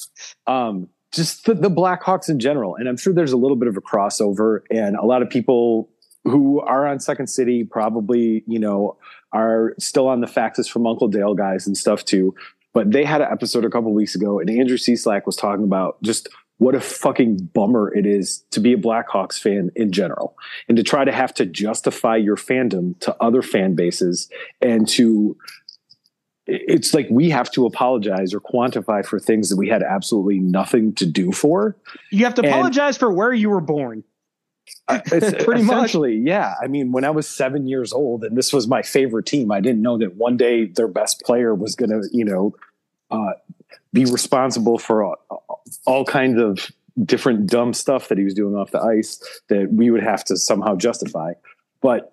Um, 0.46 0.90
just 1.12 1.46
the, 1.46 1.54
the 1.54 1.70
Blackhawks 1.70 2.28
in 2.28 2.38
general, 2.38 2.76
and 2.76 2.90
I'm 2.90 2.98
sure 2.98 3.14
there's 3.14 3.32
a 3.32 3.38
little 3.38 3.56
bit 3.56 3.68
of 3.68 3.76
a 3.78 3.80
crossover, 3.80 4.60
and 4.70 4.94
a 4.94 5.06
lot 5.06 5.22
of 5.22 5.30
people 5.30 5.88
who 6.24 6.60
are 6.60 6.86
on 6.86 7.00
Second 7.00 7.28
City 7.28 7.64
probably, 7.64 8.44
you 8.46 8.58
know, 8.58 8.98
are 9.32 9.74
still 9.78 10.08
on 10.08 10.20
the 10.20 10.26
faxes 10.26 10.68
from 10.68 10.86
Uncle 10.86 11.08
Dale 11.08 11.32
guys 11.32 11.66
and 11.66 11.74
stuff 11.74 12.04
too. 12.04 12.34
But 12.74 12.92
they 12.92 13.06
had 13.06 13.22
an 13.22 13.28
episode 13.32 13.64
a 13.64 13.70
couple 13.70 13.94
weeks 13.94 14.14
ago, 14.14 14.38
and 14.38 14.50
Andrew 14.50 14.76
Cieslak 14.76 15.24
was 15.24 15.36
talking 15.36 15.64
about 15.64 16.02
just 16.02 16.28
what 16.58 16.74
a 16.74 16.80
fucking 16.80 17.50
bummer 17.54 17.92
it 17.94 18.04
is 18.04 18.44
to 18.50 18.60
be 18.60 18.72
a 18.72 18.76
Blackhawks 18.76 19.40
fan 19.40 19.70
in 19.76 19.92
general 19.92 20.36
and 20.68 20.76
to 20.76 20.82
try 20.82 21.04
to 21.04 21.12
have 21.12 21.32
to 21.34 21.46
justify 21.46 22.16
your 22.16 22.36
fandom 22.36 22.98
to 23.00 23.16
other 23.22 23.42
fan 23.42 23.74
bases 23.74 24.28
and 24.60 24.86
to 24.88 25.36
it's 26.50 26.94
like 26.94 27.06
we 27.10 27.28
have 27.28 27.50
to 27.52 27.66
apologize 27.66 28.32
or 28.32 28.40
quantify 28.40 29.04
for 29.04 29.20
things 29.20 29.50
that 29.50 29.56
we 29.56 29.68
had 29.68 29.82
absolutely 29.82 30.38
nothing 30.38 30.94
to 30.94 31.04
do 31.04 31.30
for. 31.30 31.76
You 32.10 32.24
have 32.24 32.34
to 32.36 32.46
apologize 32.46 32.94
and, 32.94 33.00
for 33.00 33.12
where 33.12 33.34
you 33.34 33.50
were 33.50 33.60
born. 33.60 34.02
Uh, 34.86 35.00
pretty 35.06 35.62
much. 35.62 35.94
yeah. 35.94 36.54
I 36.62 36.66
mean, 36.66 36.90
when 36.90 37.04
I 37.04 37.10
was 37.10 37.28
seven 37.28 37.66
years 37.66 37.92
old 37.92 38.24
and 38.24 38.36
this 38.36 38.50
was 38.52 38.66
my 38.66 38.80
favorite 38.80 39.26
team, 39.26 39.52
I 39.52 39.60
didn't 39.60 39.82
know 39.82 39.98
that 39.98 40.16
one 40.16 40.38
day 40.38 40.66
their 40.66 40.88
best 40.88 41.20
player 41.20 41.54
was 41.54 41.76
going 41.76 41.90
to, 41.90 42.08
you 42.12 42.24
know, 42.24 42.54
uh, 43.10 43.32
be 43.92 44.06
responsible 44.06 44.78
for 44.78 45.04
all, 45.04 45.16
all 45.86 46.04
kinds 46.04 46.40
of 46.40 46.70
different 47.04 47.46
dumb 47.46 47.72
stuff 47.72 48.08
that 48.08 48.18
he 48.18 48.24
was 48.24 48.34
doing 48.34 48.54
off 48.54 48.70
the 48.70 48.80
ice 48.80 49.22
that 49.48 49.72
we 49.72 49.90
would 49.90 50.02
have 50.02 50.24
to 50.24 50.36
somehow 50.36 50.74
justify. 50.76 51.32
But 51.80 52.12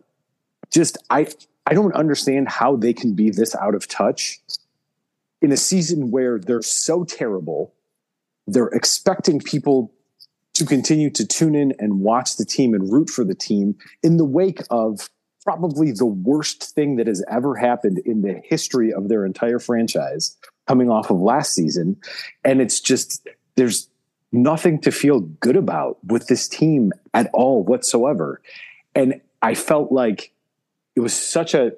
just 0.71 0.97
I 1.09 1.27
I 1.65 1.73
don't 1.73 1.93
understand 1.93 2.49
how 2.49 2.75
they 2.75 2.93
can 2.93 3.15
be 3.15 3.29
this 3.29 3.55
out 3.55 3.75
of 3.75 3.87
touch 3.87 4.39
in 5.41 5.51
a 5.51 5.57
season 5.57 6.11
where 6.11 6.39
they're 6.39 6.61
so 6.61 7.03
terrible. 7.03 7.73
They're 8.47 8.67
expecting 8.67 9.39
people 9.39 9.91
to 10.53 10.65
continue 10.65 11.09
to 11.09 11.25
tune 11.25 11.55
in 11.55 11.73
and 11.79 11.99
watch 11.99 12.37
the 12.37 12.45
team 12.45 12.73
and 12.73 12.91
root 12.91 13.09
for 13.09 13.23
the 13.23 13.35
team 13.35 13.75
in 14.03 14.17
the 14.17 14.25
wake 14.25 14.61
of 14.69 15.09
probably 15.43 15.91
the 15.91 16.05
worst 16.05 16.73
thing 16.73 16.95
that 16.95 17.07
has 17.07 17.23
ever 17.29 17.55
happened 17.55 17.99
in 17.99 18.21
the 18.21 18.41
history 18.43 18.91
of 18.91 19.09
their 19.09 19.25
entire 19.25 19.59
franchise 19.59 20.35
coming 20.67 20.89
off 20.89 21.11
of 21.11 21.19
last 21.19 21.53
season. 21.53 21.97
And 22.43 22.61
it's 22.61 22.79
just, 22.79 23.27
there's 23.55 23.89
nothing 24.31 24.79
to 24.81 24.91
feel 24.91 25.21
good 25.21 25.55
about 25.55 25.97
with 26.05 26.27
this 26.27 26.47
team 26.47 26.91
at 27.13 27.29
all 27.33 27.63
whatsoever. 27.63 28.41
And 28.93 29.21
I 29.41 29.55
felt 29.55 29.91
like 29.91 30.31
it 30.95 30.99
was 30.99 31.13
such 31.13 31.53
a, 31.53 31.73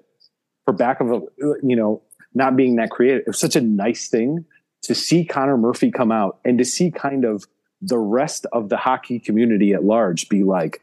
for 0.65 0.73
back 0.73 0.99
of 0.99 1.11
a, 1.11 1.21
you 1.63 1.75
know, 1.75 2.01
not 2.34 2.55
being 2.55 2.75
that 2.75 2.89
creative, 2.89 3.21
it 3.21 3.28
was 3.28 3.39
such 3.39 3.55
a 3.55 3.61
nice 3.61 4.07
thing 4.07 4.45
to 4.84 4.95
see 4.95 5.25
Connor 5.25 5.57
Murphy 5.57 5.91
come 5.91 6.11
out 6.11 6.39
and 6.45 6.57
to 6.57 6.65
see 6.65 6.91
kind 6.91 7.25
of 7.25 7.45
the 7.82 7.97
rest 7.97 8.45
of 8.51 8.69
the 8.69 8.78
hockey 8.78 9.19
community 9.19 9.73
at 9.73 9.84
large 9.84 10.30
be 10.30 10.43
like, 10.43 10.82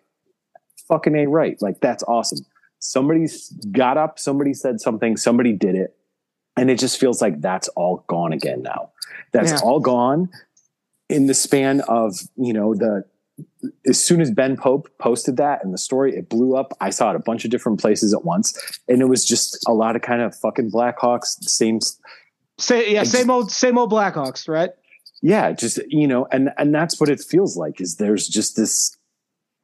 fucking 0.88 1.14
A 1.16 1.26
right. 1.26 1.60
Like, 1.60 1.80
that's 1.80 2.02
awesome. 2.04 2.44
Somebody's 2.78 3.48
got 3.72 3.96
up, 3.96 4.18
somebody 4.18 4.52
said 4.52 4.80
something, 4.80 5.16
somebody 5.16 5.52
did 5.52 5.74
it 5.74 5.96
and 6.56 6.70
it 6.70 6.78
just 6.78 7.00
feels 7.00 7.20
like 7.20 7.40
that's 7.40 7.68
all 7.68 8.04
gone 8.06 8.32
again 8.32 8.62
now. 8.62 8.90
That's 9.32 9.52
yeah. 9.52 9.60
all 9.62 9.80
gone 9.80 10.28
in 11.14 11.26
the 11.26 11.34
span 11.34 11.80
of, 11.82 12.16
you 12.36 12.52
know, 12.52 12.74
the 12.74 13.04
as 13.86 14.02
soon 14.02 14.20
as 14.20 14.30
Ben 14.30 14.56
Pope 14.56 14.88
posted 14.98 15.36
that 15.38 15.64
and 15.64 15.74
the 15.74 15.78
story, 15.78 16.14
it 16.14 16.28
blew 16.28 16.54
up. 16.54 16.72
I 16.80 16.90
saw 16.90 17.10
it 17.10 17.16
a 17.16 17.20
bunch 17.20 17.44
of 17.44 17.50
different 17.50 17.80
places 17.80 18.14
at 18.14 18.24
once, 18.24 18.80
and 18.88 19.00
it 19.00 19.06
was 19.06 19.24
just 19.24 19.58
a 19.66 19.72
lot 19.72 19.96
of 19.96 20.02
kind 20.02 20.22
of 20.22 20.36
fucking 20.36 20.70
Blackhawks. 20.70 21.42
Same, 21.42 21.80
say 22.58 22.92
yeah, 22.92 23.02
same 23.02 23.30
old, 23.30 23.50
same 23.50 23.76
old 23.76 23.90
Blackhawks, 23.90 24.48
right? 24.48 24.70
Yeah, 25.22 25.52
just 25.52 25.80
you 25.88 26.06
know, 26.06 26.28
and 26.30 26.50
and 26.58 26.74
that's 26.74 27.00
what 27.00 27.08
it 27.08 27.20
feels 27.20 27.56
like. 27.56 27.80
Is 27.80 27.96
there's 27.96 28.28
just 28.28 28.56
this 28.56 28.96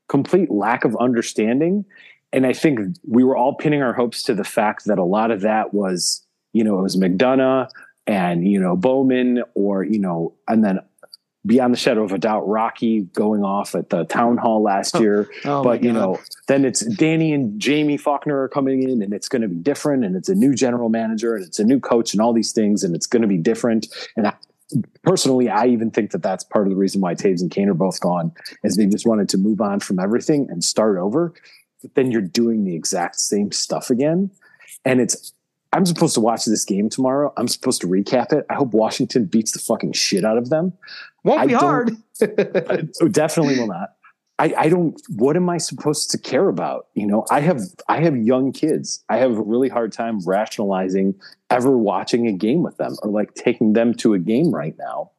complete 0.09 0.51
lack 0.51 0.85
of 0.85 0.97
understanding, 0.97 1.85
and 2.33 2.47
I 2.47 2.53
think 2.53 2.81
we 3.07 3.23
were 3.23 3.37
all 3.37 3.55
pinning 3.55 3.83
our 3.83 3.93
hopes 3.93 4.23
to 4.25 4.35
the 4.35 4.45
fact 4.45 4.87
that 4.87 4.99
a 4.99 5.05
lot 5.05 5.31
of 5.31 5.43
that 5.43 5.75
was 5.75 6.27
you 6.53 6.65
know, 6.65 6.79
it 6.79 6.83
was 6.83 6.97
McDonough 6.97 7.69
and, 8.07 8.47
you 8.47 8.61
know, 8.61 8.77
Bowman 8.77 9.43
or, 9.55 9.85
you 9.85 9.99
know, 9.99 10.35
and 10.49 10.65
then 10.65 10.81
beyond 11.47 11.73
the 11.73 11.79
shadow 11.79 12.05
of 12.05 12.13
a 12.13 12.19
doubt, 12.19 12.47
Rocky 12.47 13.03
going 13.03 13.43
off 13.43 13.75
at 13.75 13.89
the 13.91 14.05
town 14.05 14.37
hall 14.37 14.63
last 14.63 14.97
oh, 14.97 15.01
year. 15.01 15.31
Oh, 15.45 15.63
but, 15.63 15.83
you 15.83 15.93
know, 15.93 16.21
then 16.49 16.65
it's 16.65 16.81
Danny 16.81 17.33
and 17.33 17.63
Jaime 17.63 17.97
Faulkner 17.97 18.43
are 18.43 18.49
coming 18.49 18.83
in 18.83 19.03
and 19.03 19.13
it's 19.15 19.29
going 19.29 19.43
to 19.43 19.49
be 19.49 19.57
different. 19.57 20.05
And 20.05 20.17
it's 20.17 20.29
a 20.29 20.35
new 20.35 20.55
general 20.55 20.89
manager 20.89 21.35
and 21.35 21.45
it's 21.45 21.59
a 21.59 21.65
new 21.65 21.81
coach 21.81 22.13
and 22.13 22.21
all 22.21 22.33
these 22.33 22.53
things. 22.53 22.85
And 22.85 22.95
it's 22.95 23.07
going 23.07 23.23
to 23.23 23.29
be 23.29 23.39
different. 23.39 23.87
And 24.17 24.27
I, 24.27 24.35
personally, 25.03 25.49
I 25.49 25.67
even 25.67 25.91
think 25.91 26.11
that 26.11 26.23
that's 26.23 26.45
part 26.45 26.67
of 26.67 26.71
the 26.71 26.77
reason 26.77 27.01
why 27.01 27.15
toews 27.15 27.41
and 27.41 27.51
Kane 27.51 27.69
are 27.69 27.75
both 27.75 28.01
gone 28.01 28.33
is 28.63 28.77
they 28.77 28.87
just 28.87 29.07
wanted 29.07 29.29
to 29.31 29.39
move 29.39 29.61
on 29.61 29.81
from 29.81 29.99
everything 29.99 30.47
and 30.51 30.63
start 30.63 30.99
over. 30.99 31.33
But 31.83 31.95
then 31.95 32.11
you're 32.11 32.21
doing 32.21 32.65
the 32.65 32.75
exact 32.75 33.17
same 33.17 33.51
stuff 33.53 33.89
again. 33.89 34.31
And 34.85 35.01
it's 35.01 35.33
I'm 35.73 35.87
supposed 35.87 36.15
to 36.15 36.21
watch 36.21 36.45
this 36.47 36.65
game 36.65 36.91
tomorrow. 36.91 37.33
I'm 37.37 37.47
supposed 37.47 37.81
to 37.83 37.87
recap 37.87 38.33
it. 38.33 38.45
I 38.51 38.55
hope 38.55 38.73
Washington 38.73 39.27
beats 39.27 39.53
the 39.53 39.61
fucking 39.61 39.93
shit 39.93 40.25
out 40.25 40.37
of 40.37 40.51
them. 40.51 40.73
Won't 41.25 41.49
be 41.49 41.55
hard. 41.55 41.97
Oh, 43.01 43.09
definitely 43.09 43.59
will 43.59 43.69
not. 43.69 43.95
I, 44.39 44.55
I 44.57 44.69
don't. 44.69 45.01
What 45.09 45.37
am 45.37 45.49
I 45.49 45.57
supposed 45.59 46.11
to 46.11 46.19
care 46.19 46.49
about? 46.49 46.89
You 46.95 47.07
know, 47.07 47.27
I 47.31 47.41
have 47.41 47.61
I 47.89 48.01
have 48.01 48.17
young 48.17 48.53
kids. 48.53 49.05
I 49.09 49.19
have 49.19 49.33
a 49.33 49.43
really 49.43 49.69
hard 49.69 49.93
time 49.93 50.21
rationalizing 50.27 51.15
ever 51.51 51.77
watching 51.77 52.27
a 52.27 52.33
game 52.33 52.63
with 52.63 52.77
them 52.79 52.97
or 53.03 53.11
like 53.11 53.35
taking 53.35 53.75
them 53.75 53.93
to 53.95 54.15
a 54.15 54.19
game 54.19 54.51
right 54.51 54.75
now. 54.79 55.13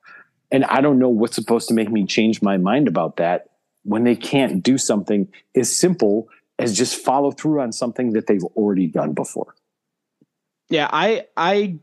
And 0.51 0.65
I 0.65 0.81
don't 0.81 0.99
know 0.99 1.09
what's 1.09 1.35
supposed 1.35 1.67
to 1.67 1.73
make 1.73 1.91
me 1.91 2.05
change 2.05 2.41
my 2.41 2.57
mind 2.57 2.87
about 2.87 3.17
that 3.17 3.49
when 3.83 4.03
they 4.03 4.15
can't 4.15 4.63
do 4.63 4.77
something 4.77 5.27
as 5.55 5.75
simple 5.75 6.27
as 6.57 6.75
just 6.75 6.95
follow 6.95 7.31
through 7.31 7.61
on 7.61 7.71
something 7.71 8.13
that 8.13 8.27
they've 8.27 8.43
already 8.55 8.87
done 8.87 9.13
before. 9.13 9.55
Yeah, 10.69 10.89
I 10.91 11.27
I 11.37 11.79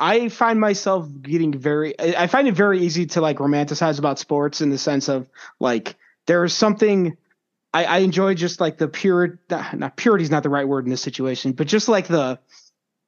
I 0.00 0.28
find 0.28 0.60
myself 0.60 1.08
getting 1.22 1.52
very 1.52 1.94
I 1.98 2.26
find 2.26 2.48
it 2.48 2.54
very 2.54 2.80
easy 2.80 3.06
to 3.06 3.20
like 3.20 3.38
romanticize 3.38 3.98
about 3.98 4.18
sports 4.18 4.60
in 4.60 4.70
the 4.70 4.78
sense 4.78 5.08
of 5.08 5.28
like 5.60 5.96
there's 6.26 6.54
something 6.54 7.16
I, 7.72 7.84
I 7.84 7.98
enjoy 7.98 8.34
just 8.34 8.60
like 8.60 8.78
the 8.78 8.88
pure 8.88 9.38
not 9.50 9.96
purity 9.96 10.24
is 10.24 10.30
not 10.30 10.42
the 10.42 10.48
right 10.48 10.66
word 10.66 10.84
in 10.84 10.90
this 10.90 11.02
situation, 11.02 11.52
but 11.52 11.66
just 11.66 11.88
like 11.88 12.06
the 12.06 12.38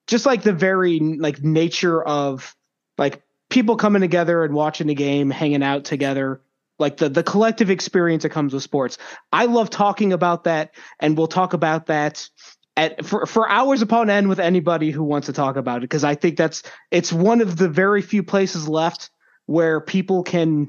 just 0.07 0.27
like 0.27 0.43
the 0.43 0.53
very 0.53 0.99
like 1.01 1.43
nature 1.43 2.03
of 2.03 2.55
like 2.99 3.23
people 3.49 3.77
coming 3.77 4.03
together 4.03 4.45
and 4.45 4.55
watching 4.55 4.87
the 4.87 4.95
game, 4.95 5.31
hanging 5.31 5.63
out 5.63 5.85
together, 5.85 6.41
like 6.79 6.97
the 6.97 7.09
the 7.09 7.23
collective 7.23 7.71
experience 7.71 8.25
that 8.25 8.31
comes 8.31 8.53
with 8.53 8.63
sports. 8.63 8.99
I 9.33 9.47
love 9.47 9.71
talking 9.71 10.13
about 10.13 10.45
that, 10.45 10.75
and 11.01 11.17
we'll 11.17 11.27
talk 11.29 11.53
about 11.53 11.87
that 11.87 12.29
at 12.77 13.05
for 13.05 13.27
for 13.27 13.49
hours 13.49 13.83
upon 13.83 14.11
end 14.11 14.29
with 14.29 14.39
anybody 14.39 14.91
who 14.91 15.03
wants 15.03 15.27
to 15.27 15.33
talk 15.33 15.57
about 15.57 15.79
it 15.79 15.83
because 15.83 16.05
I 16.05 16.15
think 16.15 16.37
that's 16.37 16.63
it's 16.91 17.13
one 17.13 17.41
of 17.41 17.57
the 17.57 17.69
very 17.69 18.03
few 18.03 18.23
places 18.23 18.69
left 18.69 19.11
where 19.47 19.81
people 19.81 20.23
can 20.23 20.69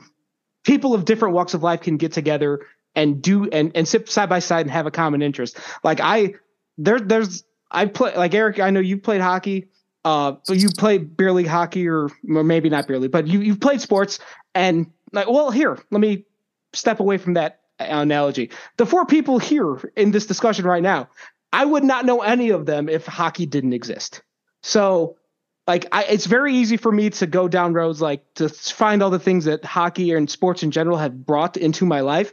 people 0.63 0.93
of 0.93 1.05
different 1.05 1.33
walks 1.33 1.53
of 1.53 1.63
life 1.63 1.81
can 1.81 1.97
get 1.97 2.13
together 2.13 2.61
and 2.95 3.21
do 3.21 3.49
and 3.49 3.71
and 3.75 3.87
sit 3.87 4.09
side 4.09 4.29
by 4.29 4.39
side 4.39 4.61
and 4.61 4.71
have 4.71 4.85
a 4.85 4.91
common 4.91 5.21
interest. 5.21 5.57
Like 5.83 5.99
I 6.01 6.35
there 6.77 6.99
there's 6.99 7.43
I 7.69 7.85
play 7.85 8.15
like 8.15 8.33
Eric. 8.33 8.59
I 8.59 8.69
know 8.69 8.79
you 8.79 8.97
played 8.97 9.21
hockey. 9.21 9.69
Uh, 10.05 10.37
so 10.43 10.53
you 10.53 10.69
play 10.69 10.97
beer 10.99 11.33
league 11.33 11.47
hockey, 11.47 11.85
or, 11.85 12.05
or 12.05 12.43
maybe 12.43 12.69
not 12.69 12.87
beer 12.87 12.97
league, 12.97 13.11
but 13.11 13.27
you 13.27 13.41
you've 13.41 13.59
played 13.59 13.81
sports. 13.81 14.19
And 14.55 14.91
like, 15.11 15.29
well, 15.29 15.51
here, 15.51 15.77
let 15.91 15.99
me 15.99 16.25
step 16.71 17.01
away 17.01 17.17
from 17.17 17.33
that 17.33 17.59
analogy. 17.79 18.51
The 18.77 18.85
four 18.85 19.05
people 19.05 19.37
here 19.37 19.91
in 19.95 20.11
this 20.11 20.25
discussion 20.25 20.65
right 20.65 20.81
now, 20.81 21.09
I 21.53 21.65
would 21.65 21.83
not 21.83 22.05
know 22.05 22.21
any 22.21 22.49
of 22.49 22.65
them 22.65 22.89
if 22.89 23.05
hockey 23.05 23.45
didn't 23.45 23.73
exist. 23.73 24.21
So, 24.63 25.17
like, 25.65 25.87
I, 25.91 26.03
it's 26.05 26.25
very 26.25 26.53
easy 26.53 26.77
for 26.77 26.91
me 26.91 27.09
to 27.11 27.27
go 27.27 27.47
down 27.47 27.73
roads 27.73 28.01
like 28.01 28.23
to 28.35 28.49
find 28.49 29.01
all 29.01 29.09
the 29.09 29.19
things 29.19 29.45
that 29.45 29.65
hockey 29.65 30.11
and 30.13 30.29
sports 30.29 30.63
in 30.63 30.71
general 30.71 30.97
have 30.97 31.25
brought 31.25 31.57
into 31.57 31.85
my 31.85 32.01
life. 32.01 32.31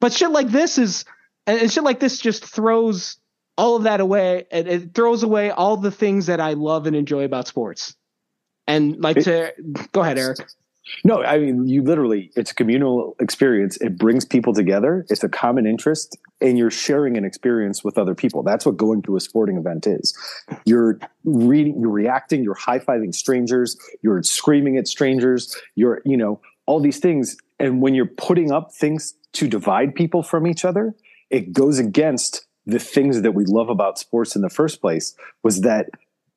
But 0.00 0.12
shit 0.12 0.30
like 0.30 0.48
this 0.48 0.78
is, 0.78 1.04
and 1.46 1.70
shit 1.70 1.84
like 1.84 2.00
this 2.00 2.18
just 2.18 2.44
throws 2.44 3.16
all 3.56 3.76
of 3.76 3.82
that 3.82 4.00
away 4.00 4.46
and 4.52 4.68
it 4.68 4.94
throws 4.94 5.22
away 5.24 5.50
all 5.50 5.76
the 5.76 5.90
things 5.90 6.26
that 6.26 6.40
I 6.40 6.52
love 6.52 6.86
and 6.86 6.94
enjoy 6.94 7.24
about 7.24 7.48
sports. 7.48 7.96
And 8.66 9.00
like 9.00 9.16
to 9.20 9.52
go 9.92 10.02
ahead, 10.02 10.18
Eric. 10.18 10.38
No, 11.04 11.22
I 11.22 11.38
mean 11.38 11.66
you 11.66 11.82
literally 11.82 12.30
it's 12.36 12.50
a 12.50 12.54
communal 12.54 13.16
experience. 13.20 13.76
It 13.78 13.98
brings 13.98 14.24
people 14.24 14.52
together. 14.52 15.04
It's 15.08 15.22
a 15.24 15.28
common 15.28 15.66
interest 15.66 16.16
and 16.40 16.56
you're 16.56 16.70
sharing 16.70 17.16
an 17.16 17.24
experience 17.24 17.82
with 17.82 17.98
other 17.98 18.14
people. 18.14 18.42
That's 18.42 18.64
what 18.64 18.76
going 18.76 19.02
to 19.02 19.16
a 19.16 19.20
sporting 19.20 19.56
event 19.56 19.86
is. 19.86 20.16
You're 20.64 20.98
reading, 21.24 21.80
you're 21.80 21.90
reacting, 21.90 22.42
you're 22.44 22.54
high-fiving 22.54 23.14
strangers, 23.14 23.76
you're 24.02 24.22
screaming 24.22 24.76
at 24.76 24.86
strangers, 24.86 25.56
you're, 25.74 26.00
you 26.04 26.16
know, 26.16 26.40
all 26.66 26.80
these 26.80 26.98
things 26.98 27.36
and 27.58 27.82
when 27.82 27.94
you're 27.94 28.06
putting 28.06 28.52
up 28.52 28.72
things 28.72 29.14
to 29.32 29.48
divide 29.48 29.94
people 29.94 30.22
from 30.22 30.46
each 30.46 30.64
other, 30.64 30.94
it 31.30 31.52
goes 31.52 31.78
against 31.78 32.46
the 32.66 32.78
things 32.78 33.22
that 33.22 33.32
we 33.32 33.44
love 33.46 33.68
about 33.68 33.98
sports 33.98 34.36
in 34.36 34.42
the 34.42 34.50
first 34.50 34.80
place 34.80 35.14
was 35.42 35.62
that 35.62 35.86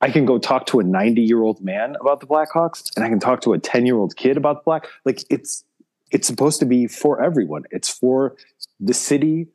I 0.01 0.09
can 0.09 0.25
go 0.25 0.39
talk 0.39 0.65
to 0.67 0.79
a 0.79 0.83
90 0.83 1.21
year 1.21 1.41
old 1.41 1.61
man 1.61 1.95
about 1.99 2.19
the 2.19 2.27
Blackhawks 2.27 2.91
and 2.95 3.05
I 3.05 3.09
can 3.09 3.19
talk 3.19 3.41
to 3.41 3.53
a 3.53 3.59
10 3.59 3.85
year 3.85 3.97
old 3.97 4.15
kid 4.15 4.37
about 4.37 4.57
the 4.57 4.63
Black. 4.65 4.87
Like 5.05 5.23
it's, 5.29 5.63
it's 6.11 6.27
supposed 6.27 6.59
to 6.59 6.65
be 6.65 6.87
for 6.87 7.23
everyone. 7.23 7.63
It's 7.71 7.89
for 7.89 8.35
the 8.79 8.93
city. 8.93 9.47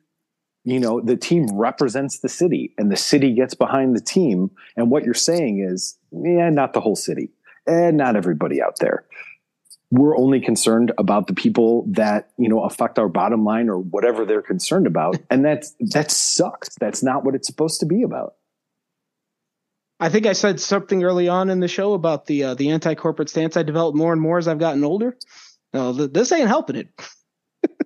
You 0.63 0.79
know, 0.79 0.99
the 0.99 1.15
team 1.15 1.47
represents 1.53 2.19
the 2.19 2.29
city 2.29 2.73
and 2.77 2.91
the 2.91 2.97
city 2.97 3.33
gets 3.33 3.53
behind 3.53 3.95
the 3.95 4.01
team. 4.01 4.51
And 4.75 4.89
what 4.91 5.03
you're 5.03 5.13
saying 5.13 5.59
is, 5.59 5.97
yeah, 6.11 6.49
not 6.49 6.73
the 6.73 6.81
whole 6.81 6.95
city 6.95 7.29
and 7.65 7.97
not 7.97 8.15
everybody 8.15 8.61
out 8.61 8.79
there 8.79 9.05
we're 9.89 10.17
only 10.17 10.41
concerned 10.41 10.91
about 10.97 11.27
the 11.27 11.33
people 11.33 11.85
that 11.87 12.29
you 12.37 12.49
know 12.49 12.63
affect 12.63 12.99
our 12.99 13.07
bottom 13.07 13.45
line 13.45 13.69
or 13.69 13.77
whatever 13.77 14.25
they're 14.25 14.41
concerned 14.41 14.87
about 14.87 15.17
and 15.29 15.45
that's 15.45 15.75
that 15.79 16.11
sucks 16.11 16.75
that's 16.79 17.01
not 17.01 17.23
what 17.23 17.35
it's 17.35 17.47
supposed 17.47 17.79
to 17.79 17.85
be 17.85 18.03
about 18.03 18.35
i 19.99 20.09
think 20.09 20.25
i 20.25 20.33
said 20.33 20.59
something 20.59 21.03
early 21.03 21.27
on 21.27 21.49
in 21.49 21.59
the 21.59 21.67
show 21.67 21.93
about 21.93 22.25
the 22.25 22.43
uh, 22.43 22.53
the 22.53 22.69
anti-corporate 22.69 23.29
stance 23.29 23.57
i 23.57 23.63
developed 23.63 23.97
more 23.97 24.13
and 24.13 24.21
more 24.21 24.37
as 24.37 24.47
i've 24.47 24.59
gotten 24.59 24.83
older 24.83 25.17
no 25.73 25.93
this 25.93 26.31
ain't 26.31 26.47
helping 26.47 26.75
it 26.75 26.89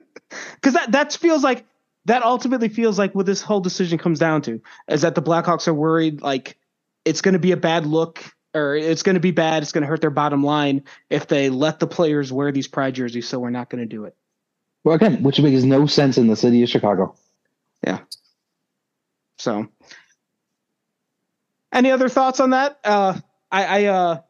because 0.55 0.73
that 0.73 0.91
that 0.91 1.13
feels 1.13 1.43
like 1.43 1.65
that 2.05 2.23
ultimately 2.23 2.69
feels 2.69 2.97
like 2.97 3.13
what 3.13 3.25
this 3.25 3.41
whole 3.41 3.59
decision 3.59 3.97
comes 3.97 4.19
down 4.19 4.41
to 4.41 4.61
is 4.87 5.01
that 5.01 5.15
the 5.15 5.21
blackhawks 5.21 5.67
are 5.67 5.73
worried 5.73 6.21
like 6.21 6.57
it's 7.05 7.21
going 7.21 7.33
to 7.33 7.39
be 7.39 7.51
a 7.51 7.57
bad 7.57 7.85
look 7.85 8.23
or 8.53 8.75
it's 8.75 9.03
going 9.03 9.15
to 9.15 9.21
be 9.21 9.31
bad. 9.31 9.63
It's 9.63 9.71
going 9.71 9.83
to 9.83 9.87
hurt 9.87 10.01
their 10.01 10.09
bottom 10.09 10.43
line 10.43 10.83
if 11.09 11.27
they 11.27 11.49
let 11.49 11.79
the 11.79 11.87
players 11.87 12.31
wear 12.31 12.51
these 12.51 12.67
pride 12.67 12.95
jerseys. 12.95 13.27
So 13.27 13.39
we're 13.39 13.49
not 13.49 13.69
going 13.69 13.81
to 13.81 13.87
do 13.87 14.05
it. 14.05 14.15
Well, 14.83 14.95
again, 14.95 15.23
which 15.23 15.39
makes 15.39 15.63
no 15.63 15.85
sense 15.85 16.17
in 16.17 16.27
the 16.27 16.35
city 16.35 16.63
of 16.63 16.69
Chicago. 16.69 17.15
Yeah. 17.85 17.99
So, 19.37 19.67
any 21.71 21.91
other 21.91 22.09
thoughts 22.09 22.39
on 22.39 22.51
that? 22.51 22.79
Uh, 22.83 23.19
I, 23.51 23.63
I, 23.63 23.85
uh, 23.85 24.21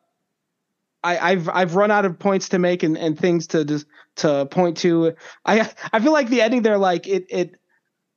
I, 1.04 1.32
have 1.32 1.50
I've 1.50 1.76
run 1.76 1.92
out 1.92 2.06
of 2.06 2.20
points 2.20 2.50
to 2.50 2.60
make 2.60 2.84
and, 2.84 2.98
and 2.98 3.18
things 3.18 3.48
to 3.48 3.84
to 4.18 4.46
point 4.46 4.78
to. 4.78 5.14
I 5.46 5.70
I 5.92 6.00
feel 6.00 6.14
like 6.14 6.30
the 6.30 6.42
ending 6.42 6.62
there, 6.62 6.78
like 6.78 7.08
it 7.08 7.26
it 7.30 7.56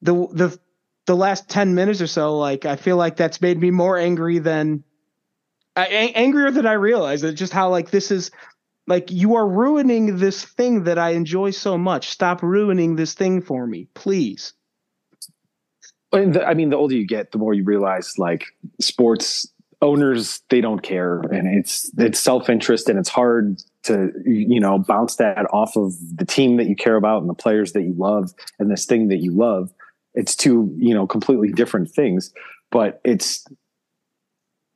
the 0.02 0.14
the 0.32 0.58
the 1.06 1.16
last 1.16 1.48
ten 1.48 1.74
minutes 1.74 2.02
or 2.02 2.06
so, 2.06 2.38
like 2.38 2.66
I 2.66 2.76
feel 2.76 2.96
like 2.96 3.16
that's 3.16 3.40
made 3.40 3.58
me 3.58 3.70
more 3.70 3.96
angry 3.96 4.38
than 4.38 4.84
I, 5.76 5.86
angrier 5.86 6.50
than 6.50 6.66
I 6.66 6.74
realized. 6.74 7.24
It's 7.24 7.38
just 7.38 7.52
how 7.52 7.70
like 7.70 7.90
this 7.90 8.10
is 8.10 8.30
like 8.86 9.10
you 9.10 9.36
are 9.36 9.48
ruining 9.48 10.18
this 10.18 10.44
thing 10.44 10.84
that 10.84 10.98
I 10.98 11.10
enjoy 11.10 11.50
so 11.50 11.78
much. 11.78 12.10
Stop 12.10 12.42
ruining 12.42 12.96
this 12.96 13.14
thing 13.14 13.40
for 13.40 13.66
me, 13.66 13.88
please. 13.94 14.52
I 16.14 16.54
mean, 16.54 16.70
the 16.70 16.76
older 16.76 16.94
you 16.94 17.06
get, 17.06 17.32
the 17.32 17.38
more 17.38 17.54
you 17.54 17.64
realize 17.64 18.18
like 18.18 18.46
sports 18.80 19.48
owners 19.82 20.40
they 20.48 20.60
don't 20.60 20.82
care, 20.82 21.20
and 21.20 21.46
it's 21.58 21.90
it's 21.98 22.20
self 22.20 22.48
interest, 22.48 22.88
and 22.88 22.98
it's 22.98 23.08
hard 23.08 23.60
to 23.84 24.12
you 24.24 24.60
know 24.60 24.78
bounce 24.78 25.16
that 25.16 25.46
off 25.52 25.76
of 25.76 25.92
the 26.16 26.24
team 26.24 26.56
that 26.56 26.66
you 26.66 26.76
care 26.76 26.96
about 26.96 27.20
and 27.20 27.28
the 27.28 27.34
players 27.34 27.72
that 27.72 27.82
you 27.82 27.94
love 27.96 28.32
and 28.58 28.70
this 28.70 28.86
thing 28.86 29.08
that 29.08 29.18
you 29.18 29.32
love. 29.32 29.72
It's 30.14 30.36
two 30.36 30.72
you 30.78 30.94
know 30.94 31.06
completely 31.06 31.52
different 31.52 31.90
things, 31.90 32.32
but 32.70 33.00
it's 33.04 33.44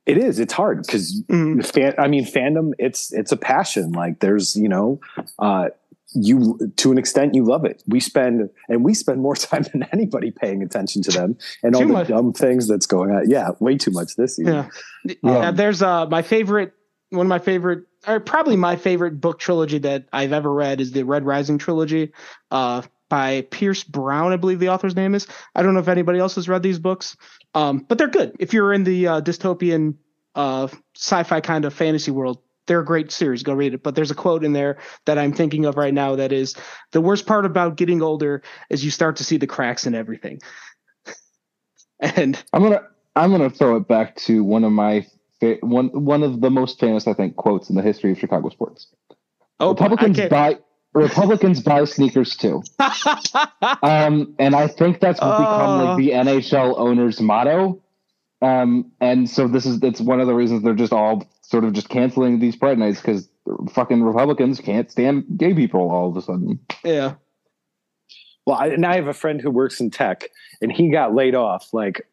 it 0.09 0.17
is. 0.17 0.39
It's 0.39 0.53
hard 0.53 0.81
because 0.81 1.21
mm. 1.29 1.65
fan, 1.65 1.93
I 1.97 2.07
mean, 2.07 2.25
fandom. 2.25 2.73
It's 2.79 3.13
it's 3.13 3.31
a 3.31 3.37
passion. 3.37 3.91
Like 3.91 4.19
there's 4.19 4.55
you 4.55 4.67
know, 4.67 4.99
uh, 5.37 5.69
you 6.13 6.57
to 6.77 6.91
an 6.91 6.97
extent 6.97 7.35
you 7.35 7.43
love 7.43 7.65
it. 7.65 7.83
We 7.87 7.99
spend 7.99 8.49
and 8.67 8.83
we 8.83 8.93
spend 8.93 9.21
more 9.21 9.35
time 9.35 9.63
than 9.71 9.83
anybody 9.91 10.31
paying 10.31 10.63
attention 10.63 11.01
to 11.03 11.11
them 11.11 11.37
and 11.63 11.75
all 11.75 11.81
the 11.81 11.87
much. 11.87 12.07
dumb 12.07 12.33
things 12.33 12.67
that's 12.67 12.85
going 12.85 13.11
on. 13.11 13.29
Yeah, 13.29 13.49
way 13.59 13.77
too 13.77 13.91
much 13.91 14.15
this 14.15 14.37
year. 14.37 14.69
Yeah, 15.05 15.13
um, 15.23 15.35
yeah. 15.35 15.51
There's 15.51 15.81
uh 15.81 16.07
my 16.07 16.21
favorite 16.21 16.73
one 17.09 17.25
of 17.25 17.29
my 17.29 17.39
favorite 17.39 17.85
or 18.07 18.19
probably 18.19 18.55
my 18.55 18.75
favorite 18.75 19.19
book 19.19 19.39
trilogy 19.39 19.79
that 19.79 20.05
I've 20.13 20.33
ever 20.33 20.51
read 20.51 20.81
is 20.81 20.91
the 20.91 21.03
Red 21.03 21.25
Rising 21.25 21.57
trilogy. 21.57 22.11
Uh, 22.51 22.81
by 23.09 23.41
Pierce 23.49 23.83
Brown, 23.83 24.31
I 24.31 24.37
believe 24.37 24.59
the 24.59 24.69
author's 24.69 24.95
name 24.95 25.15
is. 25.15 25.25
I 25.55 25.63
don't 25.63 25.73
know 25.73 25.79
if 25.79 25.87
anybody 25.87 26.19
else 26.19 26.35
has 26.35 26.47
read 26.47 26.61
these 26.61 26.77
books, 26.77 27.17
um, 27.55 27.79
but 27.87 27.97
they're 27.97 28.07
good. 28.07 28.35
If 28.39 28.53
you're 28.53 28.71
in 28.71 28.83
the 28.83 29.07
uh, 29.07 29.21
dystopian 29.21 29.95
uh, 30.35 30.67
sci-fi 30.95 31.41
kind 31.41 31.65
of 31.65 31.73
fantasy 31.73 32.11
world, 32.11 32.37
they're 32.69 32.79
a 32.79 32.85
great 32.85 33.11
series. 33.11 33.43
Go 33.43 33.53
read 33.53 33.73
it. 33.73 33.83
But 33.83 33.95
there's 33.95 34.11
a 34.11 34.15
quote 34.15 34.45
in 34.45 34.53
there 34.53 34.77
that 35.05 35.17
I'm 35.17 35.33
thinking 35.33 35.65
of 35.65 35.75
right 35.75 35.93
now 35.93 36.15
that 36.15 36.31
is 36.31 36.55
the 36.91 37.01
worst 37.01 37.25
part 37.25 37.45
about 37.45 37.75
getting 37.75 38.01
older 38.01 38.43
is 38.69 38.85
you 38.85 38.91
start 38.91 39.17
to 39.17 39.23
see 39.23 39.37
the 39.37 39.47
cracks 39.47 39.87
in 39.87 39.95
everything. 39.95 40.39
and 41.99 42.41
I'm 42.53 42.61
gonna 42.61 42.83
I'm 43.15 43.31
gonna 43.31 43.49
throw 43.49 43.75
it 43.75 43.87
back 43.87 44.15
to 44.17 44.43
one 44.43 44.63
of 44.63 44.71
my 44.71 45.05
fa- 45.39 45.57
one 45.61 45.87
one 45.87 46.21
of 46.21 46.41
the 46.41 46.51
most 46.51 46.79
famous 46.79 47.07
I 47.07 47.13
think 47.13 47.35
quotes 47.35 47.69
in 47.69 47.75
the 47.75 47.81
history 47.81 48.11
of 48.11 48.19
Chicago 48.19 48.49
sports. 48.49 48.87
Oh, 49.59 49.69
Republicans 49.69 50.19
buy 50.29 50.59
Republicans 50.93 51.61
buy 51.61 51.83
sneakers 51.85 52.37
too. 52.37 52.61
um, 53.81 54.35
and 54.37 54.55
I 54.55 54.67
think 54.67 54.99
that's 54.99 55.19
become 55.19 55.85
like 55.85 55.97
the 55.97 56.11
NHL 56.11 56.75
owner's 56.77 57.19
motto. 57.19 57.81
Um, 58.43 58.91
and 59.01 59.27
so 59.27 59.47
this 59.47 59.65
is 59.65 59.81
it's 59.81 59.99
one 59.99 60.21
of 60.21 60.27
the 60.27 60.35
reasons 60.35 60.63
they're 60.63 60.75
just 60.75 60.93
all 60.93 61.27
sort 61.49 61.63
of 61.63 61.73
just 61.73 61.89
canceling 61.89 62.39
these 62.39 62.55
pride 62.55 62.77
nights 62.77 63.01
because 63.01 63.27
fucking 63.71 64.03
Republicans 64.03 64.59
can't 64.59 64.91
stand 64.91 65.25
gay 65.35 65.53
people 65.53 65.89
all 65.89 66.09
of 66.09 66.15
a 66.15 66.21
sudden. 66.21 66.59
Yeah. 66.83 67.15
Well, 68.45 68.57
I, 68.57 68.67
and 68.67 68.85
I 68.85 68.95
have 68.95 69.07
a 69.07 69.13
friend 69.13 69.41
who 69.41 69.49
works 69.49 69.79
in 69.79 69.89
tech, 69.89 70.29
and 70.61 70.71
he 70.71 70.89
got 70.89 71.13
laid 71.15 71.35
off 71.35 71.73
like 71.73 72.07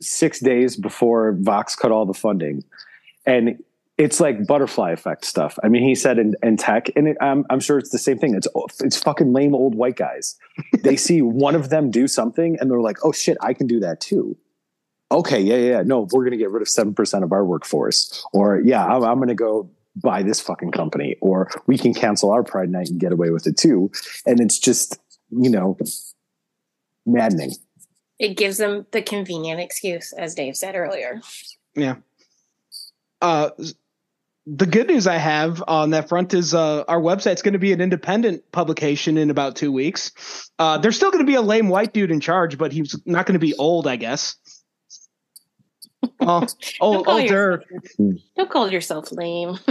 six 0.00 0.40
days 0.40 0.76
before 0.76 1.36
Vox 1.40 1.76
cut 1.76 1.92
all 1.92 2.06
the 2.06 2.14
funding, 2.14 2.64
and 3.26 3.62
it's 3.98 4.18
like 4.18 4.46
butterfly 4.46 4.92
effect 4.92 5.26
stuff. 5.26 5.58
I 5.62 5.68
mean, 5.68 5.82
he 5.82 5.94
said 5.94 6.18
in, 6.18 6.34
in 6.42 6.56
tech, 6.56 6.90
and 6.96 7.08
it, 7.08 7.18
I'm, 7.20 7.44
I'm 7.50 7.60
sure 7.60 7.78
it's 7.78 7.90
the 7.90 7.98
same 7.98 8.18
thing. 8.18 8.34
It's 8.34 8.48
it's 8.80 8.98
fucking 8.98 9.32
lame 9.32 9.54
old 9.54 9.74
white 9.74 9.96
guys. 9.96 10.36
they 10.82 10.96
see 10.96 11.20
one 11.20 11.54
of 11.54 11.68
them 11.68 11.90
do 11.90 12.08
something, 12.08 12.56
and 12.58 12.70
they're 12.70 12.80
like, 12.80 12.98
"Oh 13.04 13.12
shit, 13.12 13.36
I 13.42 13.52
can 13.52 13.66
do 13.66 13.78
that 13.80 14.00
too." 14.00 14.38
Okay, 15.12 15.40
yeah, 15.40 15.56
yeah, 15.56 15.82
no, 15.82 16.06
we're 16.12 16.24
gonna 16.24 16.36
get 16.36 16.50
rid 16.50 16.62
of 16.62 16.68
seven 16.68 16.94
percent 16.94 17.24
of 17.24 17.32
our 17.32 17.44
workforce, 17.44 18.24
or 18.32 18.60
yeah, 18.64 18.84
I'm, 18.84 19.02
I'm 19.02 19.18
gonna 19.18 19.34
go 19.34 19.70
buy 19.96 20.22
this 20.22 20.40
fucking 20.40 20.70
company, 20.70 21.16
or 21.20 21.50
we 21.66 21.76
can 21.76 21.94
cancel 21.94 22.30
our 22.30 22.42
Pride 22.44 22.70
Night 22.70 22.88
and 22.88 23.00
get 23.00 23.12
away 23.12 23.30
with 23.30 23.46
it 23.46 23.56
too. 23.56 23.90
And 24.24 24.40
it's 24.40 24.58
just 24.58 24.98
you 25.30 25.50
know 25.50 25.76
maddening. 27.06 27.52
It 28.18 28.36
gives 28.36 28.58
them 28.58 28.86
the 28.92 29.02
convenient 29.02 29.60
excuse, 29.60 30.12
as 30.12 30.34
Dave 30.34 30.56
said 30.56 30.76
earlier. 30.76 31.20
Yeah. 31.74 31.96
Uh, 33.22 33.50
the 34.46 34.66
good 34.66 34.88
news 34.88 35.06
I 35.06 35.16
have 35.16 35.62
on 35.66 35.90
that 35.90 36.08
front 36.08 36.34
is 36.34 36.54
uh, 36.54 36.82
our 36.88 37.00
website's 37.00 37.42
going 37.42 37.52
to 37.52 37.58
be 37.58 37.72
an 37.72 37.80
independent 37.80 38.50
publication 38.52 39.16
in 39.16 39.30
about 39.30 39.56
two 39.56 39.70
weeks. 39.70 40.50
Uh, 40.58 40.78
there's 40.78 40.96
still 40.96 41.10
going 41.10 41.24
to 41.24 41.30
be 41.30 41.36
a 41.36 41.42
lame 41.42 41.68
white 41.68 41.92
dude 41.92 42.10
in 42.10 42.20
charge, 42.20 42.58
but 42.58 42.72
he's 42.72 42.98
not 43.06 43.26
going 43.26 43.38
to 43.38 43.44
be 43.44 43.54
old, 43.54 43.86
I 43.86 43.96
guess. 43.96 44.36
Oh, 46.20 46.46
old, 46.80 47.08
older. 47.08 47.62
Yourself, 47.70 48.20
don't 48.36 48.50
call 48.50 48.70
yourself 48.70 49.10
lame. 49.12 49.58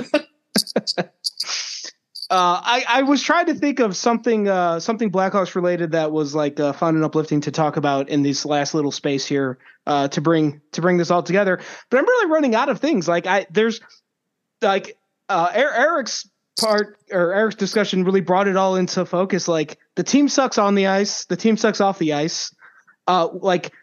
Uh, 2.31 2.61
I, 2.63 2.85
I 2.87 3.01
was 3.03 3.23
trying 3.23 3.47
to 3.47 3.55
think 3.55 3.79
of 3.79 3.95
something 3.95 4.47
uh, 4.47 4.79
something 4.79 5.11
Blackhawks 5.11 5.55
related 5.55 5.93
that 5.93 6.11
was 6.11 6.35
like 6.35 6.59
uh, 6.59 6.73
fun 6.73 6.93
and 6.93 7.03
uplifting 7.03 7.41
to 7.41 7.51
talk 7.51 7.75
about 7.75 8.09
in 8.09 8.21
this 8.21 8.45
last 8.45 8.75
little 8.75 8.91
space 8.91 9.25
here 9.25 9.57
uh, 9.87 10.09
to 10.09 10.21
bring 10.21 10.61
to 10.73 10.81
bring 10.81 10.97
this 10.97 11.09
all 11.09 11.23
together. 11.23 11.59
But 11.89 11.97
I'm 11.97 12.05
really 12.05 12.31
running 12.31 12.53
out 12.53 12.69
of 12.69 12.79
things. 12.79 13.07
Like 13.07 13.25
I 13.25 13.47
there's 13.49 13.81
like 14.61 14.95
uh, 15.27 15.49
Eric's 15.55 16.29
part 16.59 16.99
or 17.11 17.33
Eric's 17.33 17.55
discussion 17.55 18.03
really 18.03 18.21
brought 18.21 18.47
it 18.47 18.57
all 18.57 18.75
into 18.75 19.05
focus. 19.05 19.47
Like 19.47 19.79
the 19.95 20.03
team 20.03 20.29
sucks 20.29 20.59
on 20.59 20.75
the 20.75 20.85
ice, 20.85 21.25
the 21.25 21.37
team 21.37 21.57
sucks 21.57 21.81
off 21.81 21.97
the 21.97 22.13
ice. 22.13 22.53
Uh, 23.07 23.27
like 23.33 23.73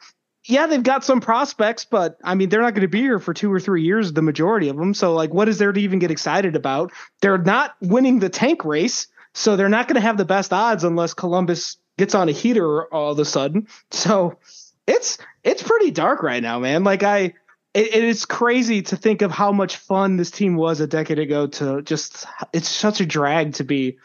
yeah, 0.49 0.67
they've 0.67 0.83
got 0.83 1.05
some 1.05 1.21
prospects, 1.21 1.85
but 1.85 2.19
I 2.23 2.35
mean, 2.35 2.49
they're 2.49 2.63
not 2.63 2.75
going 2.75 2.83
to 2.83 2.89
be 2.89 3.01
here 3.01 3.19
for 3.19 3.35
two 3.35 3.53
or 3.53 3.59
three 3.59 3.83
years, 3.83 4.13
the 4.13 4.23
majority 4.23 4.69
of 4.69 4.77
them. 4.77 4.95
So, 4.95 5.13
like, 5.13 5.35
what 5.35 5.49
is 5.49 5.59
there 5.59 5.73
to 5.73 5.81
even 5.81 5.99
get 5.99 6.11
excited 6.13 6.55
about? 6.55 6.93
They're 7.21 7.39
not 7.39 7.75
winning 7.81 8.21
the 8.21 8.29
tank 8.29 8.65
race, 8.65 9.09
so 9.35 9.57
they're 9.57 9.69
not 9.69 9.89
going 9.89 9.97
to 9.97 10.01
have 10.01 10.17
the 10.17 10.25
best 10.25 10.53
odds 10.53 10.85
unless 10.85 11.15
Columbus 11.15 11.79
gets 11.99 12.15
on 12.15 12.29
a 12.29 12.33
heater 12.33 12.85
all 12.95 13.13
of 13.13 13.19
a 13.19 13.25
sudden. 13.25 13.67
So, 13.91 14.39
it's 14.87 15.19
it's 15.43 15.63
pretty 15.63 15.91
dark 15.91 16.23
right 16.23 16.43
now, 16.43 16.61
man. 16.61 16.85
Like, 16.85 17.03
I 17.03 17.35
it, 17.75 17.95
it 17.95 18.05
is 18.05 18.25
crazy 18.25 18.83
to 18.83 18.97
think 18.97 19.23
of 19.23 19.33
how 19.33 19.51
much 19.51 19.77
fun 19.77 20.17
this 20.17 20.31
team 20.31 20.55
was 20.55 20.81
a 20.81 20.87
decade 20.87 21.19
ago. 21.19 21.49
To 21.49 21.83
just, 21.83 22.25
it's 22.53 22.69
such 22.69 23.01
a 23.01 23.07
drag 23.07 23.55
to 23.55 23.65
be 23.65 23.99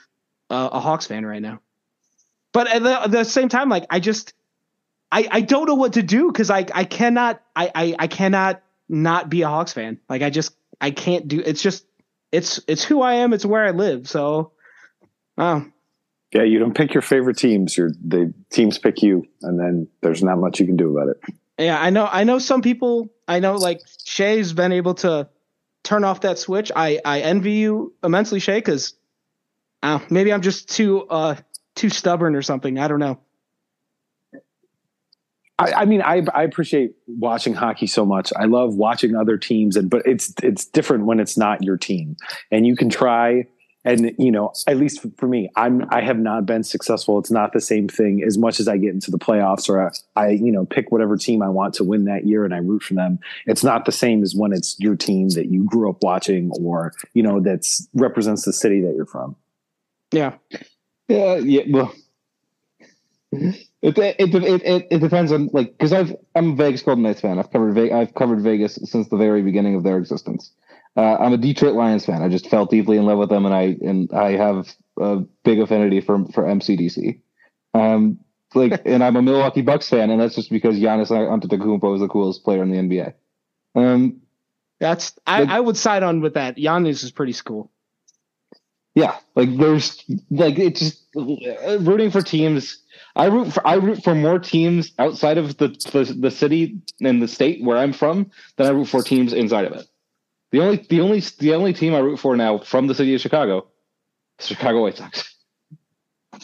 a, 0.50 0.70
a 0.74 0.80
Hawks 0.80 1.06
fan 1.06 1.26
right 1.26 1.42
now. 1.42 1.62
But 2.52 2.68
at 2.68 2.84
the, 2.84 3.04
at 3.04 3.12
the 3.12 3.24
same 3.24 3.48
time, 3.48 3.70
like, 3.70 3.86
I 3.90 4.00
just 4.00 4.34
I, 5.12 5.28
I 5.30 5.42
don't 5.42 5.68
know 5.68 5.76
what 5.76 5.94
to 5.94 6.04
do 6.04 6.32
because 6.32 6.50
I, 6.50 6.66
I 6.74 6.86
cannot 6.86 7.42
I, 7.56 7.72
I, 7.74 7.96
I 8.00 8.08
cannot 8.08 8.62
not 8.88 9.30
be 9.30 9.42
a 9.42 9.48
Hawks 9.48 9.74
fan. 9.74 10.00
Like 10.10 10.22
I 10.22 10.30
just 10.30 10.54
I 10.80 10.92
can't 10.92 11.28
do 11.28 11.42
it's 11.46 11.62
just 11.62 11.86
it's 12.32 12.60
it's 12.68 12.84
who 12.84 13.02
I 13.02 13.16
am, 13.16 13.34
it's 13.34 13.46
where 13.46 13.66
I 13.66 13.72
live. 13.72 14.08
So 14.08 14.54
oh. 15.38 15.66
Yeah, 16.34 16.44
you 16.44 16.60
don't 16.60 16.76
pick 16.76 16.94
your 16.94 17.02
favorite 17.02 17.38
teams. 17.38 17.76
Your 17.76 17.90
the 17.90 18.34
teams 18.52 18.78
pick 18.78 19.02
you, 19.02 19.28
and 19.42 19.60
then 19.60 19.90
there's 20.02 20.24
not 20.24 20.38
much 20.38 20.62
you 20.62 20.66
can 20.66 20.78
do 20.78 20.98
about 20.98 21.10
it. 21.10 21.36
Yeah, 21.58 21.78
I 21.78 21.90
know. 21.90 22.08
I 22.10 22.24
know 22.24 22.40
some 22.40 22.62
people. 22.62 23.10
I 23.28 23.40
know, 23.40 23.56
like 23.58 23.82
Shay's 24.06 24.54
been 24.54 24.72
able 24.72 24.94
to 24.96 25.28
turn 25.84 26.06
off 26.06 26.22
that 26.22 26.40
switch. 26.40 26.72
I 26.74 27.00
I 27.04 27.20
envy 27.20 27.54
you 27.54 27.94
immensely, 28.02 28.40
Shay, 28.40 28.60
because 28.60 28.94
uh, 29.84 30.00
maybe 30.10 30.32
I'm 30.32 30.42
just 30.42 30.70
too 30.70 31.06
uh 31.10 31.36
too 31.76 31.90
stubborn 31.90 32.36
or 32.36 32.42
something. 32.42 32.80
I 32.80 32.88
don't 32.88 33.00
know. 33.00 33.20
I, 35.62 35.82
I 35.82 35.86
mean, 35.86 36.02
I, 36.02 36.24
I 36.34 36.44
appreciate 36.44 36.96
watching 37.08 37.54
hockey 37.54 37.88
so 37.88 38.06
much. 38.06 38.32
I 38.36 38.46
love 38.46 38.76
watching 38.76 39.16
other 39.16 39.38
teams, 39.38 39.76
and 39.76 39.90
but 39.90 40.06
it's 40.06 40.34
it's 40.44 40.66
different 40.66 41.06
when 41.06 41.20
it's 41.20 41.38
not 41.38 41.64
your 41.64 41.78
team, 41.78 42.18
and 42.52 42.66
you 42.66 42.76
can 42.76 42.90
try 42.90 43.46
and 43.84 44.14
you 44.18 44.32
know 44.32 44.54
at 44.68 44.78
least 44.78 45.06
for 45.18 45.28
me 45.28 45.50
i'm 45.56 45.86
i 45.92 46.02
have 46.02 46.20
not 46.20 46.46
been 46.46 46.64
successful. 46.64 47.18
It's 47.20 47.32
not 47.32 47.54
the 47.54 47.62
same 47.62 47.88
thing. 47.88 48.24
As 48.24 48.38
much 48.38 48.60
as 48.60 48.68
i 48.68 48.78
get 48.78 48.92
into 48.92 49.12
the 49.12 49.18
playoffs 49.18 49.70
or 49.70 49.88
I, 49.88 49.92
I, 50.16 50.30
you 50.30 50.52
know 50.52 50.66
pick 50.66 50.92
whatever 50.92 51.18
team 51.18 51.42
i 51.42 51.50
want 51.50 51.74
to 51.76 51.84
win 51.84 52.06
that 52.06 52.26
year 52.26 52.46
and 52.46 52.54
i 52.54 52.58
root 52.58 52.84
for 52.84 52.94
them 52.94 53.20
it's 53.46 53.64
not 53.64 53.86
the 53.86 53.92
same 53.92 54.24
as 54.24 54.36
when 54.36 54.54
it's 54.54 54.76
your 54.80 54.96
team 54.96 55.30
that 55.30 55.48
you 55.48 55.66
grew 55.66 55.90
up 55.90 56.04
watching 56.04 56.52
or 56.60 56.94
you 57.14 57.24
know 57.24 57.40
that's 57.40 57.88
represents 57.94 58.46
the 58.46 58.54
city 58.54 58.82
that 58.82 58.94
you're 58.96 59.06
from. 59.06 59.36
Yeah. 60.12 60.36
Yeah 61.08 61.36
yeah 61.36 61.64
well 61.70 61.94
mm-hmm. 63.34 63.52
It, 63.82 63.98
it, 63.98 64.36
it, 64.36 64.88
it, 64.92 65.00
depends 65.00 65.32
on 65.32 65.50
like 65.54 65.72
because 65.72 65.92
I've 65.92 66.16
I'm 66.36 66.52
a 66.52 66.56
Vegas 66.56 66.84
Golden 66.84 67.04
Knights 67.04 67.22
fan. 67.22 67.40
I've 67.40 67.52
covered 67.52 67.74
Ve- 67.74 67.92
I've 67.92 68.14
covered 68.14 68.42
Vegas 68.42 68.76
since 68.84 69.10
the 69.10 69.18
very 69.18 69.42
beginning 69.42 69.76
of 69.76 69.84
their 69.84 69.98
existence. 69.98 70.52
Uh, 70.96 71.16
I'm 71.16 71.34
a 71.34 71.38
Detroit 71.38 71.74
Lions 71.74 72.06
fan. 72.06 72.22
I 72.22 72.30
just 72.30 72.50
fell 72.50 72.66
deeply 72.66 72.98
in 72.98 73.06
love 73.06 73.18
with 73.18 73.30
them, 73.30 73.46
and 73.46 73.56
I 73.56 73.78
and 73.82 74.12
I 74.14 74.32
have 74.32 74.76
a 75.00 75.18
big 75.44 75.60
affinity 75.60 76.02
for 76.02 76.26
for 76.26 76.44
MCDC. 76.44 77.22
Um, 77.74 78.20
like, 78.54 78.82
and 78.86 79.04
I'm 79.04 79.16
a 79.16 79.22
Milwaukee 79.22 79.62
Bucks 79.62 79.90
fan, 79.90 80.12
and 80.12 80.22
that's 80.22 80.36
just 80.36 80.52
because 80.52 80.76
Giannis 80.76 81.10
Antetokounmpo 81.10 81.96
is 81.96 82.02
the 82.02 82.08
coolest 82.08 82.44
player 82.44 82.62
in 82.62 82.70
the 82.70 82.78
NBA. 82.78 83.14
Um, 83.74 84.22
that's 84.80 85.14
I, 85.26 85.44
I 85.44 85.60
would 85.60 85.78
side 85.78 86.04
on 86.04 86.22
with 86.22 86.36
that. 86.36 86.58
Giannis 86.58 87.04
is 87.04 87.12
pretty 87.12 87.34
cool. 87.34 87.72
Yeah, 88.94 89.18
like 89.36 89.56
there's 89.58 90.04
like 90.30 90.60
it's 90.60 90.82
just 90.82 91.06
rooting 91.16 92.12
for 92.12 92.22
teams 92.22 92.81
I 93.16 93.26
root 93.26 93.54
for 93.54 93.66
I 93.68 93.76
root 93.76 94.04
for 94.04 94.16
more 94.16 94.40
teams 94.40 94.92
outside 95.00 95.38
of 95.38 95.58
the, 95.58 95.70
the 95.92 96.14
the, 96.18 96.32
city 96.32 96.80
and 97.02 97.22
the 97.22 97.28
state 97.28 97.64
where 97.64 97.78
I'm 97.78 97.94
from 97.94 98.32
than 98.58 98.68
I 98.68 98.70
root 98.70 98.86
for 98.86 99.04
teams 99.04 99.34
inside 99.34 99.66
of 99.66 99.74
it. 99.74 99.88
The 100.52 100.62
only 100.62 100.86
the 100.90 101.02
only 101.02 101.20
the 101.40 101.54
only 101.54 101.74
team 101.74 101.94
I 101.94 102.00
root 102.00 102.18
for 102.18 102.36
now 102.36 102.60
from 102.60 102.88
the 102.88 102.96
city 102.96 103.14
of 103.16 103.22
Chicago, 103.22 103.68
Chicago 104.40 104.82
White 104.82 104.98
Sox. 104.98 105.36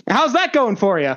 How's 0.09 0.33
that 0.33 0.53
going 0.53 0.75
for 0.75 0.99
you? 0.99 1.15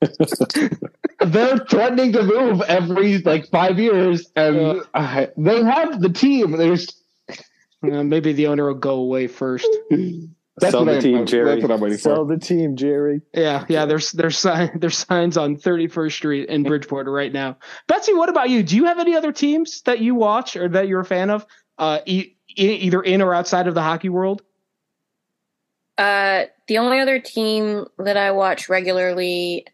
They're 1.20 1.58
threatening 1.58 2.12
to 2.12 2.22
move 2.22 2.62
every 2.62 3.18
like 3.18 3.48
five 3.48 3.78
years, 3.78 4.30
and 4.36 4.82
uh, 4.94 5.26
they 5.36 5.62
have 5.62 6.00
the 6.00 6.10
team. 6.10 6.52
There's 6.52 6.88
uh, 7.82 8.02
maybe 8.02 8.32
the 8.32 8.46
owner 8.46 8.66
will 8.66 8.74
go 8.74 8.94
away 8.94 9.26
first. 9.26 9.68
That's 10.58 10.72
Sell 10.72 10.84
the 10.84 11.00
team, 11.00 11.18
I'm, 11.18 11.26
Jerry. 11.26 11.46
That's 11.46 11.62
what 11.62 11.70
I'm 11.70 11.80
waiting 11.80 11.98
Sell 11.98 12.26
for. 12.26 12.34
the 12.34 12.38
team, 12.38 12.76
Jerry. 12.76 13.22
Yeah, 13.32 13.64
yeah. 13.68 13.86
There's 13.86 14.12
there's 14.12 14.36
sign 14.36 14.70
there's 14.80 14.98
signs 14.98 15.36
on 15.36 15.56
31st 15.56 16.12
Street 16.12 16.48
in 16.50 16.62
Bridgeport 16.62 17.06
right 17.06 17.32
now. 17.32 17.56
Betsy, 17.88 18.12
what 18.12 18.28
about 18.28 18.50
you? 18.50 18.62
Do 18.62 18.76
you 18.76 18.84
have 18.84 18.98
any 18.98 19.14
other 19.14 19.32
teams 19.32 19.80
that 19.82 20.00
you 20.00 20.14
watch 20.14 20.56
or 20.56 20.68
that 20.68 20.88
you're 20.88 21.00
a 21.00 21.04
fan 21.06 21.30
of, 21.30 21.46
uh, 21.78 22.00
e- 22.04 22.34
either 22.56 23.00
in 23.00 23.22
or 23.22 23.34
outside 23.34 23.66
of 23.66 23.74
the 23.74 23.82
hockey 23.82 24.10
world? 24.10 24.42
Uh, 25.96 26.44
the 26.68 26.78
only 26.78 27.00
other 27.00 27.18
team 27.18 27.86
that 27.98 28.18
I 28.18 28.32
watch 28.32 28.68
regularly, 28.68 29.66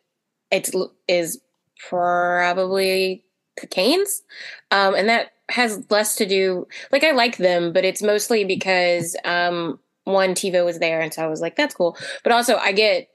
it's 0.52 0.70
is 1.08 1.40
probably 1.88 3.24
the 3.60 3.66
Canes, 3.66 4.22
um, 4.70 4.94
and 4.94 5.08
that 5.08 5.32
has 5.48 5.84
less 5.90 6.14
to 6.16 6.26
do. 6.26 6.68
Like 6.92 7.02
I 7.02 7.12
like 7.12 7.36
them, 7.36 7.72
but 7.72 7.84
it's 7.84 8.02
mostly 8.02 8.44
because 8.44 9.16
um 9.24 9.80
one 10.08 10.34
Teuvo 10.34 10.64
was 10.64 10.78
there, 10.78 11.00
and 11.00 11.12
so 11.12 11.22
I 11.22 11.26
was 11.26 11.40
like, 11.40 11.56
that's 11.56 11.74
cool. 11.74 11.96
But 12.22 12.32
also, 12.32 12.56
I 12.56 12.72
get 12.72 13.08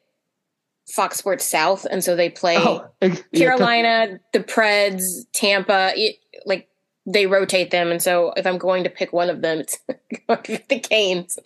Fox 0.90 1.18
Sports 1.18 1.46
South, 1.46 1.86
and 1.86 2.04
so 2.04 2.16
they 2.16 2.30
play 2.30 2.58
oh, 2.58 2.90
Carolina, 3.36 4.20
the 4.34 4.40
Preds, 4.40 5.26
Tampa. 5.34 5.94
It, 5.96 6.18
like 6.46 6.68
they 7.06 7.26
rotate 7.26 7.72
them, 7.72 7.92
and 7.92 8.02
so 8.02 8.34
if 8.38 8.46
I'm 8.46 8.58
going 8.58 8.84
to 8.84 8.90
pick 8.90 9.14
one 9.14 9.30
of 9.30 9.42
them, 9.42 9.60
it's 9.60 9.80
the 10.28 10.80
Canes. 10.80 11.40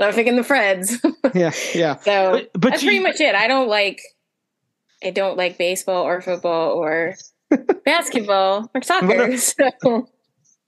I'm 0.00 0.14
picking 0.14 0.36
the 0.36 0.42
Preds. 0.42 0.98
yeah, 1.34 1.52
yeah. 1.74 1.96
So 2.02 2.32
but, 2.32 2.50
but 2.54 2.70
that's 2.70 2.82
you, 2.82 2.88
pretty 2.88 3.02
much 3.02 3.20
it. 3.20 3.34
I 3.34 3.48
don't 3.48 3.68
like. 3.68 4.00
I 5.02 5.10
don't 5.10 5.36
like 5.36 5.58
baseball 5.58 6.04
or 6.04 6.20
football 6.20 6.72
or 6.72 7.14
basketball 7.84 8.70
or 8.74 8.82
soccer. 8.82 9.36
So 9.36 10.08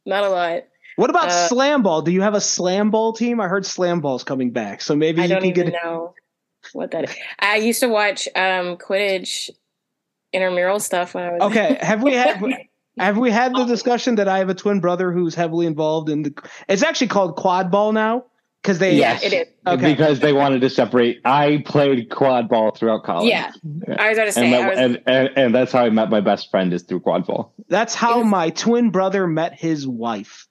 not 0.06 0.24
a 0.24 0.28
lot. 0.28 0.62
What 1.00 1.08
about 1.08 1.28
uh, 1.28 1.48
slam 1.48 1.82
ball? 1.82 2.02
Do 2.02 2.12
you 2.12 2.20
have 2.20 2.34
a 2.34 2.42
slam 2.42 2.90
ball 2.90 3.14
team? 3.14 3.40
I 3.40 3.48
heard 3.48 3.64
slam 3.64 4.02
ball's 4.02 4.22
coming 4.22 4.50
back, 4.50 4.82
so 4.82 4.94
maybe 4.94 5.22
I 5.22 5.24
you 5.24 5.28
don't 5.30 5.40
can 5.40 5.50
even 5.50 5.70
get. 5.70 5.82
know 5.82 6.12
what 6.74 6.90
that 6.90 7.04
is. 7.04 7.16
I 7.38 7.56
used 7.56 7.80
to 7.80 7.88
watch 7.88 8.28
um, 8.36 8.76
Quidditch 8.76 9.48
intramural 10.34 10.78
stuff 10.78 11.14
when 11.14 11.24
I 11.24 11.32
was. 11.32 11.40
Okay, 11.50 11.78
have 11.80 12.02
we 12.02 12.12
had? 12.12 12.38
have 12.98 13.16
we 13.16 13.30
had 13.30 13.54
the 13.54 13.64
discussion 13.64 14.16
that 14.16 14.28
I 14.28 14.40
have 14.40 14.50
a 14.50 14.54
twin 14.54 14.80
brother 14.80 15.10
who's 15.10 15.34
heavily 15.34 15.64
involved 15.64 16.10
in 16.10 16.22
the? 16.22 16.34
It's 16.68 16.82
actually 16.82 17.06
called 17.06 17.34
quad 17.36 17.70
ball 17.70 17.92
now 17.92 18.26
because 18.62 18.78
they. 18.78 18.96
Yes, 18.96 19.22
it 19.22 19.32
is. 19.32 19.46
Okay. 19.66 19.92
Because 19.92 20.20
they 20.20 20.34
wanted 20.34 20.60
to 20.60 20.68
separate. 20.68 21.22
I 21.24 21.62
played 21.64 22.10
quad 22.10 22.46
ball 22.50 22.72
throughout 22.72 23.04
college. 23.04 23.30
Yeah, 23.30 23.52
I 23.96 24.10
was 24.10 24.18
going 24.18 24.28
to 24.28 24.32
say, 24.32 24.44
and, 24.44 24.52
that, 24.52 24.68
was, 24.68 24.78
and, 24.78 25.02
and, 25.06 25.30
and 25.34 25.54
that's 25.54 25.72
how 25.72 25.82
I 25.82 25.88
met 25.88 26.10
my 26.10 26.20
best 26.20 26.50
friend 26.50 26.74
is 26.74 26.82
through 26.82 27.00
quad 27.00 27.26
ball. 27.26 27.54
That's 27.68 27.94
how 27.94 28.22
my 28.22 28.50
twin 28.50 28.90
brother 28.90 29.26
met 29.26 29.58
his 29.58 29.88
wife. 29.88 30.46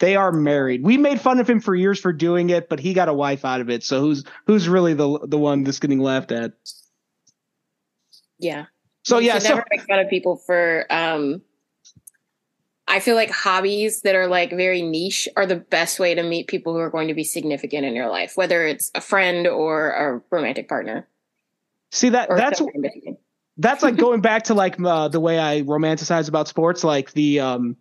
They 0.00 0.16
are 0.16 0.32
married. 0.32 0.82
We 0.82 0.96
made 0.96 1.20
fun 1.20 1.40
of 1.40 1.48
him 1.48 1.60
for 1.60 1.74
years 1.74 2.00
for 2.00 2.12
doing 2.12 2.50
it, 2.50 2.70
but 2.70 2.80
he 2.80 2.94
got 2.94 3.08
a 3.08 3.14
wife 3.14 3.44
out 3.44 3.60
of 3.60 3.68
it. 3.68 3.84
So 3.84 4.00
who's 4.00 4.24
who's 4.46 4.68
really 4.68 4.94
the 4.94 5.20
the 5.26 5.38
one 5.38 5.62
that's 5.62 5.78
getting 5.78 6.00
laughed 6.00 6.32
at? 6.32 6.52
Yeah. 8.38 8.66
So 9.04 9.18
yeah, 9.18 9.38
so 9.38 9.50
never 9.50 9.66
make 9.70 9.82
fun 9.82 9.98
of 9.98 10.08
people 10.08 10.36
for. 10.36 10.86
um 10.90 11.42
I 12.88 12.98
feel 12.98 13.14
like 13.14 13.30
hobbies 13.30 14.00
that 14.00 14.16
are 14.16 14.26
like 14.26 14.50
very 14.50 14.82
niche 14.82 15.28
are 15.36 15.46
the 15.46 15.56
best 15.56 16.00
way 16.00 16.14
to 16.14 16.24
meet 16.24 16.48
people 16.48 16.72
who 16.72 16.80
are 16.80 16.90
going 16.90 17.06
to 17.06 17.14
be 17.14 17.22
significant 17.22 17.84
in 17.84 17.94
your 17.94 18.08
life, 18.08 18.36
whether 18.36 18.66
it's 18.66 18.90
a 18.96 19.00
friend 19.00 19.46
or 19.46 19.90
a 19.90 20.22
romantic 20.34 20.68
partner. 20.68 21.06
See 21.92 22.08
that 22.08 22.30
that's 22.30 22.60
that's 23.58 23.82
like 23.82 23.96
going 23.96 24.22
back 24.22 24.44
to 24.44 24.54
like 24.54 24.80
uh, 24.82 25.08
the 25.08 25.20
way 25.20 25.38
I 25.38 25.60
romanticize 25.60 26.28
about 26.28 26.48
sports, 26.48 26.82
like 26.82 27.12
the 27.12 27.40
um 27.40 27.76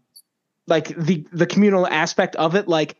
like 0.69 0.95
the 0.95 1.25
the 1.31 1.45
communal 1.45 1.87
aspect 1.87 2.35
of 2.35 2.55
it 2.55 2.67
like 2.67 2.97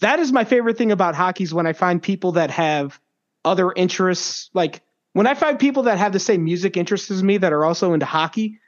that 0.00 0.18
is 0.18 0.32
my 0.32 0.44
favorite 0.44 0.76
thing 0.76 0.92
about 0.92 1.14
hockey 1.14 1.44
is 1.44 1.54
when 1.54 1.66
i 1.66 1.72
find 1.72 2.02
people 2.02 2.32
that 2.32 2.50
have 2.50 3.00
other 3.44 3.72
interests 3.72 4.50
like 4.54 4.82
when 5.12 5.26
i 5.26 5.34
find 5.34 5.58
people 5.58 5.84
that 5.84 5.98
have 5.98 6.12
the 6.12 6.20
same 6.20 6.44
music 6.44 6.76
interests 6.76 7.10
as 7.10 7.22
me 7.22 7.38
that 7.38 7.52
are 7.52 7.64
also 7.64 7.92
into 7.92 8.06
hockey 8.06 8.58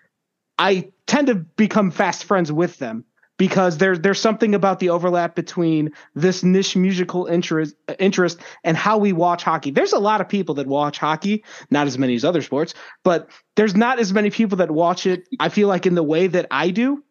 i 0.58 0.90
tend 1.06 1.26
to 1.26 1.34
become 1.34 1.90
fast 1.90 2.24
friends 2.24 2.50
with 2.50 2.78
them 2.78 3.04
because 3.38 3.78
there's 3.78 4.00
there's 4.00 4.20
something 4.20 4.54
about 4.54 4.80
the 4.80 4.90
overlap 4.90 5.34
between 5.34 5.92
this 6.14 6.42
niche 6.42 6.76
musical 6.76 7.26
interest 7.26 7.74
interest 7.98 8.40
and 8.64 8.76
how 8.76 8.98
we 8.98 9.12
watch 9.12 9.42
hockey. 9.42 9.70
There's 9.70 9.94
a 9.94 9.98
lot 9.98 10.20
of 10.20 10.28
people 10.28 10.56
that 10.56 10.66
watch 10.66 10.98
hockey, 10.98 11.44
not 11.70 11.86
as 11.86 11.96
many 11.96 12.14
as 12.16 12.24
other 12.24 12.42
sports, 12.42 12.74
but 13.04 13.30
there's 13.56 13.74
not 13.74 13.98
as 13.98 14.12
many 14.12 14.30
people 14.30 14.58
that 14.58 14.70
watch 14.70 15.06
it. 15.06 15.26
I 15.40 15.48
feel 15.48 15.68
like 15.68 15.86
in 15.86 15.94
the 15.94 16.02
way 16.02 16.26
that 16.26 16.46
I 16.50 16.70
do. 16.70 17.02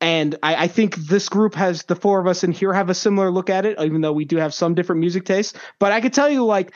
And 0.00 0.36
I, 0.42 0.64
I 0.64 0.68
think 0.68 0.96
this 0.96 1.28
group 1.28 1.54
has 1.54 1.84
the 1.84 1.96
four 1.96 2.20
of 2.20 2.26
us 2.26 2.44
in 2.44 2.52
here 2.52 2.72
have 2.72 2.90
a 2.90 2.94
similar 2.94 3.30
look 3.30 3.48
at 3.48 3.64
it, 3.64 3.80
even 3.80 4.02
though 4.02 4.12
we 4.12 4.24
do 4.24 4.36
have 4.36 4.52
some 4.52 4.74
different 4.74 5.00
music 5.00 5.24
tastes. 5.24 5.58
But 5.78 5.92
I 5.92 6.00
could 6.00 6.12
tell 6.12 6.28
you, 6.28 6.44
like, 6.44 6.72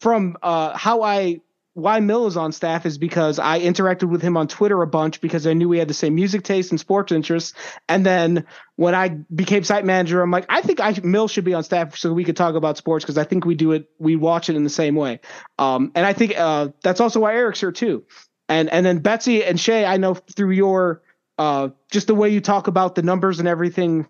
from 0.00 0.36
uh, 0.42 0.76
how 0.76 1.02
I 1.02 1.40
why 1.74 1.98
Mil 1.98 2.26
is 2.26 2.36
on 2.36 2.52
staff 2.52 2.86
is 2.86 2.98
because 2.98 3.40
I 3.40 3.60
interacted 3.60 4.08
with 4.08 4.22
him 4.22 4.36
on 4.36 4.46
Twitter 4.46 4.80
a 4.80 4.86
bunch 4.86 5.20
because 5.20 5.44
I 5.44 5.54
knew 5.54 5.68
we 5.68 5.78
had 5.78 5.88
the 5.88 5.94
same 5.94 6.14
music 6.14 6.44
taste 6.44 6.70
and 6.70 6.78
sports 6.78 7.10
interests. 7.10 7.52
And 7.88 8.06
then 8.06 8.46
when 8.76 8.94
I 8.94 9.08
became 9.08 9.64
site 9.64 9.84
manager, 9.84 10.22
I'm 10.22 10.30
like, 10.30 10.46
I 10.48 10.62
think 10.62 10.80
I 10.80 10.94
Mil 11.02 11.26
should 11.26 11.44
be 11.44 11.52
on 11.52 11.64
staff 11.64 11.96
so 11.96 12.12
we 12.12 12.24
could 12.24 12.36
talk 12.36 12.54
about 12.54 12.76
sports 12.76 13.04
because 13.04 13.18
I 13.18 13.24
think 13.24 13.44
we 13.44 13.56
do 13.56 13.72
it, 13.72 13.90
we 13.98 14.14
watch 14.14 14.48
it 14.48 14.56
in 14.56 14.62
the 14.62 14.70
same 14.70 14.94
way. 14.94 15.20
Um, 15.58 15.90
and 15.96 16.06
I 16.06 16.12
think 16.12 16.38
uh, 16.38 16.68
that's 16.84 17.00
also 17.00 17.20
why 17.20 17.34
Eric's 17.34 17.60
here 17.60 17.72
too. 17.72 18.04
And 18.48 18.70
and 18.70 18.86
then 18.86 18.98
Betsy 18.98 19.42
and 19.42 19.58
Shay, 19.58 19.84
I 19.84 19.96
know 19.96 20.14
through 20.14 20.52
your 20.52 21.02
uh, 21.38 21.70
just 21.90 22.06
the 22.06 22.14
way 22.14 22.30
you 22.30 22.40
talk 22.40 22.66
about 22.66 22.94
the 22.94 23.02
numbers 23.02 23.38
and 23.38 23.48
everything 23.48 24.06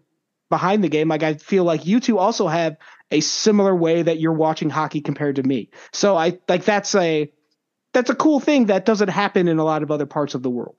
behind 0.51 0.85
the 0.85 0.89
game, 0.89 1.09
like 1.09 1.22
I 1.22 1.35
feel 1.35 1.64
like 1.64 1.87
you 1.87 2.01
two 2.01 2.18
also 2.18 2.47
have 2.49 2.77
a 3.11 3.20
similar 3.20 3.75
way 3.75 4.03
that 4.03 4.20
you're 4.20 4.33
watching 4.33 4.70
hockey 4.70 5.01
compared 5.01 5.37
to 5.37 5.43
me. 5.43 5.70
So 5.93 6.16
I 6.16 6.39
like 6.49 6.64
that's 6.64 6.95
a 6.95 7.31
that's 7.93 8.11
a 8.11 8.14
cool 8.14 8.41
thing 8.41 8.66
that 8.66 8.85
doesn't 8.85 9.09
happen 9.09 9.49
in 9.49 9.59
a 9.59 9.64
lot 9.64 9.83
of 9.83 9.91
other 9.91 10.07
parts 10.07 10.35
of 10.35 10.43
the 10.43 10.51
world. 10.51 10.77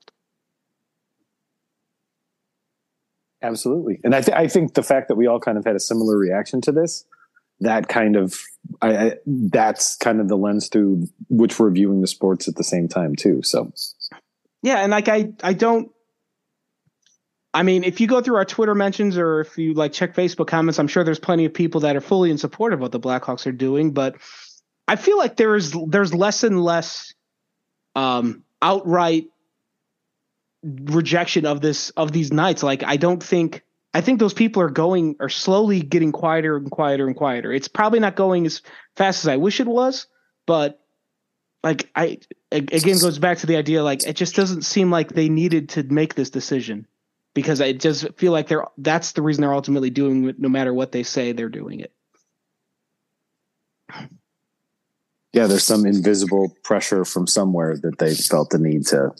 Absolutely, 3.42 4.00
and 4.02 4.14
I, 4.14 4.22
th- 4.22 4.36
I 4.36 4.48
think 4.48 4.74
the 4.74 4.82
fact 4.82 5.08
that 5.08 5.16
we 5.16 5.26
all 5.26 5.40
kind 5.40 5.58
of 5.58 5.64
had 5.64 5.76
a 5.76 5.80
similar 5.80 6.16
reaction 6.16 6.60
to 6.62 6.72
this, 6.72 7.04
that 7.60 7.88
kind 7.88 8.16
of, 8.16 8.34
I, 8.80 8.96
I, 8.96 9.12
that's 9.26 9.96
kind 9.96 10.20
of 10.20 10.28
the 10.28 10.36
lens 10.36 10.68
through 10.68 11.06
which 11.28 11.58
we're 11.58 11.70
viewing 11.70 12.00
the 12.00 12.06
sports 12.06 12.48
at 12.48 12.56
the 12.56 12.64
same 12.64 12.88
time 12.88 13.14
too. 13.14 13.42
So, 13.42 13.72
yeah, 14.62 14.78
and 14.78 14.90
like 14.90 15.08
I, 15.08 15.32
I 15.42 15.52
don't. 15.52 15.90
I 17.56 17.62
mean, 17.62 17.84
if 17.84 18.02
you 18.02 18.06
go 18.06 18.20
through 18.20 18.36
our 18.36 18.44
Twitter 18.44 18.74
mentions 18.74 19.16
or 19.16 19.40
if 19.40 19.56
you 19.56 19.72
like 19.72 19.94
check 19.94 20.14
Facebook 20.14 20.46
comments, 20.46 20.78
I'm 20.78 20.88
sure 20.88 21.04
there's 21.04 21.18
plenty 21.18 21.46
of 21.46 21.54
people 21.54 21.80
that 21.80 21.96
are 21.96 22.02
fully 22.02 22.30
in 22.30 22.36
support 22.36 22.74
of 22.74 22.80
what 22.80 22.92
the 22.92 23.00
Blackhawks 23.00 23.46
are 23.46 23.52
doing, 23.52 23.92
but 23.92 24.16
I 24.86 24.96
feel 24.96 25.16
like 25.16 25.36
there 25.36 25.56
is 25.56 25.74
there's 25.88 26.12
less 26.12 26.42
and 26.42 26.62
less 26.62 27.14
um, 27.94 28.44
outright 28.60 29.28
rejection 30.62 31.46
of 31.46 31.62
this 31.62 31.88
of 31.96 32.12
these 32.12 32.30
nights. 32.30 32.62
Like 32.62 32.84
I 32.84 32.98
don't 32.98 33.22
think 33.22 33.62
I 33.94 34.02
think 34.02 34.20
those 34.20 34.34
people 34.34 34.60
are 34.60 34.68
going 34.68 35.16
are 35.18 35.30
slowly 35.30 35.80
getting 35.80 36.12
quieter 36.12 36.58
and 36.58 36.70
quieter 36.70 37.06
and 37.06 37.16
quieter. 37.16 37.54
It's 37.54 37.68
probably 37.68 38.00
not 38.00 38.16
going 38.16 38.44
as 38.44 38.60
fast 38.96 39.24
as 39.24 39.28
I 39.28 39.38
wish 39.38 39.60
it 39.60 39.66
was, 39.66 40.08
but 40.44 40.78
like 41.64 41.88
I 41.96 42.18
again 42.52 42.98
goes 42.98 43.18
back 43.18 43.38
to 43.38 43.46
the 43.46 43.56
idea 43.56 43.82
like 43.82 44.06
it 44.06 44.14
just 44.14 44.36
doesn't 44.36 44.66
seem 44.66 44.90
like 44.90 45.08
they 45.08 45.30
needed 45.30 45.70
to 45.70 45.84
make 45.84 46.14
this 46.14 46.28
decision 46.28 46.86
because 47.36 47.60
I 47.60 47.72
just 47.74 48.14
feel 48.16 48.32
like 48.32 48.48
they're 48.48 48.64
that's 48.78 49.12
the 49.12 49.20
reason 49.20 49.42
they're 49.42 49.52
ultimately 49.52 49.90
doing 49.90 50.26
it 50.26 50.40
no 50.40 50.48
matter 50.48 50.72
what 50.72 50.90
they 50.90 51.02
say 51.02 51.32
they're 51.32 51.50
doing 51.50 51.80
it. 51.80 51.92
yeah, 55.34 55.46
there's 55.46 55.62
some 55.62 55.84
invisible 55.84 56.56
pressure 56.64 57.04
from 57.04 57.26
somewhere 57.26 57.76
that 57.76 57.98
they 57.98 58.14
felt 58.14 58.48
the 58.48 58.58
need 58.58 58.86
to 58.86 59.14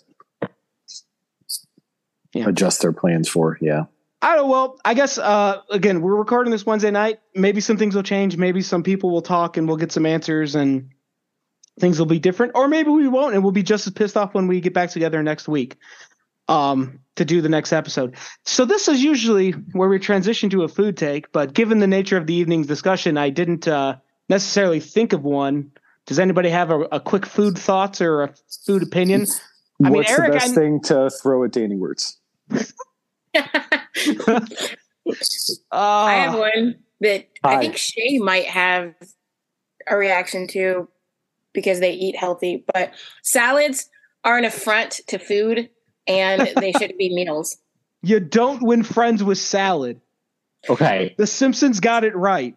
yeah. 2.33 2.49
adjust 2.49 2.81
their 2.81 2.93
plans 2.93 3.29
for. 3.29 3.59
Yeah. 3.61 3.85
I 4.23 4.37
don't. 4.37 4.49
Well, 4.49 4.81
I 4.83 4.95
guess 4.95 5.19
uh, 5.19 5.61
again, 5.71 6.01
we're 6.01 6.17
recording 6.17 6.53
this 6.53 6.65
Wednesday 6.65 6.91
night. 6.91 7.21
Maybe 7.35 7.61
some 7.61 7.77
things 7.77 7.95
will 7.95 8.03
change. 8.03 8.39
Maybe 8.39 8.63
some 8.63 8.83
people 8.83 9.11
will 9.11 9.21
talk, 9.21 9.59
and 9.59 9.69
we'll 9.69 9.77
get 9.77 9.93
some 9.93 10.07
answers, 10.07 10.55
and 10.55 10.89
things 11.79 11.99
will 11.99 12.07
be 12.07 12.19
different. 12.19 12.53
Or 12.55 12.67
maybe 12.67 12.89
we 12.89 13.09
won't, 13.09 13.35
and 13.35 13.43
we'll 13.43 13.53
be 13.53 13.63
just 13.63 13.87
as 13.87 13.93
pissed 13.93 14.17
off 14.17 14.33
when 14.33 14.47
we 14.47 14.63
get 14.63 14.73
back 14.73 14.89
together 14.89 15.23
next 15.23 15.49
week 15.49 15.77
um, 16.49 17.01
to 17.17 17.25
do 17.25 17.41
the 17.41 17.49
next 17.49 17.73
episode. 17.73 18.17
So 18.45 18.65
this 18.65 18.89
is 18.89 19.03
usually 19.03 19.53
where 19.73 19.89
we 19.89 19.99
transition 19.99 20.51
to 20.51 20.63
a 20.63 20.69
food 20.69 20.97
take, 20.97 21.33
but 21.33 21.55
given 21.55 21.79
the 21.79 21.87
nature 21.87 22.17
of 22.17 22.27
the 22.27 22.35
evening's 22.35 22.67
discussion, 22.67 23.17
I 23.17 23.31
didn't 23.31 23.67
uh, 23.67 23.97
necessarily 24.29 24.81
think 24.81 25.13
of 25.13 25.25
one 25.25 25.73
does 26.07 26.21
anybody 26.21 26.49
have 26.49 26.71
a, 26.71 26.81
a 26.93 27.01
quick 27.01 27.27
food 27.27 27.59
thoughts 27.59 28.01
or 28.01 28.23
a 28.23 28.35
food 28.65 28.83
opinion? 28.83 29.27
I 29.85 29.91
What's 29.91 30.09
mean, 30.09 30.19
Eric, 30.19 30.33
the 30.33 30.39
best 30.39 30.53
I, 30.53 30.55
thing 30.55 30.81
to 30.83 31.11
throw 31.11 31.45
at 31.45 31.53
Danny 31.53 31.77
Wirtz? 31.77 32.17
uh, 32.55 32.61
I 35.73 36.15
have 36.15 36.39
one 36.39 36.77
that 37.01 37.27
hi. 37.45 37.57
I 37.57 37.61
think 37.61 37.77
Shay 37.77 38.19
might 38.19 38.47
have 38.47 38.95
a 39.87 39.97
reaction 39.97 40.47
to 40.49 40.89
because 41.53 41.81
they 41.81 41.93
eat 41.93 42.17
healthy, 42.17 42.65
but 42.73 42.93
salads 43.23 43.91
are 44.25 44.39
an 44.39 44.45
affront 44.45 45.01
to 45.09 45.19
food 45.19 45.69
and 46.07 46.49
they 46.57 46.73
should 46.73 46.97
be 46.99 47.15
meals. 47.15 47.57
You 48.03 48.21
don't 48.21 48.63
win 48.63 48.85
friends 48.85 49.25
with 49.25 49.39
salad. 49.39 50.01
Okay. 50.69 51.15
The 51.19 51.27
Simpsons 51.27 51.81
got 51.81 52.05
it 52.05 52.15
right. 52.15 52.55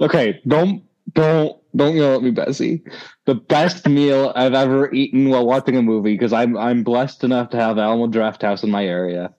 Okay, 0.00 0.40
don't 0.48 0.82
don't 1.12 1.56
don't 1.76 1.94
yell 1.94 2.16
at 2.16 2.22
me, 2.22 2.30
Betsy. 2.30 2.82
The 3.26 3.36
best 3.36 3.86
meal 3.86 4.32
I've 4.34 4.54
ever 4.54 4.92
eaten 4.92 5.28
while 5.28 5.46
watching 5.46 5.76
a 5.76 5.82
movie 5.82 6.14
because 6.14 6.32
I'm 6.32 6.56
I'm 6.56 6.82
blessed 6.82 7.22
enough 7.22 7.50
to 7.50 7.56
have 7.56 7.78
Alamo 7.78 8.08
Drafthouse 8.08 8.64
in 8.64 8.70
my 8.70 8.84
area. 8.84 9.34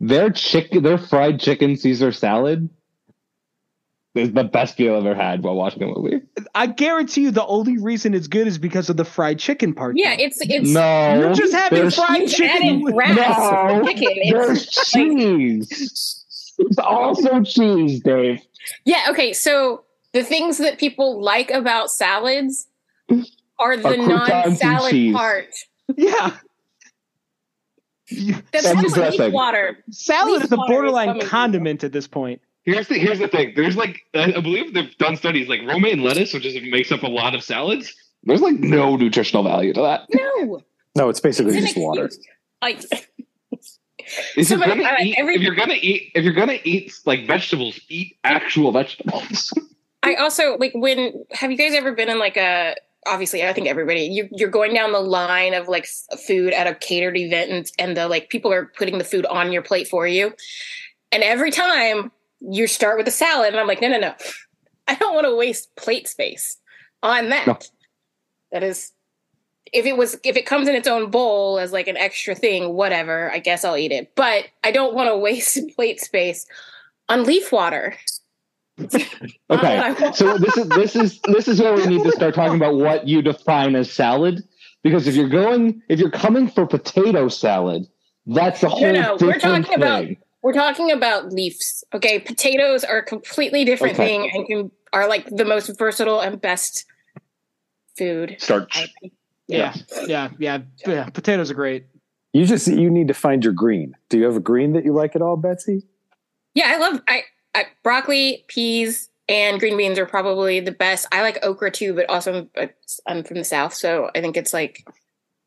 Their 0.00 0.30
chicken, 0.30 0.82
their 0.82 0.98
fried 0.98 1.38
chicken 1.38 1.76
Caesar 1.76 2.10
salad 2.10 2.68
is 4.16 4.32
the 4.32 4.44
best 4.44 4.78
meal 4.78 4.96
I've 4.96 5.06
ever 5.06 5.14
had 5.14 5.42
while 5.42 5.54
watching 5.54 5.82
a 5.82 5.86
movie. 5.86 6.22
I 6.54 6.66
guarantee 6.66 7.22
you, 7.22 7.30
the 7.30 7.46
only 7.46 7.78
reason 7.78 8.14
it's 8.14 8.26
good 8.26 8.46
is 8.46 8.58
because 8.58 8.88
of 8.88 8.96
the 8.96 9.04
fried 9.04 9.38
chicken 9.38 9.74
part. 9.74 9.96
Yeah, 9.96 10.14
it's 10.18 10.38
it's 10.40 10.70
no. 10.70 11.20
You're 11.20 11.34
just 11.34 11.52
having 11.52 11.90
fried 11.90 12.28
chicken. 12.28 12.82
With, 12.82 12.94
no, 12.94 13.84
chicken. 13.86 14.14
There's 14.30 14.66
cheese. 14.90 16.54
it's 16.58 16.78
also 16.78 17.42
cheese, 17.42 18.00
Dave. 18.00 18.40
Yeah. 18.84 19.06
Okay. 19.10 19.32
So 19.32 19.84
the 20.12 20.24
things 20.24 20.58
that 20.58 20.78
people 20.78 21.22
like 21.22 21.50
about 21.50 21.90
salads 21.90 22.68
are 23.58 23.76
the 23.76 23.96
non-salad 23.96 25.14
part. 25.14 25.48
Yeah. 25.96 26.36
That's 28.52 28.96
like 28.96 29.18
leaf 29.18 29.32
water. 29.32 29.78
Salad 29.90 30.34
leaf 30.34 30.44
is 30.44 30.52
a 30.52 30.56
borderline 30.56 31.20
condiment 31.20 31.84
at 31.84 31.92
this 31.92 32.06
point. 32.06 32.40
Here's 32.66 32.88
the 32.88 32.98
here's 32.98 33.20
the 33.20 33.28
thing. 33.28 33.52
There's 33.54 33.76
like 33.76 34.02
I 34.12 34.32
believe 34.32 34.74
they've 34.74 34.96
done 34.98 35.16
studies 35.16 35.48
like 35.48 35.62
romaine 35.62 36.02
lettuce, 36.02 36.34
which 36.34 36.44
is 36.44 36.60
makes 36.68 36.90
up 36.90 37.04
a 37.04 37.08
lot 37.08 37.34
of 37.34 37.44
salads. 37.44 37.94
There's 38.24 38.40
like 38.40 38.56
no 38.56 38.96
nutritional 38.96 39.44
value 39.44 39.72
to 39.72 39.80
that. 39.82 40.06
No. 40.12 40.60
No, 40.96 41.08
it's 41.08 41.20
basically 41.20 41.56
it's 41.56 41.66
just 41.66 41.78
water. 41.78 42.10
Like 42.60 42.82
if 44.36 44.50
you're 44.50 44.58
gonna 44.58 44.96
eat, 45.00 45.16
every, 45.16 45.36
if 45.36 45.42
you're 45.42 45.54
gonna 45.54 45.74
eat, 45.74 46.10
if 46.16 46.24
you're 46.24 46.32
gonna 46.32 46.58
eat 46.64 46.92
like 47.04 47.26
vegetables, 47.26 47.78
eat 47.88 48.18
actual 48.24 48.72
vegetables. 48.72 49.52
I 50.02 50.14
also 50.14 50.56
like 50.56 50.72
when 50.74 51.24
have 51.32 51.52
you 51.52 51.56
guys 51.56 51.72
ever 51.74 51.92
been 51.92 52.08
in 52.08 52.18
like 52.18 52.36
a 52.36 52.74
obviously 53.06 53.44
I 53.44 53.52
think 53.52 53.68
everybody 53.68 54.02
you 54.02 54.28
you're 54.32 54.50
going 54.50 54.74
down 54.74 54.90
the 54.90 55.00
line 55.00 55.54
of 55.54 55.68
like 55.68 55.86
food 56.26 56.52
at 56.52 56.66
a 56.66 56.74
catered 56.74 57.16
event 57.16 57.50
and 57.50 57.70
and 57.78 57.96
the 57.96 58.08
like 58.08 58.28
people 58.28 58.52
are 58.52 58.66
putting 58.76 58.98
the 58.98 59.04
food 59.04 59.24
on 59.26 59.52
your 59.52 59.62
plate 59.62 59.86
for 59.86 60.08
you. 60.08 60.34
And 61.12 61.22
every 61.22 61.52
time 61.52 62.10
you 62.50 62.66
start 62.66 62.98
with 62.98 63.08
a 63.08 63.12
salad 63.12 63.48
and 63.48 63.58
I'm 63.58 63.66
like 63.66 63.80
no 63.80 63.88
no 63.88 63.98
no. 63.98 64.14
I 64.88 64.94
don't 64.94 65.14
want 65.14 65.26
to 65.26 65.34
waste 65.34 65.74
plate 65.76 66.06
space 66.06 66.58
on 67.02 67.30
that. 67.30 67.46
No. 67.46 67.58
That 68.52 68.62
is 68.62 68.92
if 69.72 69.84
it 69.84 69.96
was 69.96 70.18
if 70.24 70.36
it 70.36 70.46
comes 70.46 70.68
in 70.68 70.74
its 70.74 70.88
own 70.88 71.10
bowl 71.10 71.58
as 71.58 71.72
like 71.72 71.88
an 71.88 71.96
extra 71.96 72.34
thing 72.34 72.74
whatever, 72.74 73.30
I 73.32 73.38
guess 73.38 73.64
I'll 73.64 73.76
eat 73.76 73.92
it. 73.92 74.14
But 74.14 74.46
I 74.64 74.70
don't 74.70 74.94
want 74.94 75.08
to 75.08 75.16
waste 75.18 75.58
plate 75.74 76.00
space 76.00 76.46
on 77.08 77.24
leaf 77.24 77.52
water. 77.52 77.96
okay, 79.50 80.12
so 80.12 80.36
this 80.36 80.56
is 80.58 80.68
this 80.68 80.96
is 80.96 81.20
this 81.22 81.48
is 81.48 81.60
where 81.60 81.74
we 81.74 81.86
need 81.86 82.04
to 82.04 82.12
start 82.12 82.34
talking 82.34 82.56
about 82.56 82.74
what 82.74 83.08
you 83.08 83.22
define 83.22 83.74
as 83.74 83.90
salad, 83.90 84.44
because 84.82 85.08
if 85.08 85.14
you're 85.14 85.30
going 85.30 85.80
if 85.88 85.98
you're 85.98 86.10
coming 86.10 86.46
for 86.46 86.66
potato 86.66 87.28
salad, 87.28 87.88
that's 88.26 88.62
a 88.62 88.68
whole 88.68 88.80
no, 88.80 88.92
no, 88.92 89.16
different 89.16 89.20
we're 89.20 89.38
talking 89.38 89.64
thing. 89.64 89.74
About, 89.76 90.06
we're 90.46 90.52
talking 90.52 90.92
about 90.92 91.32
leaves. 91.32 91.82
Okay, 91.92 92.20
potatoes 92.20 92.84
are 92.84 92.98
a 92.98 93.02
completely 93.02 93.64
different 93.64 93.94
okay. 93.94 94.06
thing 94.06 94.30
and 94.32 94.46
can, 94.46 94.70
are 94.92 95.08
like 95.08 95.26
the 95.26 95.44
most 95.44 95.76
versatile 95.76 96.20
and 96.20 96.40
best 96.40 96.84
food. 97.98 98.36
Starch. 98.38 98.94
Yeah, 99.48 99.74
yeah, 100.06 100.28
yeah, 100.38 100.58
yeah. 100.86 101.08
Potatoes 101.10 101.50
are 101.50 101.54
great. 101.54 101.86
You 102.32 102.46
just 102.46 102.68
you 102.68 102.90
need 102.90 103.08
to 103.08 103.14
find 103.14 103.42
your 103.42 103.54
green. 103.54 103.96
Do 104.08 104.18
you 104.18 104.24
have 104.24 104.36
a 104.36 104.40
green 104.40 104.72
that 104.74 104.84
you 104.84 104.92
like 104.92 105.16
at 105.16 105.22
all, 105.22 105.36
Betsy? 105.36 105.82
Yeah, 106.54 106.66
I 106.68 106.76
love 106.76 107.02
I 107.08 107.22
I, 107.52 107.64
broccoli, 107.82 108.44
peas, 108.46 109.08
and 109.28 109.58
green 109.58 109.76
beans 109.76 109.98
are 109.98 110.06
probably 110.06 110.60
the 110.60 110.70
best. 110.70 111.08
I 111.10 111.22
like 111.22 111.40
okra 111.42 111.72
too, 111.72 111.92
but 111.92 112.08
also 112.08 112.48
I'm 113.04 113.24
from 113.24 113.38
the 113.38 113.44
south, 113.44 113.74
so 113.74 114.12
I 114.14 114.20
think 114.20 114.36
it's 114.36 114.54
like 114.54 114.86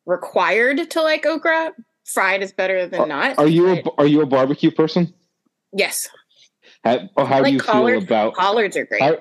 required 0.05 0.91
to 0.91 1.01
like 1.01 1.25
okra. 1.25 1.71
Fried 2.13 2.41
is 2.41 2.51
better 2.51 2.87
than 2.87 3.01
are, 3.01 3.07
not. 3.07 3.37
Are 3.37 3.47
you 3.47 3.69
a, 3.73 3.83
are 3.97 4.07
you 4.07 4.21
a 4.21 4.25
barbecue 4.25 4.71
person? 4.71 5.13
Yes. 5.71 6.07
How, 6.83 7.09
oh, 7.17 7.25
how 7.25 7.43
do 7.43 7.51
you 7.51 7.59
collard- 7.59 7.99
feel 7.99 8.03
about 8.03 8.33
Collards 8.35 8.75
are 8.77 8.85
great. 8.85 9.01
how, 9.01 9.17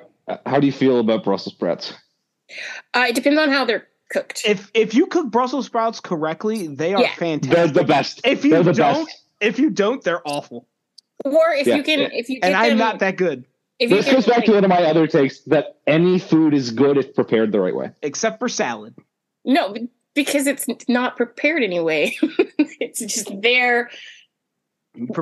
how 0.46 0.60
do 0.60 0.66
you 0.66 0.72
feel 0.72 0.98
about 1.00 1.24
Brussels 1.24 1.54
sprouts? 1.54 1.92
Uh, 2.94 3.06
it 3.08 3.14
depends 3.14 3.38
on 3.38 3.50
how 3.50 3.64
they're 3.64 3.86
cooked. 4.10 4.42
If 4.46 4.70
if 4.74 4.94
you 4.94 5.06
cook 5.06 5.30
Brussels 5.30 5.66
sprouts 5.66 6.00
correctly, 6.00 6.66
they 6.68 6.94
are 6.94 7.02
Yeah. 7.02 7.14
fantastic. 7.14 7.54
They're 7.56 7.66
the 7.68 7.84
best. 7.84 8.20
If 8.24 8.44
you 8.44 8.50
They're 8.52 8.62
the 8.62 8.72
don't, 8.72 9.04
best. 9.06 9.22
if 9.40 9.58
you 9.58 9.70
don't, 9.70 10.02
they're 10.02 10.26
awful. 10.26 10.66
or 11.24 11.50
if 11.52 11.66
Yeah. 11.66 11.76
you 11.76 11.82
can, 11.82 12.00
if 12.12 12.28
you 12.30 12.40
get 12.40 12.46
And 12.46 12.56
I'm 12.56 12.68
them, 12.70 12.78
not 12.78 13.00
that 13.00 13.16
good, 13.16 13.44
if 13.78 13.90
This 13.90 14.06
goes 14.10 14.24
back 14.24 14.38
like- 14.38 14.46
to 14.46 14.52
one 14.54 14.64
of 14.64 14.70
my 14.70 14.84
other 14.84 15.06
takes 15.06 15.40
that 15.42 15.76
any 15.86 16.18
food 16.18 16.54
is 16.54 16.70
good 16.70 16.96
if 16.96 17.14
prepared 17.14 17.52
the 17.52 17.60
right 17.60 17.74
way. 17.74 17.90
except 18.02 18.38
for 18.38 18.48
salad. 18.48 18.94
no, 19.44 19.74
because 20.14 20.46
it's 20.46 20.66
not 20.88 21.16
prepared 21.16 21.62
anyway. 21.62 22.16
it's 22.80 23.00
just 23.00 23.30
there 23.40 23.90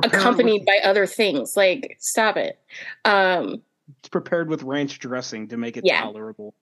accompanied 0.03 0.59
with, 0.61 0.65
by 0.65 0.79
other 0.83 1.05
things. 1.05 1.55
Like, 1.55 1.97
stop 1.99 2.37
it. 2.37 2.59
Um, 3.05 3.61
it's 3.99 4.09
prepared 4.09 4.49
with 4.49 4.63
ranch 4.63 4.99
dressing 4.99 5.47
to 5.49 5.57
make 5.57 5.77
it 5.77 5.85
Yeah. 5.85 6.01
tolerable. 6.01 6.53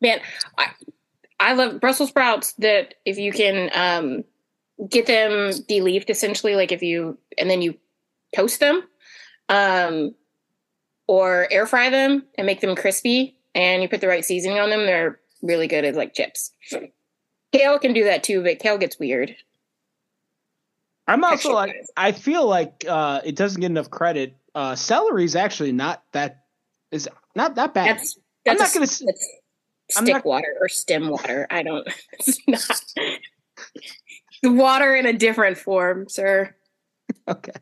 man, 0.00 0.20
I 0.58 0.68
I 1.38 1.52
love 1.52 1.80
Brussels 1.80 2.08
sprouts. 2.08 2.52
That 2.54 2.94
if 3.04 3.18
you 3.18 3.30
can 3.32 3.70
um, 3.74 4.24
get 4.88 5.06
them 5.06 5.50
de-leafed, 5.68 6.08
essentially, 6.10 6.54
like 6.56 6.72
if 6.72 6.82
you 6.82 7.18
and 7.38 7.50
then 7.50 7.60
you 7.62 7.74
toast 8.34 8.60
them, 8.60 8.82
um, 9.48 10.14
or 11.06 11.46
air 11.50 11.66
fry 11.66 11.90
them 11.90 12.24
and 12.36 12.46
make 12.46 12.60
them 12.60 12.74
crispy, 12.74 13.36
and 13.54 13.82
you 13.82 13.88
put 13.88 14.00
the 14.00 14.08
right 14.08 14.24
seasoning 14.24 14.58
on 14.58 14.70
them, 14.70 14.86
they're 14.86 15.20
really 15.42 15.68
good 15.68 15.84
as 15.84 15.94
like 15.96 16.14
chips. 16.14 16.52
Kale 17.52 17.78
can 17.78 17.92
do 17.92 18.04
that 18.04 18.22
too, 18.22 18.42
but 18.42 18.58
kale 18.58 18.78
gets 18.78 18.98
weird. 18.98 19.34
I'm 21.08 21.22
also 21.24 21.52
like 21.52 21.68
Texture-wise. 21.70 21.90
I 21.96 22.12
feel 22.12 22.46
like 22.48 22.84
uh, 22.88 23.20
it 23.24 23.36
doesn't 23.36 23.60
get 23.60 23.70
enough 23.70 23.90
credit. 23.90 24.36
Uh, 24.54 24.74
celery 24.74 25.24
is 25.24 25.36
actually 25.36 25.72
not 25.72 26.02
that 26.12 26.44
is 26.90 27.08
not 27.34 27.54
that 27.56 27.74
bad. 27.74 27.96
That's 27.98 28.18
I'm 28.48 28.56
not 28.56 28.72
gonna 28.72 28.84
s- 28.84 29.02
stick 29.90 30.06
not- 30.08 30.24
water 30.24 30.54
or 30.60 30.68
stem 30.68 31.08
water. 31.08 31.46
I 31.50 31.62
don't. 31.62 31.86
It's 32.18 32.38
not. 32.48 32.82
The 34.42 34.52
water 34.52 34.94
in 34.94 35.06
a 35.06 35.12
different 35.12 35.56
form, 35.58 36.08
sir. 36.08 36.54
okay. 37.28 37.52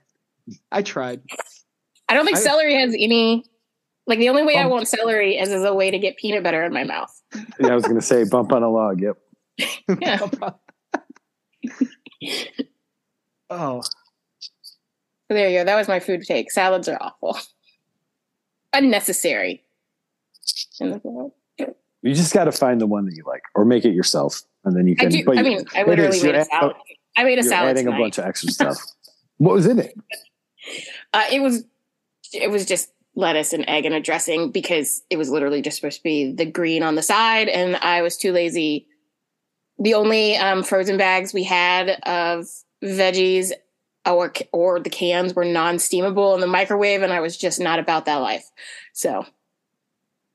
I 0.73 0.83
tried. 0.83 1.21
I 2.09 2.15
don't 2.15 2.25
think 2.25 2.39
I- 2.39 2.41
celery 2.41 2.75
has 2.81 2.95
any. 2.99 3.45
Like 4.07 4.19
the 4.19 4.29
only 4.29 4.43
way 4.45 4.57
I 4.57 4.65
Um, 4.65 4.71
want 4.71 4.89
celery 4.89 5.39
is 5.39 5.49
as 5.51 5.65
a 5.65 5.73
way 5.73 5.91
to 5.91 5.99
get 5.99 6.17
peanut 6.19 6.43
butter 6.43 6.63
in 6.65 6.73
my 6.75 6.85
mouth. 6.85 7.11
Yeah, 7.59 7.69
I 7.69 7.75
was 7.75 7.85
going 7.85 7.97
to 7.97 8.03
say 8.03 8.25
bump 8.25 8.53
on 8.53 8.63
a 8.63 8.71
log. 8.71 9.01
Yep. 9.01 9.17
Yeah. 9.59 10.19
oh, 13.51 13.83
there 15.29 15.49
you 15.49 15.59
go. 15.59 15.65
That 15.65 15.77
was 15.77 15.89
my 15.89 16.01
food 16.01 16.23
take. 16.23 16.51
Salads 16.51 16.89
are 16.89 16.99
awful, 17.01 17.39
unnecessary. 18.73 19.65
In 20.81 20.91
the 20.91 21.01
world. 21.05 21.33
You 22.03 22.13
just 22.15 22.35
got 22.35 22.45
to 22.45 22.53
find 22.53 22.81
the 22.81 22.87
one 22.87 23.07
that 23.07 23.15
you 23.15 23.25
like, 23.27 23.43
or 23.55 23.65
make 23.65 23.85
it 23.87 23.95
yourself, 23.95 24.43
and 24.65 24.77
then 24.77 24.87
you 24.87 24.95
I 24.99 25.05
can. 25.05 25.11
do. 25.11 25.25
but 25.25 25.39
I 25.39 25.41
you- 25.41 25.57
mean, 25.57 25.65
I 25.75 25.85
literally 25.85 26.23
made 26.23 26.35
a 26.35 26.45
salad. 26.45 26.77
I 27.17 27.25
made 27.25 27.39
a 27.39 27.43
salad 27.43 27.71
adding 27.71 27.87
tonight. 27.87 27.97
a 27.99 28.01
bunch 28.03 28.19
of 28.19 28.25
extra 28.27 28.51
stuff. 28.53 28.77
what 29.39 29.55
was 29.55 29.67
in 29.67 29.79
it? 29.79 29.95
Uh, 31.15 31.25
it 31.33 31.41
was 31.41 31.65
it 32.35 32.51
was 32.51 32.67
just 32.67 32.91
lettuce 33.15 33.53
and 33.53 33.65
egg 33.69 33.87
and 33.87 33.95
a 33.95 34.01
dressing 34.01 34.51
because 34.51 35.03
it 35.09 35.17
was 35.17 35.31
literally 35.31 35.63
just 35.63 35.77
supposed 35.77 35.99
to 35.99 36.03
be 36.03 36.33
the 36.33 36.45
green 36.45 36.83
on 36.83 36.95
the 36.97 37.03
side, 37.03 37.49
and 37.49 37.77
I 37.77 38.03
was 38.03 38.17
too 38.19 38.33
lazy. 38.33 38.87
The 39.79 39.95
only 39.95 40.37
um, 40.37 40.63
frozen 40.63 40.97
bags 40.97 41.35
we 41.35 41.45
had 41.45 41.91
of 42.05 42.47
veggies 42.83 43.53
or 44.07 44.33
or 44.53 44.81
the 44.81 44.91
cans 44.91 45.35
were 45.35 45.45
non-steamable 45.45 46.35
in 46.35 46.41
the 46.41 46.47
microwave, 46.47 47.03
and 47.03 47.13
I 47.13 47.21
was 47.21 47.37
just 47.37 47.61
not 47.61 47.79
about 47.79 48.07
that 48.07 48.17
life. 48.17 48.51
So, 48.93 49.25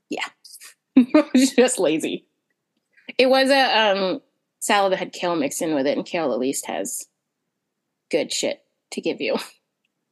yeah, 0.10 0.26
I 0.98 1.26
was 1.34 1.52
just 1.52 1.80
lazy. 1.80 2.26
It 3.18 3.30
was 3.30 3.50
a 3.50 3.78
um, 3.78 4.22
salad 4.60 4.94
that 4.94 5.00
had 5.00 5.14
kale 5.14 5.36
mixed 5.36 5.62
in 5.62 5.76
with 5.76 5.88
it, 5.88 5.98
and 5.98 6.06
kale 6.06 6.34
at 6.34 6.40
least 6.40 6.66
has 6.68 7.08
good 8.10 8.34
shit 8.34 8.64
to 8.92 9.02
give 9.02 9.22
you. 9.22 9.38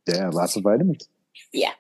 Yeah, 0.08 0.30
lots 0.30 0.56
of 0.56 0.64
vitamins. 0.64 1.10
Yeah. 1.52 1.74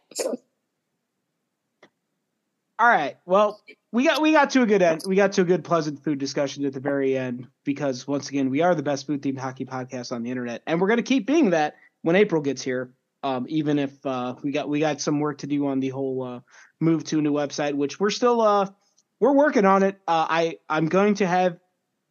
all 2.78 2.88
right. 2.88 3.18
Well, 3.26 3.62
we 3.92 4.06
got 4.06 4.22
we 4.22 4.32
got 4.32 4.50
to 4.52 4.62
a 4.62 4.66
good 4.66 4.82
end. 4.82 5.04
We 5.06 5.16
got 5.16 5.34
to 5.34 5.42
a 5.42 5.46
good 5.46 5.64
pleasant 5.64 6.04
food 6.04 6.20
discussion 6.20 6.66
at 6.66 6.74
the 6.74 6.80
very 6.80 7.18
end 7.18 7.48
because 7.64 8.08
once 8.08 8.30
again, 8.30 8.50
we 8.50 8.62
are 8.62 8.76
the 8.76 8.84
best 8.84 9.08
food 9.08 9.22
themed 9.22 9.40
hockey 9.40 9.66
podcast 9.66 10.12
on 10.12 10.24
the 10.24 10.30
internet, 10.30 10.62
and 10.68 10.82
we're 10.82 10.88
going 10.88 10.98
to 10.98 11.04
keep 11.04 11.26
being 11.26 11.52
that 11.52 11.76
when 12.02 12.16
April 12.16 12.42
gets 12.42 12.62
here. 12.62 12.92
Um, 13.24 13.46
even 13.50 13.80
if 13.80 14.06
uh, 14.06 14.36
we 14.44 14.52
got 14.52 14.70
we 14.70 14.80
got 14.80 15.02
some 15.02 15.20
work 15.20 15.40
to 15.40 15.48
do 15.48 15.68
on 15.68 15.80
the 15.80 15.90
whole 15.90 16.24
uh, 16.24 16.40
move 16.80 17.04
to 17.06 17.20
a 17.20 17.22
new 17.22 17.34
website, 17.34 17.74
which 17.74 18.00
we're 18.00 18.10
still 18.10 18.42
uh, 18.42 18.70
we're 19.20 19.34
working 19.34 19.66
on 19.66 19.84
it. 19.84 19.96
Uh, 20.08 20.28
I 20.30 20.60
I'm 20.70 20.88
going 20.88 21.16
to 21.16 21.28
have 21.28 21.58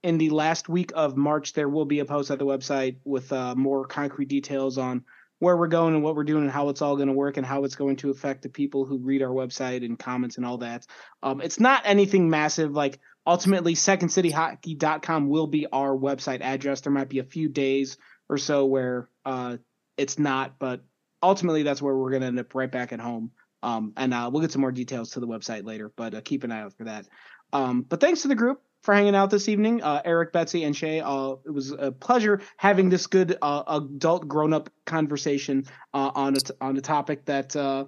in 0.02 0.18
the 0.18 0.30
last 0.30 0.68
week 0.68 0.92
of 0.94 1.16
March 1.16 1.52
there 1.52 1.68
will 1.68 1.84
be 1.84 2.00
a 2.00 2.04
post 2.04 2.30
at 2.30 2.38
the 2.38 2.46
website 2.46 2.96
with 3.04 3.32
uh, 3.32 3.54
more 3.54 3.86
concrete 3.86 4.28
details 4.28 4.78
on 4.78 5.04
where 5.38 5.56
we're 5.56 5.66
going 5.66 5.94
and 5.94 6.02
what 6.02 6.16
we're 6.16 6.24
doing 6.24 6.42
and 6.42 6.50
how 6.50 6.68
it's 6.70 6.80
all 6.80 6.96
going 6.96 7.08
to 7.08 7.14
work 7.14 7.36
and 7.36 7.46
how 7.46 7.64
it's 7.64 7.76
going 7.76 7.96
to 7.96 8.10
affect 8.10 8.42
the 8.42 8.48
people 8.48 8.84
who 8.84 8.98
read 8.98 9.22
our 9.22 9.30
website 9.30 9.84
and 9.84 9.98
comments 9.98 10.36
and 10.36 10.46
all 10.46 10.58
that. 10.58 10.86
Um, 11.22 11.40
it's 11.40 11.60
not 11.60 11.82
anything 11.84 12.30
massive. 12.30 12.72
Like 12.72 12.98
ultimately, 13.26 13.74
secondcityhockey.com 13.74 15.28
will 15.28 15.46
be 15.46 15.66
our 15.66 15.94
website 15.96 16.40
address. 16.40 16.80
There 16.80 16.92
might 16.92 17.10
be 17.10 17.18
a 17.18 17.24
few 17.24 17.48
days 17.48 17.98
or 18.28 18.38
so 18.38 18.64
where 18.64 19.10
uh, 19.24 19.58
it's 19.96 20.18
not, 20.18 20.58
but 20.58 20.82
ultimately 21.22 21.62
that's 21.62 21.82
where 21.82 21.96
we're 21.96 22.10
going 22.10 22.22
to 22.22 22.28
end 22.28 22.40
up 22.40 22.54
right 22.54 22.70
back 22.70 22.92
at 22.92 23.00
home. 23.00 23.30
Um, 23.62 23.92
and 23.96 24.14
uh, 24.14 24.30
we'll 24.32 24.42
get 24.42 24.52
some 24.52 24.60
more 24.60 24.72
details 24.72 25.10
to 25.12 25.20
the 25.20 25.26
website 25.26 25.66
later, 25.66 25.92
but 25.96 26.14
uh, 26.14 26.20
keep 26.22 26.44
an 26.44 26.52
eye 26.52 26.60
out 26.60 26.74
for 26.76 26.84
that. 26.84 27.06
Um, 27.52 27.82
but 27.82 28.00
thanks 28.00 28.22
to 28.22 28.28
the 28.28 28.34
group 28.34 28.62
for 28.86 28.94
hanging 28.94 29.16
out 29.16 29.30
this 29.30 29.48
evening. 29.48 29.82
Uh, 29.82 30.00
Eric, 30.04 30.32
Betsy, 30.32 30.62
and 30.62 30.74
Shay. 30.74 31.00
Uh, 31.00 31.34
it 31.44 31.50
was 31.50 31.72
a 31.72 31.90
pleasure 31.90 32.40
having 32.56 32.88
this 32.88 33.08
good 33.08 33.36
uh, 33.42 33.64
adult 33.66 34.28
grown 34.28 34.54
up 34.54 34.70
conversation 34.86 35.64
uh, 35.92 36.12
on 36.14 36.34
a 36.34 36.40
t- 36.40 36.54
on 36.60 36.76
a 36.76 36.80
topic 36.80 37.24
that 37.26 37.54
uh, 37.56 37.84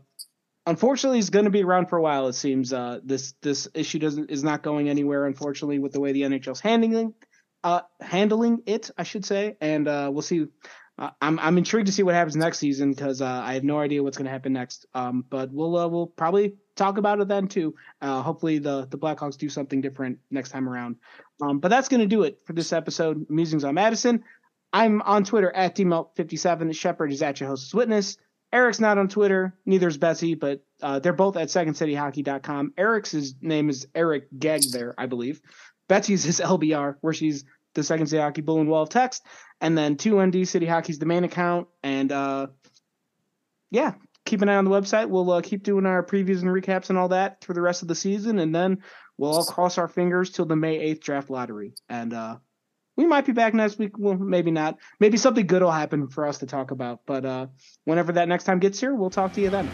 unfortunately 0.66 1.20
is 1.20 1.30
going 1.30 1.44
to 1.44 1.52
be 1.52 1.62
around 1.62 1.88
for 1.88 1.98
a 1.98 2.02
while. 2.02 2.26
It 2.26 2.32
seems 2.34 2.70
this 3.04 3.32
this 3.40 3.68
issue 3.74 4.00
doesn't 4.00 4.30
is 4.30 4.42
not 4.42 4.64
going 4.64 4.88
anywhere. 4.88 5.24
Unfortunately, 5.24 5.78
with 5.78 5.92
the 5.92 6.00
way 6.00 6.10
the 6.12 6.22
NHL's 6.22 6.60
handling 6.60 7.14
handling 8.00 8.62
it, 8.66 8.90
I 8.98 9.04
should 9.04 9.24
say, 9.24 9.56
and 9.60 9.86
we'll 9.86 10.22
see. 10.22 10.46
Uh, 10.98 11.10
I'm 11.22 11.38
I'm 11.38 11.56
intrigued 11.58 11.86
to 11.86 11.92
see 11.92 12.02
what 12.02 12.16
happens 12.16 12.34
next 12.34 12.58
season 12.58 12.90
because 12.90 13.22
uh, 13.22 13.26
I 13.44 13.54
have 13.54 13.62
no 13.62 13.78
idea 13.78 14.02
what's 14.02 14.18
going 14.18 14.24
to 14.24 14.32
happen 14.32 14.52
next. 14.52 14.86
Um, 14.94 15.24
but 15.30 15.52
we'll 15.52 15.76
uh, 15.76 15.86
we'll 15.86 16.08
probably 16.08 16.56
talk 16.78 16.98
about 16.98 17.20
it 17.20 17.28
then 17.28 17.48
too. 17.48 17.74
Uh, 18.00 18.22
hopefully 18.22 18.58
the 18.58 18.86
the 18.90 18.98
Blackhawks 18.98 19.36
do 19.36 19.48
something 19.48 19.80
different 19.80 20.18
next 20.30 20.50
time 20.50 20.68
around. 20.68 20.96
Um, 21.42 21.58
but 21.58 21.68
that's 21.68 21.88
going 21.88 22.00
to 22.00 22.06
do 22.06 22.22
it 22.22 22.40
for 22.44 22.52
this 22.52 22.72
episode. 22.72 23.26
Musings 23.28 23.64
on 23.64 23.74
Madison. 23.74 24.24
I'm 24.72 25.02
on 25.02 25.24
Twitter 25.24 25.54
at 25.54 25.76
dmelt57. 25.76 26.74
Shepard 26.74 27.12
is 27.12 27.22
at 27.22 27.40
your 27.40 27.48
host's 27.48 27.74
witness. 27.74 28.16
Eric's 28.52 28.80
not 28.80 28.98
on 28.98 29.08
Twitter. 29.08 29.54
Neither 29.66 29.88
is 29.88 29.98
Betsy, 29.98 30.34
but 30.34 30.64
uh, 30.82 30.98
they're 30.98 31.12
both 31.12 31.36
at 31.36 31.48
secondcityhockey.com. 31.48 32.72
Eric's 32.78 33.34
name 33.42 33.68
is 33.68 33.86
Eric 33.94 34.28
Gegg 34.38 34.62
there, 34.72 34.94
I 34.96 35.06
believe. 35.06 35.40
Betsy's 35.88 36.24
is 36.26 36.40
LBR, 36.40 36.96
where 37.00 37.12
she's 37.12 37.44
the 37.74 37.82
Second 37.82 38.06
City 38.06 38.22
Hockey 38.22 38.40
Bull 38.40 38.60
and 38.60 38.68
Wall 38.68 38.82
of 38.82 38.88
Text. 38.88 39.24
And 39.60 39.76
then 39.76 39.96
2ND 39.96 40.46
City 40.46 40.66
Hockey's 40.66 40.98
the 40.98 41.06
main 41.06 41.24
account. 41.24 41.68
And 41.82 42.10
uh, 42.10 42.48
yeah, 43.70 43.94
keep 44.28 44.42
an 44.42 44.48
eye 44.48 44.56
on 44.56 44.64
the 44.64 44.70
website. 44.70 45.08
We'll 45.08 45.30
uh, 45.30 45.40
keep 45.40 45.62
doing 45.62 45.86
our 45.86 46.04
previews 46.04 46.42
and 46.42 46.50
recaps 46.50 46.90
and 46.90 46.98
all 46.98 47.08
that 47.08 47.44
for 47.44 47.54
the 47.54 47.60
rest 47.60 47.82
of 47.82 47.88
the 47.88 47.94
season. 47.94 48.38
And 48.38 48.54
then 48.54 48.78
we'll 49.16 49.32
all 49.32 49.44
cross 49.44 49.78
our 49.78 49.88
fingers 49.88 50.30
till 50.30 50.44
the 50.44 50.56
May 50.56 50.94
8th 50.94 51.00
draft 51.00 51.30
lottery. 51.30 51.74
And 51.88 52.12
uh, 52.12 52.36
we 52.96 53.06
might 53.06 53.26
be 53.26 53.32
back 53.32 53.54
next 53.54 53.78
week. 53.78 53.98
Well, 53.98 54.16
maybe 54.16 54.50
not. 54.50 54.78
Maybe 55.00 55.16
something 55.16 55.46
good 55.46 55.62
will 55.62 55.70
happen 55.70 56.08
for 56.08 56.26
us 56.26 56.38
to 56.38 56.46
talk 56.46 56.70
about. 56.70 57.00
But 57.06 57.24
uh, 57.24 57.46
whenever 57.84 58.12
that 58.12 58.28
next 58.28 58.44
time 58.44 58.58
gets 58.58 58.78
here, 58.78 58.94
we'll 58.94 59.10
talk 59.10 59.32
to 59.34 59.40
you 59.40 59.50
then. 59.50 59.68